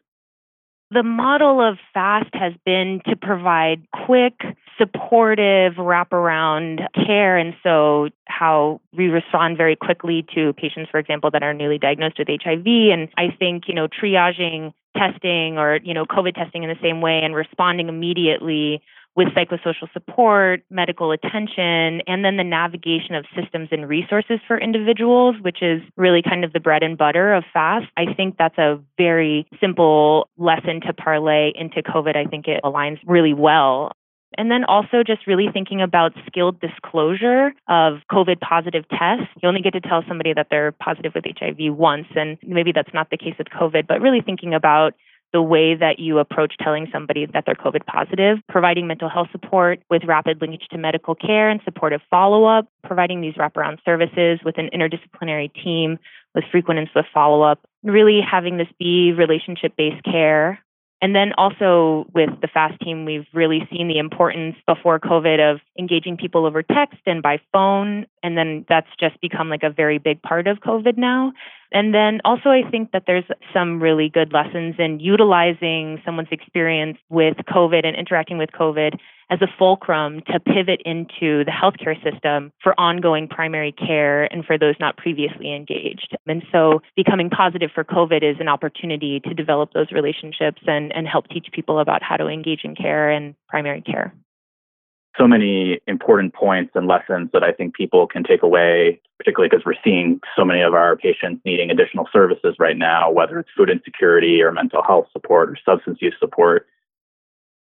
The 0.90 1.02
model 1.02 1.60
of 1.60 1.78
PHAST 1.92 2.30
has 2.34 2.52
been 2.64 3.00
to 3.08 3.16
provide 3.16 3.86
quick, 4.06 4.40
supportive 4.78 5.74
wraparound 5.74 6.86
care. 6.94 7.36
And 7.36 7.54
so, 7.62 8.10
how 8.26 8.80
we 8.96 9.06
respond 9.06 9.56
very 9.56 9.74
quickly 9.74 10.24
to 10.34 10.52
patients, 10.52 10.88
for 10.90 10.98
example, 10.98 11.30
that 11.32 11.42
are 11.42 11.52
newly 11.52 11.78
diagnosed 11.78 12.18
with 12.18 12.28
HIV. 12.28 12.66
And 12.66 13.08
I 13.16 13.34
think, 13.36 13.64
you 13.66 13.74
know, 13.74 13.88
triaging 13.88 14.72
testing 14.96 15.58
or, 15.58 15.80
you 15.82 15.92
know, 15.92 16.04
COVID 16.04 16.34
testing 16.34 16.62
in 16.62 16.68
the 16.68 16.78
same 16.80 17.00
way 17.00 17.20
and 17.22 17.34
responding 17.34 17.88
immediately 17.88 18.80
with 19.16 19.28
psychosocial 19.28 19.90
support, 19.92 20.62
medical 20.70 21.10
attention, 21.10 22.02
and 22.06 22.24
then 22.24 22.36
the 22.36 22.44
navigation 22.44 23.14
of 23.14 23.24
systems 23.34 23.68
and 23.72 23.88
resources 23.88 24.38
for 24.46 24.58
individuals, 24.58 25.36
which 25.40 25.62
is 25.62 25.80
really 25.96 26.22
kind 26.22 26.44
of 26.44 26.52
the 26.52 26.60
bread 26.60 26.82
and 26.82 26.98
butter 26.98 27.32
of 27.32 27.42
PHAST. 27.52 27.86
I 27.96 28.12
think 28.14 28.36
that's 28.38 28.58
a 28.58 28.78
very 28.98 29.48
simple 29.58 30.28
lesson 30.36 30.82
to 30.82 30.92
parlay 30.92 31.52
into 31.54 31.82
COVID. 31.82 32.14
I 32.14 32.26
think 32.26 32.46
it 32.46 32.60
aligns 32.62 32.98
really 33.06 33.32
well. 33.34 33.92
And 34.36 34.50
then 34.50 34.64
also 34.64 35.02
just 35.06 35.26
really 35.26 35.46
thinking 35.50 35.80
about 35.80 36.12
skilled 36.26 36.60
disclosure 36.60 37.52
of 37.68 38.00
COVID 38.10 38.40
positive 38.40 38.84
tests. 38.90 39.32
You 39.42 39.48
only 39.48 39.62
get 39.62 39.72
to 39.72 39.80
tell 39.80 40.02
somebody 40.06 40.34
that 40.34 40.48
they're 40.50 40.72
positive 40.72 41.12
with 41.14 41.24
HIV 41.24 41.74
once, 41.74 42.06
and 42.14 42.36
maybe 42.42 42.72
that's 42.72 42.92
not 42.92 43.08
the 43.10 43.16
case 43.16 43.34
with 43.38 43.48
COVID, 43.48 43.86
but 43.86 44.02
really 44.02 44.20
thinking 44.20 44.52
about 44.52 44.94
the 45.36 45.42
way 45.42 45.74
that 45.74 45.98
you 45.98 46.18
approach 46.18 46.54
telling 46.58 46.88
somebody 46.90 47.26
that 47.26 47.44
they're 47.44 47.54
COVID 47.54 47.84
positive, 47.84 48.38
providing 48.48 48.86
mental 48.86 49.10
health 49.10 49.28
support 49.32 49.82
with 49.90 50.02
rapid 50.04 50.40
linkage 50.40 50.66
to 50.70 50.78
medical 50.78 51.14
care 51.14 51.50
and 51.50 51.60
supportive 51.62 52.00
follow 52.08 52.46
up, 52.46 52.66
providing 52.82 53.20
these 53.20 53.34
wraparound 53.34 53.76
services 53.84 54.40
with 54.46 54.56
an 54.56 54.70
interdisciplinary 54.72 55.52
team 55.62 55.98
with 56.34 56.44
frequent 56.50 56.78
and 56.78 56.88
swift 56.90 57.08
follow 57.12 57.42
up, 57.42 57.60
really 57.82 58.22
having 58.22 58.56
this 58.56 58.68
be 58.78 59.12
relationship 59.12 59.74
based 59.76 60.02
care 60.04 60.58
and 61.02 61.14
then 61.14 61.32
also 61.36 62.06
with 62.14 62.30
the 62.40 62.48
PHAST 62.48 62.80
team, 62.80 63.04
we've 63.04 63.26
really 63.34 63.68
seen 63.70 63.88
the 63.88 63.98
importance 63.98 64.56
before 64.66 64.98
COVID 64.98 65.52
of 65.52 65.60
engaging 65.78 66.16
people 66.16 66.46
over 66.46 66.62
text 66.62 66.98
and 67.04 67.22
by 67.22 67.38
phone. 67.52 68.06
And 68.26 68.36
then 68.36 68.64
that's 68.68 68.88
just 68.98 69.20
become 69.20 69.48
like 69.48 69.62
a 69.62 69.70
very 69.70 69.98
big 69.98 70.20
part 70.20 70.48
of 70.48 70.58
COVID 70.58 70.98
now. 70.98 71.32
And 71.70 71.94
then 71.94 72.20
also, 72.24 72.48
I 72.48 72.68
think 72.68 72.90
that 72.90 73.04
there's 73.06 73.24
some 73.54 73.80
really 73.80 74.08
good 74.12 74.32
lessons 74.32 74.74
in 74.80 74.98
utilizing 74.98 76.02
someone's 76.04 76.32
experience 76.32 76.98
with 77.08 77.36
COVID 77.48 77.86
and 77.86 77.96
interacting 77.96 78.36
with 78.36 78.50
COVID 78.50 78.98
as 79.30 79.40
a 79.42 79.46
fulcrum 79.56 80.22
to 80.26 80.40
pivot 80.40 80.82
into 80.84 81.44
the 81.44 81.52
healthcare 81.52 81.94
system 82.02 82.52
for 82.62 82.78
ongoing 82.80 83.28
primary 83.28 83.70
care 83.70 84.24
and 84.32 84.44
for 84.44 84.58
those 84.58 84.74
not 84.80 84.96
previously 84.96 85.54
engaged. 85.54 86.16
And 86.26 86.42
so 86.50 86.80
becoming 86.96 87.30
positive 87.30 87.70
for 87.72 87.84
COVID 87.84 88.28
is 88.28 88.38
an 88.40 88.48
opportunity 88.48 89.20
to 89.20 89.34
develop 89.34 89.72
those 89.72 89.92
relationships 89.92 90.62
and, 90.66 90.92
and 90.96 91.06
help 91.06 91.28
teach 91.28 91.46
people 91.52 91.78
about 91.78 92.02
how 92.02 92.16
to 92.16 92.26
engage 92.26 92.62
in 92.64 92.74
care 92.74 93.08
and 93.08 93.36
primary 93.48 93.82
care. 93.82 94.12
So 95.18 95.26
many 95.26 95.80
important 95.86 96.34
points 96.34 96.72
and 96.74 96.86
lessons 96.86 97.30
that 97.32 97.42
I 97.42 97.52
think 97.52 97.74
people 97.74 98.06
can 98.06 98.22
take 98.22 98.42
away, 98.42 99.00
particularly 99.18 99.48
because 99.48 99.64
we're 99.64 99.80
seeing 99.82 100.20
so 100.36 100.44
many 100.44 100.60
of 100.60 100.74
our 100.74 100.96
patients 100.96 101.40
needing 101.44 101.70
additional 101.70 102.06
services 102.12 102.56
right 102.58 102.76
now, 102.76 103.10
whether 103.10 103.38
it's 103.38 103.48
food 103.56 103.70
insecurity 103.70 104.42
or 104.42 104.52
mental 104.52 104.82
health 104.82 105.06
support 105.12 105.48
or 105.48 105.56
substance 105.64 105.98
use 106.02 106.14
support. 106.20 106.66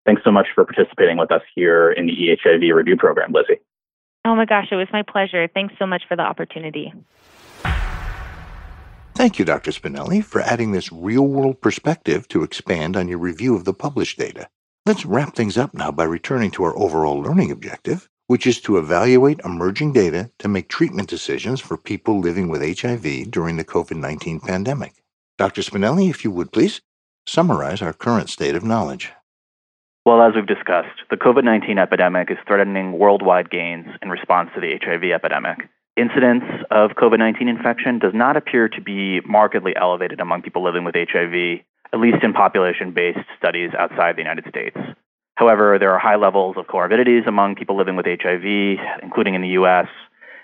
Thanks 0.04 0.22
so 0.22 0.30
much 0.30 0.48
for 0.54 0.64
participating 0.64 1.16
with 1.16 1.32
us 1.32 1.42
here 1.54 1.90
in 1.90 2.06
the 2.06 2.12
EHIV 2.12 2.74
review 2.74 2.96
program, 2.96 3.32
Lizzie. 3.32 3.60
Oh 4.26 4.34
my 4.34 4.44
gosh, 4.44 4.68
it 4.70 4.76
was 4.76 4.88
my 4.92 5.02
pleasure. 5.02 5.48
Thanks 5.52 5.74
so 5.78 5.86
much 5.86 6.02
for 6.08 6.16
the 6.16 6.22
opportunity. 6.22 6.92
Thank 9.14 9.38
you, 9.38 9.46
Dr. 9.46 9.70
Spinelli, 9.70 10.22
for 10.22 10.42
adding 10.42 10.72
this 10.72 10.92
real 10.92 11.26
world 11.26 11.62
perspective 11.62 12.28
to 12.28 12.42
expand 12.42 12.98
on 12.98 13.08
your 13.08 13.18
review 13.18 13.56
of 13.56 13.64
the 13.64 13.72
published 13.72 14.18
data. 14.18 14.48
Let's 14.86 15.04
wrap 15.04 15.34
things 15.34 15.58
up 15.58 15.74
now 15.74 15.90
by 15.90 16.04
returning 16.04 16.52
to 16.52 16.62
our 16.62 16.78
overall 16.78 17.20
learning 17.20 17.50
objective, 17.50 18.08
which 18.28 18.46
is 18.46 18.60
to 18.60 18.78
evaluate 18.78 19.40
emerging 19.44 19.92
data 19.92 20.30
to 20.38 20.46
make 20.46 20.68
treatment 20.68 21.08
decisions 21.08 21.60
for 21.60 21.76
people 21.76 22.20
living 22.20 22.46
with 22.46 22.62
HIV 22.62 23.32
during 23.32 23.56
the 23.56 23.64
COVID 23.64 23.96
19 23.96 24.38
pandemic. 24.38 25.02
Dr. 25.38 25.62
Spinelli, 25.62 26.08
if 26.08 26.22
you 26.22 26.30
would 26.30 26.52
please, 26.52 26.82
summarize 27.26 27.82
our 27.82 27.92
current 27.92 28.30
state 28.30 28.54
of 28.54 28.62
knowledge. 28.62 29.10
Well, 30.04 30.22
as 30.22 30.36
we've 30.36 30.46
discussed, 30.46 31.02
the 31.10 31.16
COVID 31.16 31.42
19 31.42 31.78
epidemic 31.78 32.30
is 32.30 32.38
threatening 32.46 32.92
worldwide 32.92 33.50
gains 33.50 33.88
in 34.02 34.08
response 34.08 34.50
to 34.54 34.60
the 34.60 34.78
HIV 34.80 35.10
epidemic. 35.10 35.68
Incidence 35.96 36.44
of 36.70 36.92
COVID 36.92 37.18
19 37.18 37.48
infection 37.48 37.98
does 37.98 38.14
not 38.14 38.36
appear 38.36 38.68
to 38.68 38.80
be 38.80 39.20
markedly 39.22 39.74
elevated 39.74 40.20
among 40.20 40.42
people 40.42 40.62
living 40.62 40.84
with 40.84 40.94
HIV, 40.94 41.64
at 41.92 42.00
least 42.00 42.22
in 42.22 42.32
population 42.32 42.92
based 42.92 43.26
studies 43.38 43.70
outside 43.78 44.16
the 44.16 44.22
United 44.22 44.44
States. 44.48 44.76
However, 45.36 45.78
there 45.78 45.92
are 45.92 45.98
high 45.98 46.16
levels 46.16 46.56
of 46.56 46.66
comorbidities 46.66 47.26
among 47.26 47.56
people 47.56 47.76
living 47.76 47.96
with 47.96 48.06
HIV, 48.06 48.78
including 49.02 49.34
in 49.34 49.42
the 49.42 49.56
US, 49.60 49.86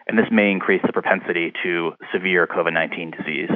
and 0.06 0.18
this 0.18 0.26
may 0.30 0.50
increase 0.50 0.82
the 0.86 0.92
propensity 0.92 1.52
to 1.62 1.92
severe 2.12 2.46
COVID 2.46 2.72
19 2.72 3.12
disease. 3.12 3.50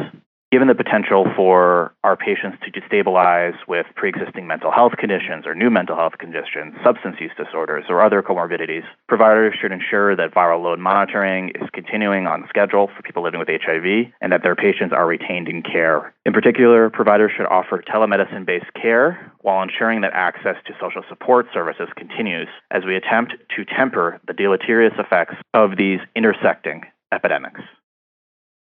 Given 0.56 0.68
the 0.68 0.74
potential 0.74 1.26
for 1.36 1.92
our 2.02 2.16
patients 2.16 2.56
to 2.64 2.70
destabilize 2.72 3.58
with 3.68 3.84
pre 3.94 4.08
existing 4.08 4.46
mental 4.46 4.72
health 4.72 4.92
conditions 4.96 5.46
or 5.46 5.54
new 5.54 5.68
mental 5.68 5.96
health 5.96 6.14
conditions, 6.18 6.72
substance 6.82 7.16
use 7.20 7.32
disorders, 7.36 7.84
or 7.90 8.02
other 8.02 8.22
comorbidities, 8.22 8.84
providers 9.06 9.54
should 9.60 9.70
ensure 9.70 10.16
that 10.16 10.32
viral 10.32 10.62
load 10.62 10.78
monitoring 10.78 11.50
is 11.50 11.68
continuing 11.74 12.26
on 12.26 12.46
schedule 12.48 12.88
for 12.96 13.02
people 13.02 13.22
living 13.22 13.38
with 13.38 13.50
HIV 13.50 14.10
and 14.22 14.32
that 14.32 14.42
their 14.42 14.56
patients 14.56 14.94
are 14.94 15.06
retained 15.06 15.46
in 15.46 15.60
care. 15.60 16.14
In 16.24 16.32
particular, 16.32 16.88
providers 16.88 17.32
should 17.36 17.44
offer 17.48 17.84
telemedicine 17.86 18.46
based 18.46 18.72
care 18.80 19.30
while 19.42 19.62
ensuring 19.62 20.00
that 20.00 20.14
access 20.14 20.56
to 20.64 20.72
social 20.80 21.02
support 21.06 21.48
services 21.52 21.90
continues 21.96 22.48
as 22.70 22.82
we 22.86 22.96
attempt 22.96 23.34
to 23.54 23.64
temper 23.66 24.18
the 24.26 24.32
deleterious 24.32 24.94
effects 24.96 25.34
of 25.52 25.76
these 25.76 26.00
intersecting 26.14 26.80
epidemics. 27.12 27.60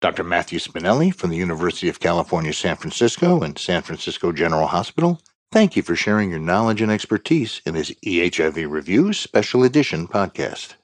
Dr. 0.02 0.24
Matthew 0.24 0.58
Spinelli 0.58 1.14
from 1.14 1.30
the 1.30 1.36
University 1.36 1.88
of 1.88 2.00
California, 2.00 2.52
San 2.52 2.74
Francisco 2.74 3.40
and 3.40 3.56
San 3.56 3.82
Francisco 3.82 4.32
General 4.32 4.66
Hospital, 4.66 5.20
thank 5.52 5.76
you 5.76 5.82
for 5.82 5.94
sharing 5.94 6.28
your 6.28 6.40
knowledge 6.40 6.82
and 6.82 6.90
expertise 6.90 7.62
in 7.64 7.74
this 7.74 7.92
EHIV 8.04 8.68
Review 8.68 9.12
Special 9.12 9.62
Edition 9.62 10.08
podcast. 10.08 10.74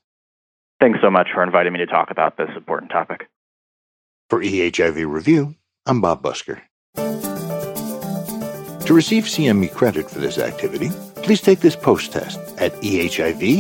Thanks 0.79 1.01
so 1.03 1.11
much 1.11 1.31
for 1.35 1.43
inviting 1.43 1.73
me 1.73 1.81
to 1.81 1.87
talk 1.87 2.13
about 2.13 2.37
this 2.37 2.51
important 2.57 2.93
topic. 2.93 3.29
For 4.31 4.41
EHIV 4.41 5.11
Review, 5.11 5.57
I'm 5.85 6.01
Bob 6.01 6.23
Busker. 6.23 6.61
To 8.87 8.95
receive 8.95 9.25
CME 9.25 9.75
credit 9.75 10.09
for 10.09 10.21
this 10.21 10.39
activity, 10.39 10.91
please 11.17 11.41
take 11.41 11.59
this 11.59 11.75
post 11.75 12.13
test 12.13 12.39
at 12.59 12.73
ehiv.dkbmed.com. 12.75 13.51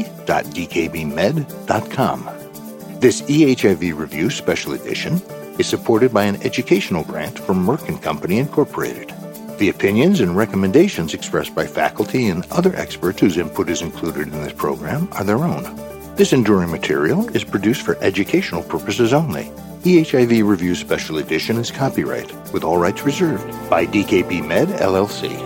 This 3.00 3.22
EHIV 3.22 3.98
Review 3.98 4.30
Special 4.30 4.74
Edition 4.74 5.20
is 5.58 5.66
supported 5.66 6.14
by 6.14 6.24
an 6.24 6.42
educational 6.42 7.04
grant 7.04 7.38
from 7.38 7.66
Merck 7.66 8.00
& 8.00 8.02
Company 8.02 8.38
Incorporated. 8.38 9.12
The 9.58 9.68
opinions 9.68 10.20
and 10.20 10.36
recommendations 10.36 11.14
expressed 11.14 11.54
by 11.54 11.66
faculty 11.66 12.28
and 12.28 12.46
other 12.52 12.74
experts 12.76 13.20
whose 13.20 13.36
input 13.36 13.68
is 13.68 13.82
included 13.82 14.28
in 14.28 14.42
this 14.44 14.52
program 14.52 15.08
are 15.12 15.24
their 15.24 15.44
own. 15.44 15.74
This 16.14 16.32
enduring 16.32 16.70
material 16.70 17.28
is 17.36 17.44
produced 17.44 17.82
for 17.82 17.96
educational 18.00 18.62
purposes 18.62 19.12
only. 19.12 19.44
EHIV 19.82 20.46
Review 20.48 20.74
Special 20.74 21.18
Edition 21.18 21.56
is 21.56 21.70
copyright, 21.70 22.32
with 22.52 22.64
all 22.64 22.78
rights 22.78 23.02
reserved, 23.02 23.48
by 23.70 23.86
DKB 23.86 24.46
Med 24.46 24.68
LLC. 24.68 25.36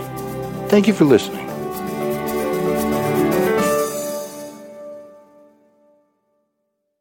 Thank 0.69 0.87
you 0.87 0.93
for 0.93 1.05
listening. 1.05 1.42